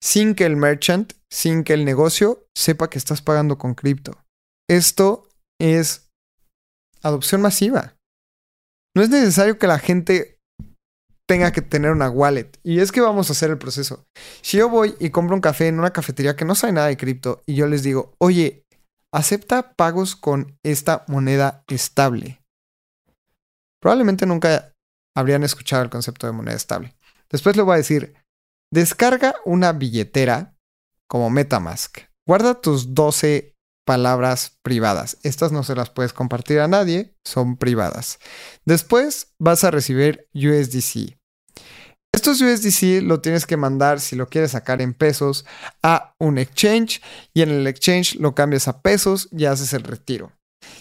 sin 0.00 0.36
que 0.36 0.44
el 0.44 0.54
merchant, 0.54 1.14
sin 1.28 1.64
que 1.64 1.72
el 1.72 1.84
negocio 1.84 2.46
sepa 2.56 2.88
que 2.88 2.98
estás 2.98 3.20
pagando 3.20 3.58
con 3.58 3.74
cripto. 3.74 4.16
Esto 4.70 5.28
es 5.60 6.08
adopción 7.02 7.42
masiva. 7.42 7.96
No 8.94 9.02
es 9.02 9.10
necesario 9.10 9.58
que 9.58 9.66
la 9.66 9.80
gente 9.80 10.38
tenga 11.28 11.50
que 11.50 11.62
tener 11.62 11.90
una 11.90 12.08
wallet. 12.08 12.60
Y 12.62 12.78
es 12.78 12.92
que 12.92 13.00
vamos 13.00 13.28
a 13.28 13.32
hacer 13.32 13.50
el 13.50 13.58
proceso. 13.58 14.04
Si 14.40 14.58
yo 14.58 14.68
voy 14.68 14.94
y 15.00 15.10
compro 15.10 15.34
un 15.34 15.40
café 15.42 15.66
en 15.66 15.80
una 15.80 15.92
cafetería 15.92 16.36
que 16.36 16.44
no 16.44 16.54
sabe 16.54 16.74
nada 16.74 16.86
de 16.86 16.96
cripto 16.96 17.42
y 17.44 17.56
yo 17.56 17.66
les 17.66 17.82
digo, 17.82 18.14
oye, 18.18 18.62
acepta 19.12 19.72
pagos 19.72 20.14
con 20.14 20.56
esta 20.64 21.04
moneda 21.08 21.64
estable. 21.66 22.40
Probablemente 23.82 24.26
nunca 24.26 24.72
habrían 25.16 25.42
escuchado 25.42 25.82
el 25.82 25.90
concepto 25.90 26.28
de 26.28 26.34
moneda 26.34 26.54
estable. 26.54 26.94
Después 27.34 27.56
le 27.56 27.62
voy 27.62 27.74
a 27.74 27.78
decir, 27.78 28.14
descarga 28.72 29.34
una 29.44 29.72
billetera 29.72 30.56
como 31.08 31.30
Metamask. 31.30 31.98
Guarda 32.28 32.60
tus 32.60 32.94
12 32.94 33.56
palabras 33.84 34.56
privadas. 34.62 35.18
Estas 35.24 35.50
no 35.50 35.64
se 35.64 35.74
las 35.74 35.90
puedes 35.90 36.12
compartir 36.12 36.60
a 36.60 36.68
nadie, 36.68 37.16
son 37.24 37.56
privadas. 37.56 38.20
Después 38.64 39.34
vas 39.40 39.64
a 39.64 39.72
recibir 39.72 40.28
USDC. 40.32 41.18
Estos 42.12 42.40
USDC 42.40 43.02
lo 43.02 43.20
tienes 43.20 43.46
que 43.46 43.56
mandar 43.56 43.98
si 43.98 44.14
lo 44.14 44.28
quieres 44.28 44.52
sacar 44.52 44.80
en 44.80 44.94
pesos 44.94 45.44
a 45.82 46.14
un 46.20 46.38
exchange 46.38 47.02
y 47.32 47.42
en 47.42 47.50
el 47.50 47.66
exchange 47.66 48.14
lo 48.20 48.36
cambias 48.36 48.68
a 48.68 48.80
pesos 48.80 49.28
y 49.32 49.46
haces 49.46 49.72
el 49.72 49.82
retiro. 49.82 50.30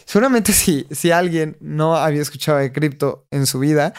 Seguramente 0.05 0.53
si, 0.53 0.85
si 0.91 1.09
alguien 1.09 1.57
no 1.61 1.95
había 1.95 2.21
escuchado 2.21 2.59
de 2.59 2.71
cripto 2.71 3.25
en 3.31 3.47
su 3.47 3.57
vida, 3.57 3.95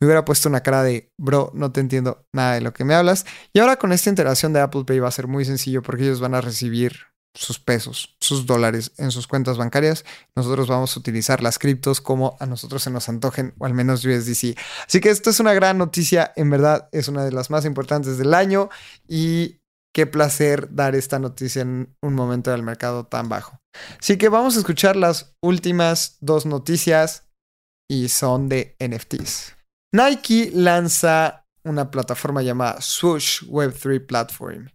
me 0.00 0.06
hubiera 0.06 0.24
puesto 0.24 0.48
una 0.48 0.62
cara 0.62 0.82
de, 0.82 1.12
bro, 1.18 1.50
no 1.54 1.72
te 1.72 1.80
entiendo 1.80 2.26
nada 2.32 2.54
de 2.54 2.62
lo 2.62 2.72
que 2.72 2.84
me 2.84 2.94
hablas. 2.94 3.26
Y 3.52 3.58
ahora 3.60 3.76
con 3.76 3.92
esta 3.92 4.08
integración 4.08 4.52
de 4.52 4.60
Apple 4.60 4.84
Pay 4.84 4.98
va 4.98 5.08
a 5.08 5.12
ser 5.12 5.26
muy 5.26 5.44
sencillo 5.44 5.82
porque 5.82 6.04
ellos 6.04 6.20
van 6.20 6.34
a 6.34 6.40
recibir 6.40 7.10
sus 7.34 7.60
pesos, 7.60 8.16
sus 8.20 8.46
dólares 8.46 8.92
en 8.96 9.10
sus 9.10 9.26
cuentas 9.26 9.56
bancarias. 9.56 10.04
Nosotros 10.34 10.68
vamos 10.68 10.96
a 10.96 11.00
utilizar 11.00 11.42
las 11.42 11.58
criptos 11.58 12.00
como 12.00 12.36
a 12.40 12.46
nosotros 12.46 12.82
se 12.82 12.90
nos 12.90 13.08
antojen, 13.08 13.54
o 13.58 13.66
al 13.66 13.74
menos 13.74 14.04
USDC. 14.04 14.58
Así 14.86 15.00
que 15.00 15.10
esto 15.10 15.30
es 15.30 15.38
una 15.38 15.54
gran 15.54 15.78
noticia, 15.78 16.32
en 16.34 16.50
verdad 16.50 16.88
es 16.92 17.08
una 17.08 17.24
de 17.24 17.32
las 17.32 17.50
más 17.50 17.64
importantes 17.64 18.18
del 18.18 18.34
año 18.34 18.68
y 19.06 19.60
qué 19.94 20.06
placer 20.06 20.74
dar 20.74 20.94
esta 20.94 21.18
noticia 21.18 21.62
en 21.62 21.94
un 22.02 22.14
momento 22.14 22.50
del 22.50 22.62
mercado 22.62 23.06
tan 23.06 23.28
bajo. 23.28 23.60
Así 24.00 24.16
que 24.18 24.28
vamos 24.28 24.56
a 24.56 24.60
escuchar 24.60 24.96
las 24.96 25.36
últimas 25.40 26.16
dos 26.20 26.46
noticias 26.46 27.28
y 27.88 28.08
son 28.08 28.48
de 28.48 28.76
NFTs. 28.80 29.59
Nike 29.92 30.50
lanza 30.54 31.46
una 31.64 31.90
plataforma 31.90 32.42
llamada 32.42 32.80
Swoosh 32.80 33.42
Web3 33.44 34.06
Platform. 34.06 34.68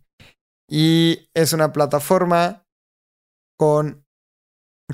Y 0.70 1.30
es 1.34 1.54
una 1.54 1.72
plataforma 1.72 2.64
con 3.58 4.04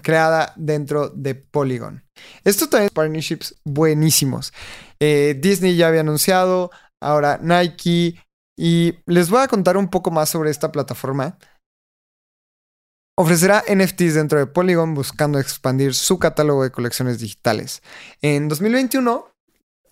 creada 0.01 0.53
dentro 0.55 1.09
de 1.09 1.35
Polygon. 1.35 2.03
Esto 2.43 2.69
también 2.69 2.87
es 2.87 2.93
partnerships 2.93 3.55
buenísimos. 3.65 4.53
Eh, 4.99 5.37
Disney 5.39 5.75
ya 5.75 5.87
había 5.87 6.01
anunciado, 6.01 6.71
ahora 7.01 7.39
Nike, 7.41 8.21
y 8.57 8.99
les 9.05 9.29
voy 9.29 9.41
a 9.41 9.47
contar 9.47 9.77
un 9.77 9.89
poco 9.89 10.11
más 10.11 10.29
sobre 10.29 10.51
esta 10.51 10.71
plataforma. 10.71 11.37
Ofrecerá 13.17 13.63
NFTs 13.67 14.15
dentro 14.15 14.39
de 14.39 14.47
Polygon 14.47 14.93
buscando 14.93 15.39
expandir 15.39 15.93
su 15.93 16.19
catálogo 16.19 16.63
de 16.63 16.71
colecciones 16.71 17.19
digitales. 17.19 17.81
En 18.21 18.47
2021 18.47 19.30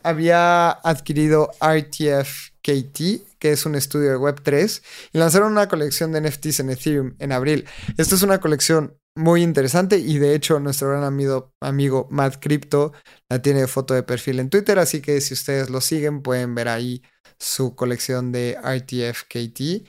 había 0.04 0.72
adquirido 0.72 1.52
RTF 1.62 2.52
KT, 2.62 3.38
que 3.40 3.52
es 3.52 3.66
un 3.66 3.76
estudio 3.76 4.12
de 4.12 4.18
Web3, 4.18 4.82
y 5.14 5.18
lanzaron 5.18 5.52
una 5.52 5.68
colección 5.68 6.12
de 6.12 6.22
NFTs 6.22 6.62
en 6.62 6.70
Ethereum 6.70 7.16
en 7.20 7.32
abril. 7.32 7.66
Esta 7.98 8.16
es 8.16 8.24
una 8.24 8.40
colección 8.40 8.98
muy 9.16 9.42
interesante 9.44 9.98
y 9.98 10.18
de 10.18 10.34
hecho 10.34 10.60
nuestro 10.60 10.90
gran 10.90 11.04
amigo, 11.04 11.54
amigo 11.62 12.08
Matt 12.10 12.38
Crypto 12.40 12.94
la 13.30 13.42
tiene 13.42 13.68
foto 13.68 13.94
de 13.94 14.04
perfil 14.04 14.40
en 14.40 14.50
Twitter, 14.50 14.80
así 14.80 15.02
que 15.02 15.20
si 15.20 15.34
ustedes 15.34 15.70
lo 15.70 15.82
siguen 15.82 16.22
pueden 16.22 16.56
ver 16.56 16.70
ahí 16.70 17.02
su 17.38 17.76
colección 17.76 18.32
de 18.32 18.58
RTF 18.62 19.24
KT. 19.24 19.88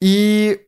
Y 0.00 0.67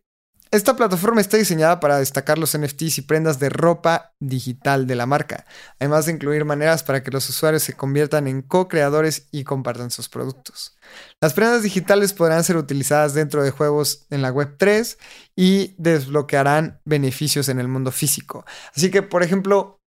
esta 0.53 0.74
plataforma 0.74 1.20
está 1.20 1.36
diseñada 1.36 1.78
para 1.78 1.98
destacar 1.98 2.36
los 2.36 2.59
NFTs 2.59 2.98
y 2.98 3.03
prendas 3.03 3.38
de 3.38 3.51
ropa 3.51 4.14
digital 4.18 4.88
de 4.88 4.96
la 4.96 5.07
marca, 5.07 5.46
además 5.78 6.07
de 6.07 6.12
incluir 6.12 6.44
maneras 6.44 6.82
para 6.82 7.05
que 7.05 7.12
los 7.12 7.28
usuarios 7.28 7.62
se 7.62 7.74
conviertan 7.74 8.26
en 8.26 8.42
co-creadores 8.42 9.28
y 9.30 9.44
compartan 9.44 9.92
sus 9.92 10.09
productos. 10.09 10.76
Las 11.20 11.34
prendas 11.34 11.62
digitales 11.62 12.12
podrán 12.12 12.42
ser 12.42 12.57
utilizadas 12.57 13.14
dentro 13.14 13.44
de 13.44 13.53
juegos 13.53 14.07
en 14.11 14.22
la 14.22 14.30
web 14.30 14.57
3 14.59 14.98
y 15.36 15.76
desbloquearán 15.78 16.80
beneficios 16.84 17.48
en 17.48 17.61
el 17.61 17.68
mundo 17.68 17.92
físico. 17.92 18.44
Así 18.74 18.90
que, 18.90 19.03
por 19.03 19.22
ejemplo, 19.22 19.78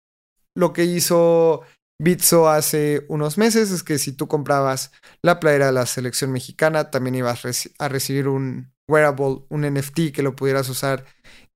lo 0.54 0.72
que 0.72 0.84
hizo 0.84 1.62
Bitso 1.98 2.48
hace 2.48 3.04
unos 3.08 3.36
meses 3.36 3.70
es 3.70 3.82
que 3.82 3.98
si 3.98 4.12
tú 4.12 4.28
comprabas 4.28 4.92
la 5.22 5.40
playera 5.40 5.66
de 5.66 5.72
la 5.72 5.86
selección 5.86 6.30
mexicana, 6.30 6.90
también 6.90 7.16
ibas 7.16 7.44
a 7.78 7.88
recibir 7.88 8.28
un 8.28 8.72
wearable, 8.92 9.44
un 9.48 9.62
NFT 9.62 10.12
que 10.12 10.22
lo 10.22 10.36
pudieras 10.36 10.68
usar 10.68 11.04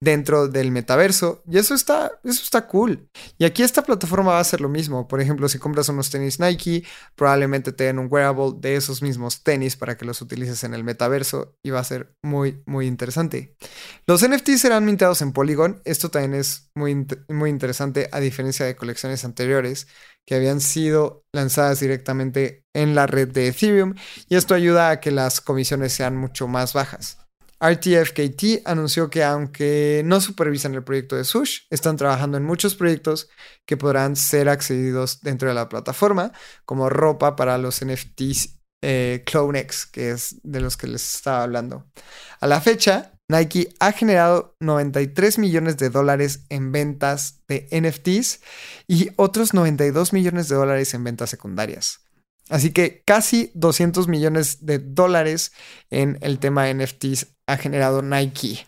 dentro 0.00 0.48
del 0.48 0.70
metaverso. 0.72 1.42
Y 1.50 1.58
eso 1.58 1.74
está, 1.74 2.12
eso 2.24 2.42
está 2.42 2.66
cool. 2.66 3.08
Y 3.38 3.44
aquí 3.44 3.62
esta 3.62 3.82
plataforma 3.82 4.32
va 4.32 4.38
a 4.38 4.42
hacer 4.42 4.60
lo 4.60 4.68
mismo. 4.68 5.08
Por 5.08 5.20
ejemplo, 5.20 5.48
si 5.48 5.58
compras 5.58 5.88
unos 5.88 6.10
tenis 6.10 6.38
Nike, 6.38 6.84
probablemente 7.14 7.72
te 7.72 7.84
den 7.84 7.98
un 7.98 8.08
wearable 8.10 8.52
de 8.58 8.76
esos 8.76 9.02
mismos 9.02 9.42
tenis 9.42 9.76
para 9.76 9.96
que 9.96 10.04
los 10.04 10.20
utilices 10.20 10.64
en 10.64 10.74
el 10.74 10.84
metaverso 10.84 11.56
y 11.62 11.70
va 11.70 11.80
a 11.80 11.84
ser 11.84 12.14
muy, 12.22 12.62
muy 12.66 12.86
interesante. 12.86 13.56
Los 14.06 14.26
NFTs 14.26 14.60
serán 14.60 14.84
mintados 14.84 15.22
en 15.22 15.32
Polygon. 15.32 15.80
Esto 15.84 16.10
también 16.10 16.34
es 16.34 16.70
muy, 16.74 17.06
muy 17.28 17.50
interesante 17.50 18.08
a 18.12 18.20
diferencia 18.20 18.66
de 18.66 18.76
colecciones 18.76 19.24
anteriores 19.24 19.88
que 20.26 20.34
habían 20.34 20.60
sido 20.60 21.24
lanzadas 21.32 21.80
directamente 21.80 22.64
en 22.74 22.94
la 22.94 23.06
red 23.06 23.28
de 23.28 23.48
Ethereum 23.48 23.94
y 24.28 24.34
esto 24.36 24.54
ayuda 24.54 24.90
a 24.90 25.00
que 25.00 25.12
las 25.12 25.40
comisiones 25.40 25.92
sean 25.92 26.16
mucho 26.16 26.48
más 26.48 26.72
bajas. 26.72 27.25
RTFKT 27.60 28.66
anunció 28.66 29.08
que 29.08 29.24
aunque 29.24 30.02
no 30.04 30.20
supervisan 30.20 30.74
el 30.74 30.84
proyecto 30.84 31.16
de 31.16 31.24
Sush, 31.24 31.60
están 31.70 31.96
trabajando 31.96 32.36
en 32.36 32.44
muchos 32.44 32.74
proyectos 32.74 33.28
que 33.64 33.76
podrán 33.76 34.16
ser 34.16 34.48
accedidos 34.48 35.20
dentro 35.20 35.48
de 35.48 35.54
la 35.54 35.68
plataforma, 35.68 36.32
como 36.64 36.90
ropa 36.90 37.34
para 37.34 37.56
los 37.56 37.84
NFTs 37.84 38.60
eh, 38.82 39.22
CloneX, 39.24 39.86
que 39.86 40.10
es 40.10 40.36
de 40.42 40.60
los 40.60 40.76
que 40.76 40.86
les 40.86 41.14
estaba 41.14 41.42
hablando. 41.42 41.86
A 42.40 42.46
la 42.46 42.60
fecha, 42.60 43.12
Nike 43.28 43.74
ha 43.80 43.92
generado 43.92 44.54
93 44.60 45.38
millones 45.38 45.78
de 45.78 45.90
dólares 45.90 46.44
en 46.50 46.72
ventas 46.72 47.40
de 47.48 47.66
NFTs 47.72 48.40
y 48.86 49.10
otros 49.16 49.54
92 49.54 50.12
millones 50.12 50.48
de 50.48 50.56
dólares 50.56 50.94
en 50.94 51.04
ventas 51.04 51.30
secundarias. 51.30 52.00
Así 52.48 52.70
que 52.70 53.02
casi 53.04 53.50
200 53.54 54.06
millones 54.06 54.64
de 54.64 54.78
dólares 54.78 55.52
en 55.90 56.18
el 56.20 56.38
tema 56.38 56.64
de 56.64 56.74
NFTs 56.74 57.35
ha 57.46 57.56
generado 57.56 58.02
Nike. 58.02 58.66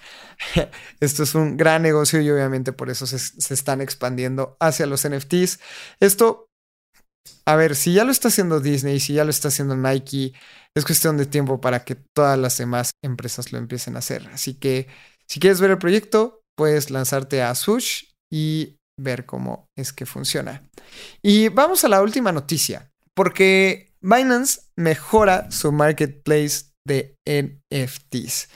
Esto 1.01 1.22
es 1.22 1.35
un 1.35 1.57
gran 1.57 1.83
negocio 1.83 2.20
y 2.20 2.31
obviamente 2.31 2.72
por 2.72 2.91
eso 2.91 3.07
se, 3.07 3.55
están 3.55 3.81
expandiendo 3.81 4.57
hacia 4.61 4.87
los 4.87 5.09
NFTs. 5.09 5.61
Esto, 6.01 6.47
a 7.45 7.57
ver, 7.57 7.74
si 7.74 7.93
ya 7.93 8.05
lo 8.05 8.12
está 8.12 8.29
haciendo 8.29 8.61
Disney, 8.61 9.01
si 9.01 9.14
ya 9.14 9.24
lo 9.24 9.31
está 9.31 9.49
haciendo 9.49 9.76
Nike, 9.76 10.33
es 10.76 10.85
cuestión 10.85 11.16
de 11.16 11.26
tiempo 11.26 11.61
para 11.61 11.85
que 11.85 11.97
todas 12.14 12.39
las 12.39 12.57
demás 12.57 12.93
empresas 13.03 13.53
lo 13.53 13.59
empiecen 13.59 13.97
a 13.97 14.01
hacer. 14.01 14.29
Así 14.33 14.55
que 14.55 14.87
si 15.26 15.41
quieres 15.41 15.61
ver 15.61 15.72
el 15.72 15.79
proyecto, 15.79 16.41
puedes 16.57 16.91
lanzarte 16.91 17.43
a 17.43 17.55
Sush 17.55 18.05
y 18.33 18.76
ver 18.99 19.26
cómo 19.26 19.66
es 19.76 19.93
que 19.93 20.07
funciona. 20.07 20.62
Y 21.22 21.49
vamos 21.49 21.85
a 21.85 21.89
la 21.89 22.03
última 22.03 22.33
noticia. 22.33 22.91
Porque 23.14 23.95
Binance 24.01 24.61
mejora 24.76 25.51
su 25.51 25.72
marketplace 25.72 26.66
de 26.87 27.16
NFTs. 27.26 28.49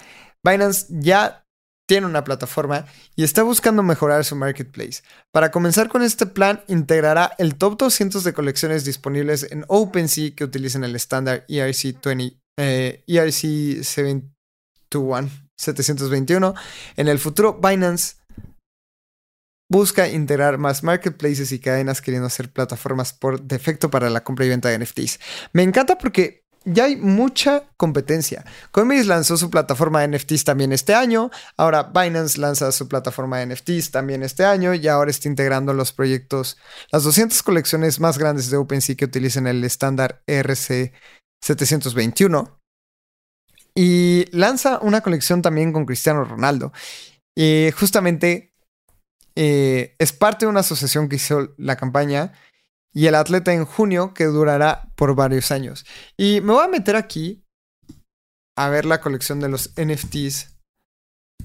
Binance 0.44 0.86
ya 0.88 1.42
tiene 1.88 2.06
una 2.06 2.24
plataforma 2.24 2.86
y 3.16 3.22
está 3.22 3.42
buscando 3.42 3.82
mejorar 3.82 4.24
su 4.24 4.36
marketplace. 4.36 5.02
Para 5.30 5.50
comenzar 5.50 5.88
con 5.88 6.02
este 6.02 6.26
plan, 6.26 6.62
integrará 6.68 7.32
el 7.38 7.56
top 7.56 7.78
200 7.78 8.24
de 8.24 8.32
colecciones 8.32 8.84
disponibles 8.84 9.46
en 9.50 9.64
OpenSea 9.68 10.34
que 10.34 10.44
utilicen 10.44 10.84
el 10.84 10.96
estándar 10.96 11.44
ERC20, 11.48 12.38
eh, 12.58 13.02
ERC 13.06 13.84
721. 13.84 16.54
En 16.96 17.08
el 17.08 17.18
futuro, 17.18 17.60
Binance 17.62 18.16
busca 19.68 20.08
integrar 20.08 20.58
más 20.58 20.82
marketplaces 20.82 21.50
y 21.50 21.58
cadenas 21.58 22.02
queriendo 22.02 22.26
hacer 22.26 22.52
plataformas 22.52 23.14
por 23.14 23.42
defecto 23.42 23.90
para 23.90 24.10
la 24.10 24.22
compra 24.22 24.44
y 24.44 24.50
venta 24.50 24.68
de 24.68 24.78
NFTs. 24.78 25.18
Me 25.52 25.62
encanta 25.62 25.96
porque 25.96 26.41
ya 26.64 26.84
hay 26.84 26.96
mucha 26.96 27.64
competencia. 27.76 28.44
Coinbase 28.70 29.04
lanzó 29.04 29.36
su 29.36 29.50
plataforma 29.50 30.00
de 30.00 30.16
NFTs 30.16 30.44
también 30.44 30.72
este 30.72 30.94
año, 30.94 31.30
ahora 31.56 31.84
Binance 31.84 32.38
lanza 32.38 32.72
su 32.72 32.88
plataforma 32.88 33.38
de 33.38 33.46
NFTs 33.46 33.90
también 33.90 34.22
este 34.22 34.44
año 34.44 34.74
y 34.74 34.86
ahora 34.88 35.10
está 35.10 35.28
integrando 35.28 35.74
los 35.74 35.92
proyectos, 35.92 36.58
las 36.90 37.04
200 37.04 37.42
colecciones 37.42 38.00
más 38.00 38.18
grandes 38.18 38.50
de 38.50 38.56
OpenSea 38.56 38.96
que 38.96 39.04
utilizan 39.04 39.46
el 39.46 39.64
estándar 39.64 40.22
RC 40.26 40.92
721 41.42 42.58
y 43.74 44.26
lanza 44.32 44.78
una 44.80 45.00
colección 45.00 45.42
también 45.42 45.72
con 45.72 45.86
Cristiano 45.86 46.24
Ronaldo. 46.24 46.72
Y 47.34 47.70
justamente 47.78 48.52
eh, 49.34 49.94
es 49.98 50.12
parte 50.12 50.44
de 50.44 50.50
una 50.50 50.60
asociación 50.60 51.08
que 51.08 51.16
hizo 51.16 51.54
la 51.56 51.76
campaña 51.76 52.32
y 52.94 53.06
el 53.06 53.14
atleta 53.14 53.52
en 53.52 53.64
junio 53.64 54.12
que 54.14 54.24
durará 54.24 54.88
por 54.96 55.14
varios 55.14 55.50
años. 55.50 55.84
Y 56.16 56.40
me 56.40 56.52
voy 56.52 56.64
a 56.64 56.68
meter 56.68 56.96
aquí 56.96 57.44
a 58.56 58.68
ver 58.68 58.84
la 58.84 59.00
colección 59.00 59.40
de 59.40 59.48
los 59.48 59.72
NFTs 59.76 60.58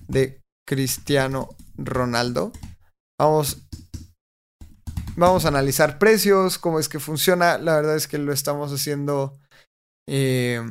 de 0.08 0.44
Cristiano 0.68 1.50
Ronaldo. 1.78 2.52
Vamos, 3.18 3.66
vamos 5.16 5.46
a 5.46 5.48
analizar 5.48 6.00
precios, 6.00 6.58
cómo 6.58 6.80
es 6.80 6.90
que 6.90 7.00
funciona. 7.00 7.58
La 7.58 7.76
verdad 7.76 7.96
es 7.96 8.08
que 8.08 8.18
lo 8.18 8.34
estamos 8.34 8.74
haciendo 8.74 9.40
eh, 10.08 10.62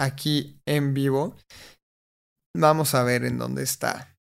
aquí 0.00 0.60
en 0.66 0.94
vivo. 0.94 1.36
Vamos 2.56 2.94
a 2.94 3.04
ver 3.04 3.24
en 3.24 3.38
dónde 3.38 3.62
está. 3.62 4.16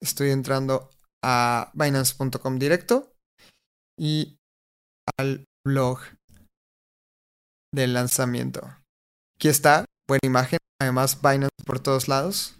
Estoy 0.00 0.30
entrando 0.30 0.90
a 1.22 1.70
Binance.com 1.74 2.58
directo 2.58 3.13
y 3.98 4.38
al 5.18 5.44
blog 5.64 6.00
del 7.72 7.94
lanzamiento. 7.94 8.60
Aquí 9.36 9.48
está, 9.48 9.84
buena 10.08 10.20
imagen. 10.24 10.58
Además, 10.80 11.20
Binance 11.20 11.50
por 11.64 11.80
todos 11.80 12.08
lados. 12.08 12.58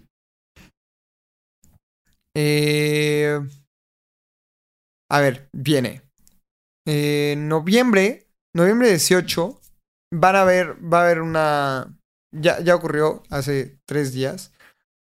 Eh, 2.36 3.38
a 5.10 5.20
ver, 5.20 5.48
viene. 5.52 6.02
En 6.86 7.48
noviembre, 7.48 8.28
noviembre 8.54 8.88
18, 8.88 9.60
van 10.12 10.36
a 10.36 10.44
ver, 10.44 10.76
va 10.92 11.00
a 11.00 11.04
haber 11.04 11.20
una. 11.20 11.98
Ya, 12.32 12.60
ya 12.60 12.74
ocurrió 12.74 13.22
hace 13.30 13.78
tres 13.86 14.12
días. 14.12 14.52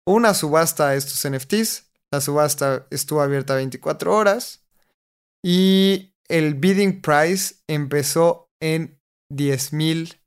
Una 0.07 0.34
subasta 0.34 0.89
de 0.89 0.97
estos 0.97 1.28
NFTs 1.30 1.86
la 2.15 2.21
subasta 2.21 2.88
estuvo 2.91 3.21
abierta 3.21 3.55
24 3.55 4.15
horas 4.15 4.63
y 5.43 6.14
el 6.28 6.55
bidding 6.55 7.01
price 7.01 7.55
empezó 7.67 8.49
en 8.59 8.99
10.000 9.32 10.19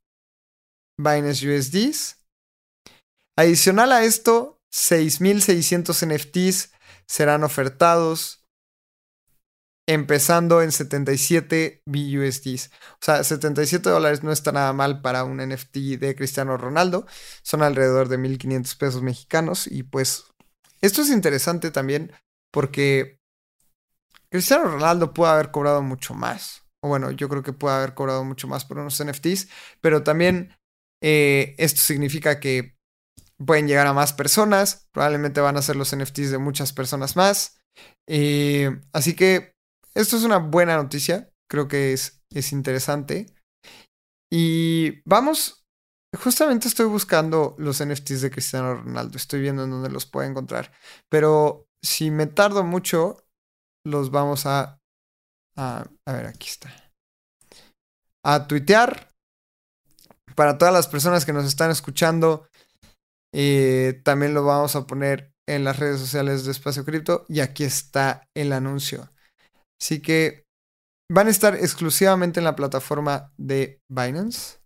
Binance 0.97 1.47
USDs. 1.47 2.17
Adicional 3.37 3.91
a 3.91 4.03
esto, 4.03 4.61
6.600 4.71 6.05
NFTs 6.05 6.73
serán 7.07 7.43
ofertados 7.43 8.39
empezando 9.87 10.61
en 10.61 10.71
77 10.71 11.81
BUSDs. 11.85 12.69
O 12.93 12.97
sea, 13.01 13.23
77 13.23 13.89
dólares 13.89 14.23
no 14.23 14.31
está 14.31 14.51
nada 14.51 14.71
mal 14.71 15.01
para 15.01 15.23
un 15.23 15.37
NFT 15.37 15.97
de 15.99 16.15
Cristiano 16.15 16.57
Ronaldo. 16.57 17.07
Son 17.41 17.63
alrededor 17.63 18.07
de 18.07 18.19
1.500 18.19 18.77
pesos 18.77 19.01
mexicanos 19.01 19.65
y 19.65 19.81
pues 19.81 20.25
esto 20.81 21.01
es 21.01 21.09
interesante 21.09 21.71
también 21.71 22.11
porque 22.51 23.18
Cristiano 24.31 24.65
Ronaldo 24.65 25.13
puede 25.13 25.31
haber 25.31 25.51
cobrado 25.51 25.81
mucho 25.81 26.13
más. 26.13 26.63
O 26.81 26.87
bueno, 26.87 27.11
yo 27.11 27.27
creo 27.27 27.43
que 27.43 27.53
puede 27.53 27.75
haber 27.75 27.93
cobrado 27.93 28.23
mucho 28.23 28.47
más 28.47 28.63
por 28.65 28.77
unos 28.77 28.99
NFTs, 28.99 29.49
pero 29.81 30.03
también 30.03 30.55
eh, 31.01 31.55
esto 31.57 31.81
significa 31.81 32.39
que 32.39 32.77
pueden 33.43 33.67
llegar 33.67 33.87
a 33.87 33.93
más 33.93 34.13
personas, 34.13 34.87
probablemente 34.91 35.41
van 35.41 35.57
a 35.57 35.61
ser 35.61 35.75
los 35.75 35.93
NFTs 35.93 36.31
de 36.31 36.37
muchas 36.37 36.73
personas 36.73 37.15
más. 37.15 37.59
Eh, 38.07 38.79
así 38.93 39.15
que 39.15 39.53
esto 39.93 40.17
es 40.17 40.23
una 40.23 40.37
buena 40.37 40.75
noticia, 40.77 41.31
creo 41.49 41.67
que 41.67 41.93
es, 41.93 42.21
es 42.29 42.51
interesante. 42.51 43.27
Y 44.31 45.01
vamos, 45.07 45.65
justamente 46.17 46.67
estoy 46.67 46.85
buscando 46.85 47.55
los 47.57 47.81
NFTs 47.81 48.21
de 48.21 48.31
Cristiano 48.31 48.75
Ronaldo, 48.75 49.17
estoy 49.17 49.41
viendo 49.41 49.63
en 49.63 49.71
dónde 49.71 49.89
los 49.89 50.05
puedo 50.05 50.27
encontrar, 50.29 50.71
pero 51.09 51.67
si 51.81 52.11
me 52.11 52.27
tardo 52.27 52.63
mucho, 52.63 53.25
los 53.85 54.11
vamos 54.11 54.45
a, 54.45 54.79
a, 55.55 55.85
ver, 56.05 56.27
aquí 56.27 56.47
está, 56.47 56.69
a 58.23 58.47
tuitear. 58.47 59.09
Para 60.35 60.57
todas 60.57 60.73
las 60.73 60.87
personas 60.87 61.25
que 61.25 61.33
nos 61.33 61.45
están 61.45 61.69
escuchando, 61.69 62.47
también 64.03 64.33
lo 64.33 64.45
vamos 64.45 64.75
a 64.75 64.87
poner 64.87 65.33
en 65.49 65.63
las 65.63 65.79
redes 65.79 65.99
sociales 65.99 66.45
de 66.45 66.51
Espacio 66.51 66.85
Cripto 66.85 67.25
y 67.27 67.39
aquí 67.39 67.63
está 67.63 68.27
el 68.35 68.53
anuncio. 68.53 69.11
Así 69.81 70.01
que 70.01 70.45
van 71.11 71.27
a 71.27 71.31
estar 71.31 71.55
exclusivamente 71.55 72.39
en 72.39 72.43
la 72.43 72.55
plataforma 72.55 73.33
de 73.37 73.81
Binance. 73.89 74.59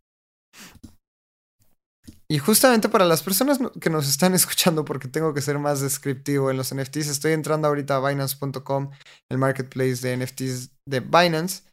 Y 2.30 2.40
justamente 2.40 2.90
para 2.90 3.06
las 3.06 3.22
personas 3.22 3.60
que 3.80 3.90
nos 3.90 4.08
están 4.08 4.34
escuchando, 4.36 4.86
porque 4.86 5.08
tengo 5.08 5.34
que 5.34 5.42
ser 5.42 5.60
más 5.60 5.82
descriptivo 5.82 6.50
en 6.50 6.58
los 6.58 6.74
NFTs, 6.74 7.08
estoy 7.08 7.34
entrando 7.34 7.68
ahorita 7.68 7.98
a 7.98 8.08
Binance.com, 8.08 8.92
el 9.30 9.38
marketplace 9.38 10.08
de 10.08 10.18
NFTs 10.18 10.72
de 10.88 11.00
Binance. 11.00 11.64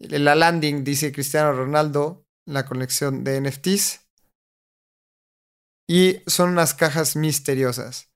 La 0.00 0.34
landing 0.34 0.84
dice 0.84 1.12
Cristiano 1.12 1.52
Ronaldo, 1.52 2.24
la 2.46 2.66
colección 2.66 3.24
de 3.24 3.40
NFTs. 3.40 4.00
Y 5.88 6.22
son 6.26 6.50
unas 6.50 6.74
cajas 6.74 7.16
misteriosas. 7.16 8.08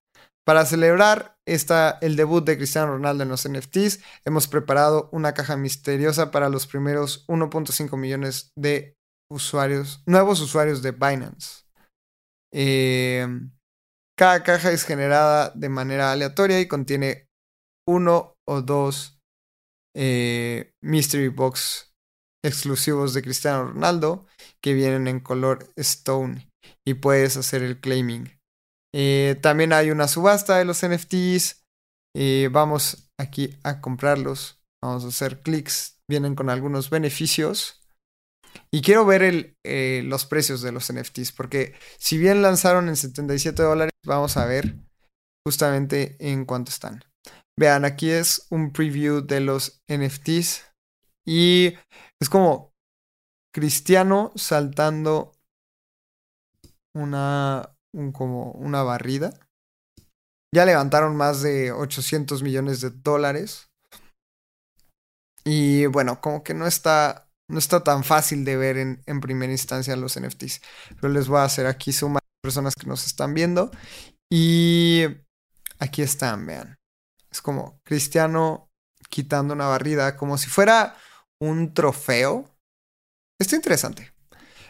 Para 0.46 0.64
celebrar 0.64 1.36
el 1.44 2.16
debut 2.16 2.44
de 2.44 2.56
Cristiano 2.56 2.92
Ronaldo 2.92 3.24
en 3.24 3.28
los 3.28 3.48
NFTs, 3.48 4.00
hemos 4.24 4.46
preparado 4.46 5.08
una 5.12 5.34
caja 5.34 5.56
misteriosa 5.56 6.30
para 6.30 6.48
los 6.48 6.68
primeros 6.68 7.26
1.5 7.26 7.96
millones 7.96 8.52
de 8.56 8.95
usuarios, 9.30 10.02
nuevos 10.06 10.40
usuarios 10.40 10.82
de 10.82 10.92
Binance. 10.92 11.64
Em, 12.52 13.50
cada 14.16 14.42
caja 14.42 14.70
es 14.70 14.84
generada 14.84 15.50
de 15.54 15.68
manera 15.68 16.12
aleatoria 16.12 16.60
y 16.60 16.68
contiene 16.68 17.28
uno 17.86 18.36
o 18.48 18.62
dos 18.62 19.20
eh, 19.94 20.72
Mystery 20.82 21.28
Box 21.28 21.94
exclusivos 22.44 23.14
de 23.14 23.22
Cristiano 23.22 23.72
Ronaldo 23.72 24.26
que 24.62 24.74
vienen 24.74 25.08
en 25.08 25.20
color 25.20 25.72
Stone 25.76 26.48
y 26.86 26.94
puedes 26.94 27.36
hacer 27.36 27.62
el 27.62 27.80
claiming. 27.80 28.38
Eh, 28.94 29.38
también 29.42 29.72
hay 29.72 29.90
una 29.90 30.08
subasta 30.08 30.56
de 30.56 30.64
los 30.64 30.82
NFTs. 30.82 31.64
Eh, 32.14 32.48
vamos 32.50 33.10
aquí 33.18 33.58
a 33.62 33.80
comprarlos. 33.80 34.62
Vamos 34.82 35.04
a 35.04 35.08
hacer 35.08 35.42
clics. 35.42 36.00
Vienen 36.08 36.34
con 36.34 36.48
algunos 36.48 36.88
beneficios. 36.90 37.85
Y 38.70 38.82
quiero 38.82 39.06
ver 39.06 39.56
eh, 39.64 40.02
los 40.04 40.26
precios 40.26 40.62
de 40.62 40.72
los 40.72 40.92
NFTs. 40.92 41.32
Porque 41.32 41.74
si 41.98 42.18
bien 42.18 42.42
lanzaron 42.42 42.88
en 42.88 42.96
77 42.96 43.62
dólares, 43.62 43.92
vamos 44.04 44.36
a 44.36 44.46
ver 44.46 44.76
justamente 45.46 46.16
en 46.18 46.44
cuánto 46.44 46.70
están. 46.70 47.04
Vean, 47.58 47.84
aquí 47.84 48.10
es 48.10 48.46
un 48.50 48.72
preview 48.72 49.20
de 49.20 49.40
los 49.40 49.82
NFTs. 49.88 50.64
Y 51.26 51.74
es 52.20 52.28
como 52.28 52.72
Cristiano 53.54 54.32
saltando 54.36 55.32
una, 56.94 57.76
como 58.12 58.52
una 58.52 58.82
barrida. 58.82 59.32
Ya 60.54 60.64
levantaron 60.64 61.16
más 61.16 61.42
de 61.42 61.72
800 61.72 62.42
millones 62.42 62.80
de 62.80 62.90
dólares. 62.90 63.70
Y 65.44 65.86
bueno, 65.86 66.20
como 66.20 66.42
que 66.42 66.54
no 66.54 66.66
está, 66.66 67.25
no 67.48 67.58
está 67.58 67.84
tan 67.84 68.04
fácil 68.04 68.44
de 68.44 68.56
ver 68.56 68.76
en, 68.76 69.02
en 69.06 69.20
primera 69.20 69.52
instancia 69.52 69.96
los 69.96 70.18
NFTs. 70.18 70.60
Pero 71.00 71.12
les 71.12 71.28
voy 71.28 71.38
a 71.38 71.44
hacer 71.44 71.66
aquí 71.66 71.92
suma 71.92 72.20
personas 72.42 72.74
que 72.74 72.86
nos 72.86 73.06
están 73.06 73.34
viendo. 73.34 73.70
Y 74.30 75.04
aquí 75.78 76.02
están, 76.02 76.46
vean. 76.46 76.76
Es 77.30 77.40
como 77.42 77.80
Cristiano 77.84 78.70
quitando 79.08 79.54
una 79.54 79.66
barrida, 79.66 80.16
como 80.16 80.38
si 80.38 80.48
fuera 80.48 80.96
un 81.40 81.74
trofeo. 81.74 82.50
Está 83.40 83.56
interesante. 83.56 84.12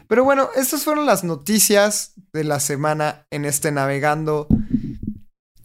Pero 0.09 0.25
bueno, 0.25 0.51
estas 0.55 0.85
fueron 0.85 1.07
las 1.07 1.25
noticias 1.25 2.13
de 2.33 2.45
la 2.45 2.61
semana 2.61 3.27
en 3.31 3.45
este 3.45 3.73
Navegando 3.73 4.47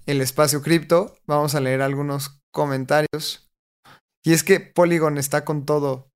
el 0.05 0.21
Espacio 0.21 0.61
Cripto. 0.61 1.15
Vamos 1.27 1.55
a 1.55 1.59
leer 1.59 1.81
algunos 1.81 2.41
comentarios. 2.51 3.49
Y 4.23 4.33
es 4.33 4.43
que 4.43 4.59
Polygon 4.59 5.17
está 5.17 5.45
con 5.45 5.65
todo. 5.65 6.10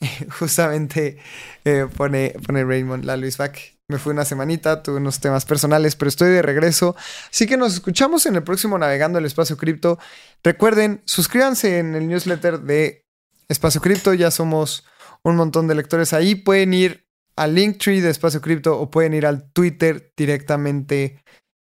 Justamente 0.38 1.18
eh, 1.64 1.86
pone, 1.96 2.34
pone 2.46 2.64
Raymond 2.64 3.04
la 3.04 3.16
Luis 3.16 3.36
Back. 3.36 3.78
Me 3.90 3.98
fui 3.98 4.12
una 4.12 4.24
semanita, 4.24 4.82
tuve 4.82 4.98
unos 4.98 5.18
temas 5.18 5.46
personales, 5.46 5.96
pero 5.96 6.10
estoy 6.10 6.28
de 6.28 6.42
regreso. 6.42 6.94
Así 7.30 7.46
que 7.46 7.56
nos 7.56 7.72
escuchamos 7.72 8.26
en 8.26 8.36
el 8.36 8.42
próximo 8.42 8.78
Navegando 8.78 9.18
el 9.18 9.24
Espacio 9.24 9.56
Cripto. 9.56 9.98
Recuerden, 10.44 11.00
suscríbanse 11.06 11.78
en 11.78 11.94
el 11.94 12.06
newsletter 12.06 12.60
de 12.60 13.06
Espacio 13.48 13.80
Cripto. 13.80 14.12
Ya 14.12 14.30
somos 14.30 14.84
un 15.22 15.36
montón 15.36 15.68
de 15.68 15.74
lectores 15.74 16.12
ahí. 16.12 16.34
Pueden 16.34 16.74
ir 16.74 17.06
al 17.36 17.54
Linktree 17.54 18.02
de 18.02 18.10
Espacio 18.10 18.42
Cripto 18.42 18.78
o 18.78 18.90
pueden 18.90 19.14
ir 19.14 19.24
al 19.24 19.50
Twitter 19.52 20.12
directamente 20.16 21.22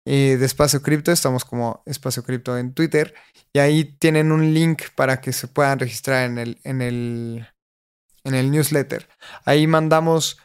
eh, 0.07 0.37
de 0.39 0.47
Espacio 0.47 0.81
Cripto. 0.81 1.11
Estamos 1.11 1.45
como 1.45 1.83
Espacio 1.87 2.23
Cripto 2.23 2.57
en 2.57 2.73
Twitter. 2.73 3.15
Y 3.53 3.59
ahí 3.59 3.85
tienen 3.99 4.31
un 4.31 4.55
link 4.55 4.83
para 4.95 5.21
que 5.21 5.33
se 5.33 5.49
puedan 5.49 5.81
registrar 5.81 6.25
en 6.25 6.39
el, 6.39 6.61
en 6.63 6.83
el, 6.83 7.47
en 8.25 8.35
el 8.35 8.51
newsletter. 8.51 9.09
Ahí 9.45 9.67
mandamos 9.67 10.39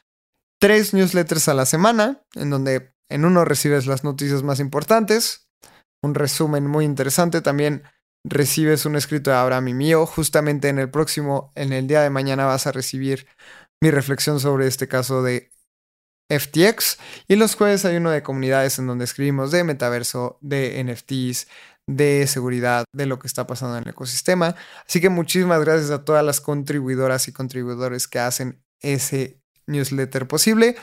tres 0.59 0.93
newsletters 0.93 1.47
a 1.47 1.53
la 1.53 1.65
semana, 1.65 2.23
en 2.36 2.49
donde 2.49 2.93
en 3.09 3.25
uno 3.25 3.45
recibes 3.45 3.86
las 3.86 4.03
noticias 4.03 4.43
más 4.43 4.59
importantes, 4.59 5.47
un 6.01 6.15
resumen 6.15 6.67
muy 6.67 6.86
interesante. 6.86 7.41
También 7.41 7.84
recibes 8.23 8.86
un 8.86 8.95
escrito 8.95 9.32
de 9.32 9.38
Abraham 9.38 9.69
y 9.69 9.73
mío. 9.73 10.05
Justamente 10.05 10.69
en 10.69 10.80
el 10.80 10.89
próximo, 10.89 11.51
en 11.55 11.73
el 11.73 11.88
día 11.88 12.01
de 12.01 12.09
mañana 12.09 12.45
vas 12.45 12.67
a 12.67 12.71
recibir 12.71 13.28
mi 13.82 13.91
reflexión 13.91 14.39
sobre 14.39 14.67
este 14.67 14.88
caso 14.88 15.23
de 15.23 15.51
FTX. 16.30 16.97
Y 17.28 17.36
los 17.36 17.55
jueves 17.55 17.86
hay 17.86 17.97
uno 17.97 18.11
de 18.11 18.23
comunidades 18.23 18.80
en 18.80 18.88
donde 18.88 19.05
escribimos 19.05 19.51
de 19.51 19.63
metaverso, 19.63 20.38
de 20.41 20.84
NFTs, 20.84 21.47
de 21.88 22.28
seguridad, 22.28 22.86
de 22.94 23.06
lo 23.06 23.18
que 23.20 23.28
está 23.28 23.48
pasando 23.48 23.78
en 23.78 23.84
el 23.84 23.90
ecosistema. 23.90 24.56
Así 24.86 25.00
que 25.02 25.10
muchísimas 25.10 25.62
gracias 25.64 25.90
a 25.92 26.04
todas 26.04 26.24
las 26.24 26.42
contribuidoras 26.42 27.28
y 27.28 27.34
contribuidores 27.34 28.08
que 28.08 28.20
hacen 28.20 28.62
ese 28.82 29.40
newsletter 29.68 30.28
posible. 30.28 30.76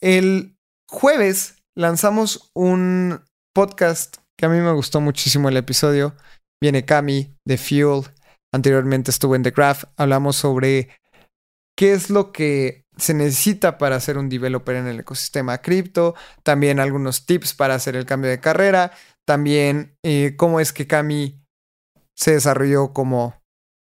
El 0.00 0.56
jueves 0.88 1.56
lanzamos 1.76 2.50
un 2.54 3.20
podcast 3.54 4.16
que 4.38 4.46
a 4.46 4.48
mí 4.48 4.58
me 4.58 4.72
gustó 4.72 5.00
muchísimo 5.00 5.48
el 5.48 5.56
episodio. 5.56 6.14
Viene 6.60 6.84
Cami 6.84 7.34
de 7.44 7.58
Fuel. 7.58 8.04
Anteriormente 8.54 9.10
estuvo 9.10 9.34
en 9.34 9.42
The 9.42 9.50
Graph. 9.50 9.84
Hablamos 9.96 10.36
sobre 10.36 10.90
qué 11.76 11.92
es 11.92 12.10
lo 12.10 12.32
que 12.32 12.82
se 12.96 13.14
necesita 13.14 13.78
para 13.78 13.98
ser 14.00 14.18
un 14.18 14.28
developer 14.28 14.76
en 14.76 14.86
el 14.86 15.00
ecosistema 15.00 15.58
cripto, 15.58 16.14
también 16.42 16.78
algunos 16.78 17.24
tips 17.24 17.54
para 17.54 17.74
hacer 17.74 17.96
el 17.96 18.04
cambio 18.04 18.30
de 18.30 18.40
carrera, 18.40 18.92
también 19.26 19.96
eh, 20.02 20.34
cómo 20.36 20.60
es 20.60 20.72
que 20.72 20.86
Cami 20.86 21.40
se 22.16 22.32
desarrolló 22.32 22.92
como 22.92 23.40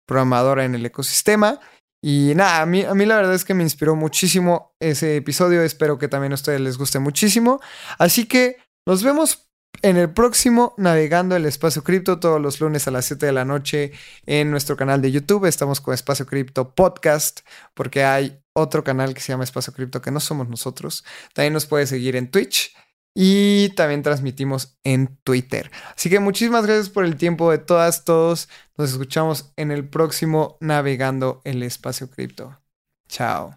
programadora 0.06 0.64
en 0.64 0.74
el 0.74 0.86
ecosistema. 0.86 1.60
Y 2.02 2.32
nada, 2.34 2.60
a 2.60 2.66
mí, 2.66 2.82
a 2.82 2.94
mí 2.94 3.06
la 3.06 3.16
verdad 3.16 3.34
es 3.34 3.44
que 3.44 3.54
me 3.54 3.62
inspiró 3.62 3.96
muchísimo 3.96 4.74
ese 4.78 5.16
episodio, 5.16 5.62
espero 5.62 5.96
que 5.96 6.08
también 6.08 6.32
a 6.32 6.34
ustedes 6.34 6.60
les 6.60 6.76
guste 6.76 6.98
muchísimo. 6.98 7.60
Así 7.98 8.26
que 8.26 8.58
nos 8.86 9.02
vemos 9.02 9.48
en 9.82 9.96
el 9.96 10.10
próximo 10.10 10.74
Navegando 10.76 11.34
el 11.34 11.46
Espacio 11.46 11.82
Cripto 11.82 12.20
todos 12.20 12.40
los 12.40 12.60
lunes 12.60 12.86
a 12.86 12.90
las 12.90 13.06
7 13.06 13.26
de 13.26 13.32
la 13.32 13.44
noche 13.44 13.92
en 14.26 14.50
nuestro 14.50 14.76
canal 14.76 15.00
de 15.00 15.12
YouTube. 15.12 15.46
Estamos 15.46 15.80
con 15.80 15.94
Espacio 15.94 16.26
Cripto 16.26 16.74
Podcast 16.74 17.40
porque 17.72 18.04
hay 18.04 18.38
otro 18.54 18.84
canal 18.84 19.14
que 19.14 19.20
se 19.20 19.32
llama 19.32 19.44
Espacio 19.44 19.72
Cripto 19.72 20.02
que 20.02 20.10
no 20.10 20.20
somos 20.20 20.48
nosotros. 20.48 21.04
También 21.32 21.54
nos 21.54 21.66
puede 21.66 21.86
seguir 21.86 22.16
en 22.16 22.30
Twitch 22.30 22.74
y 23.14 23.68
también 23.70 24.02
transmitimos 24.02 24.76
en 24.82 25.16
Twitter. 25.22 25.70
Así 25.94 26.10
que 26.10 26.18
muchísimas 26.18 26.66
gracias 26.66 26.90
por 26.90 27.04
el 27.04 27.16
tiempo 27.16 27.50
de 27.50 27.58
todas, 27.58 28.04
todos. 28.04 28.48
Nos 28.76 28.90
escuchamos 28.90 29.52
en 29.56 29.70
el 29.70 29.88
próximo 29.88 30.58
Navegando 30.60 31.40
el 31.44 31.62
Espacio 31.62 32.10
Cripto. 32.10 32.60
Chao. 33.08 33.56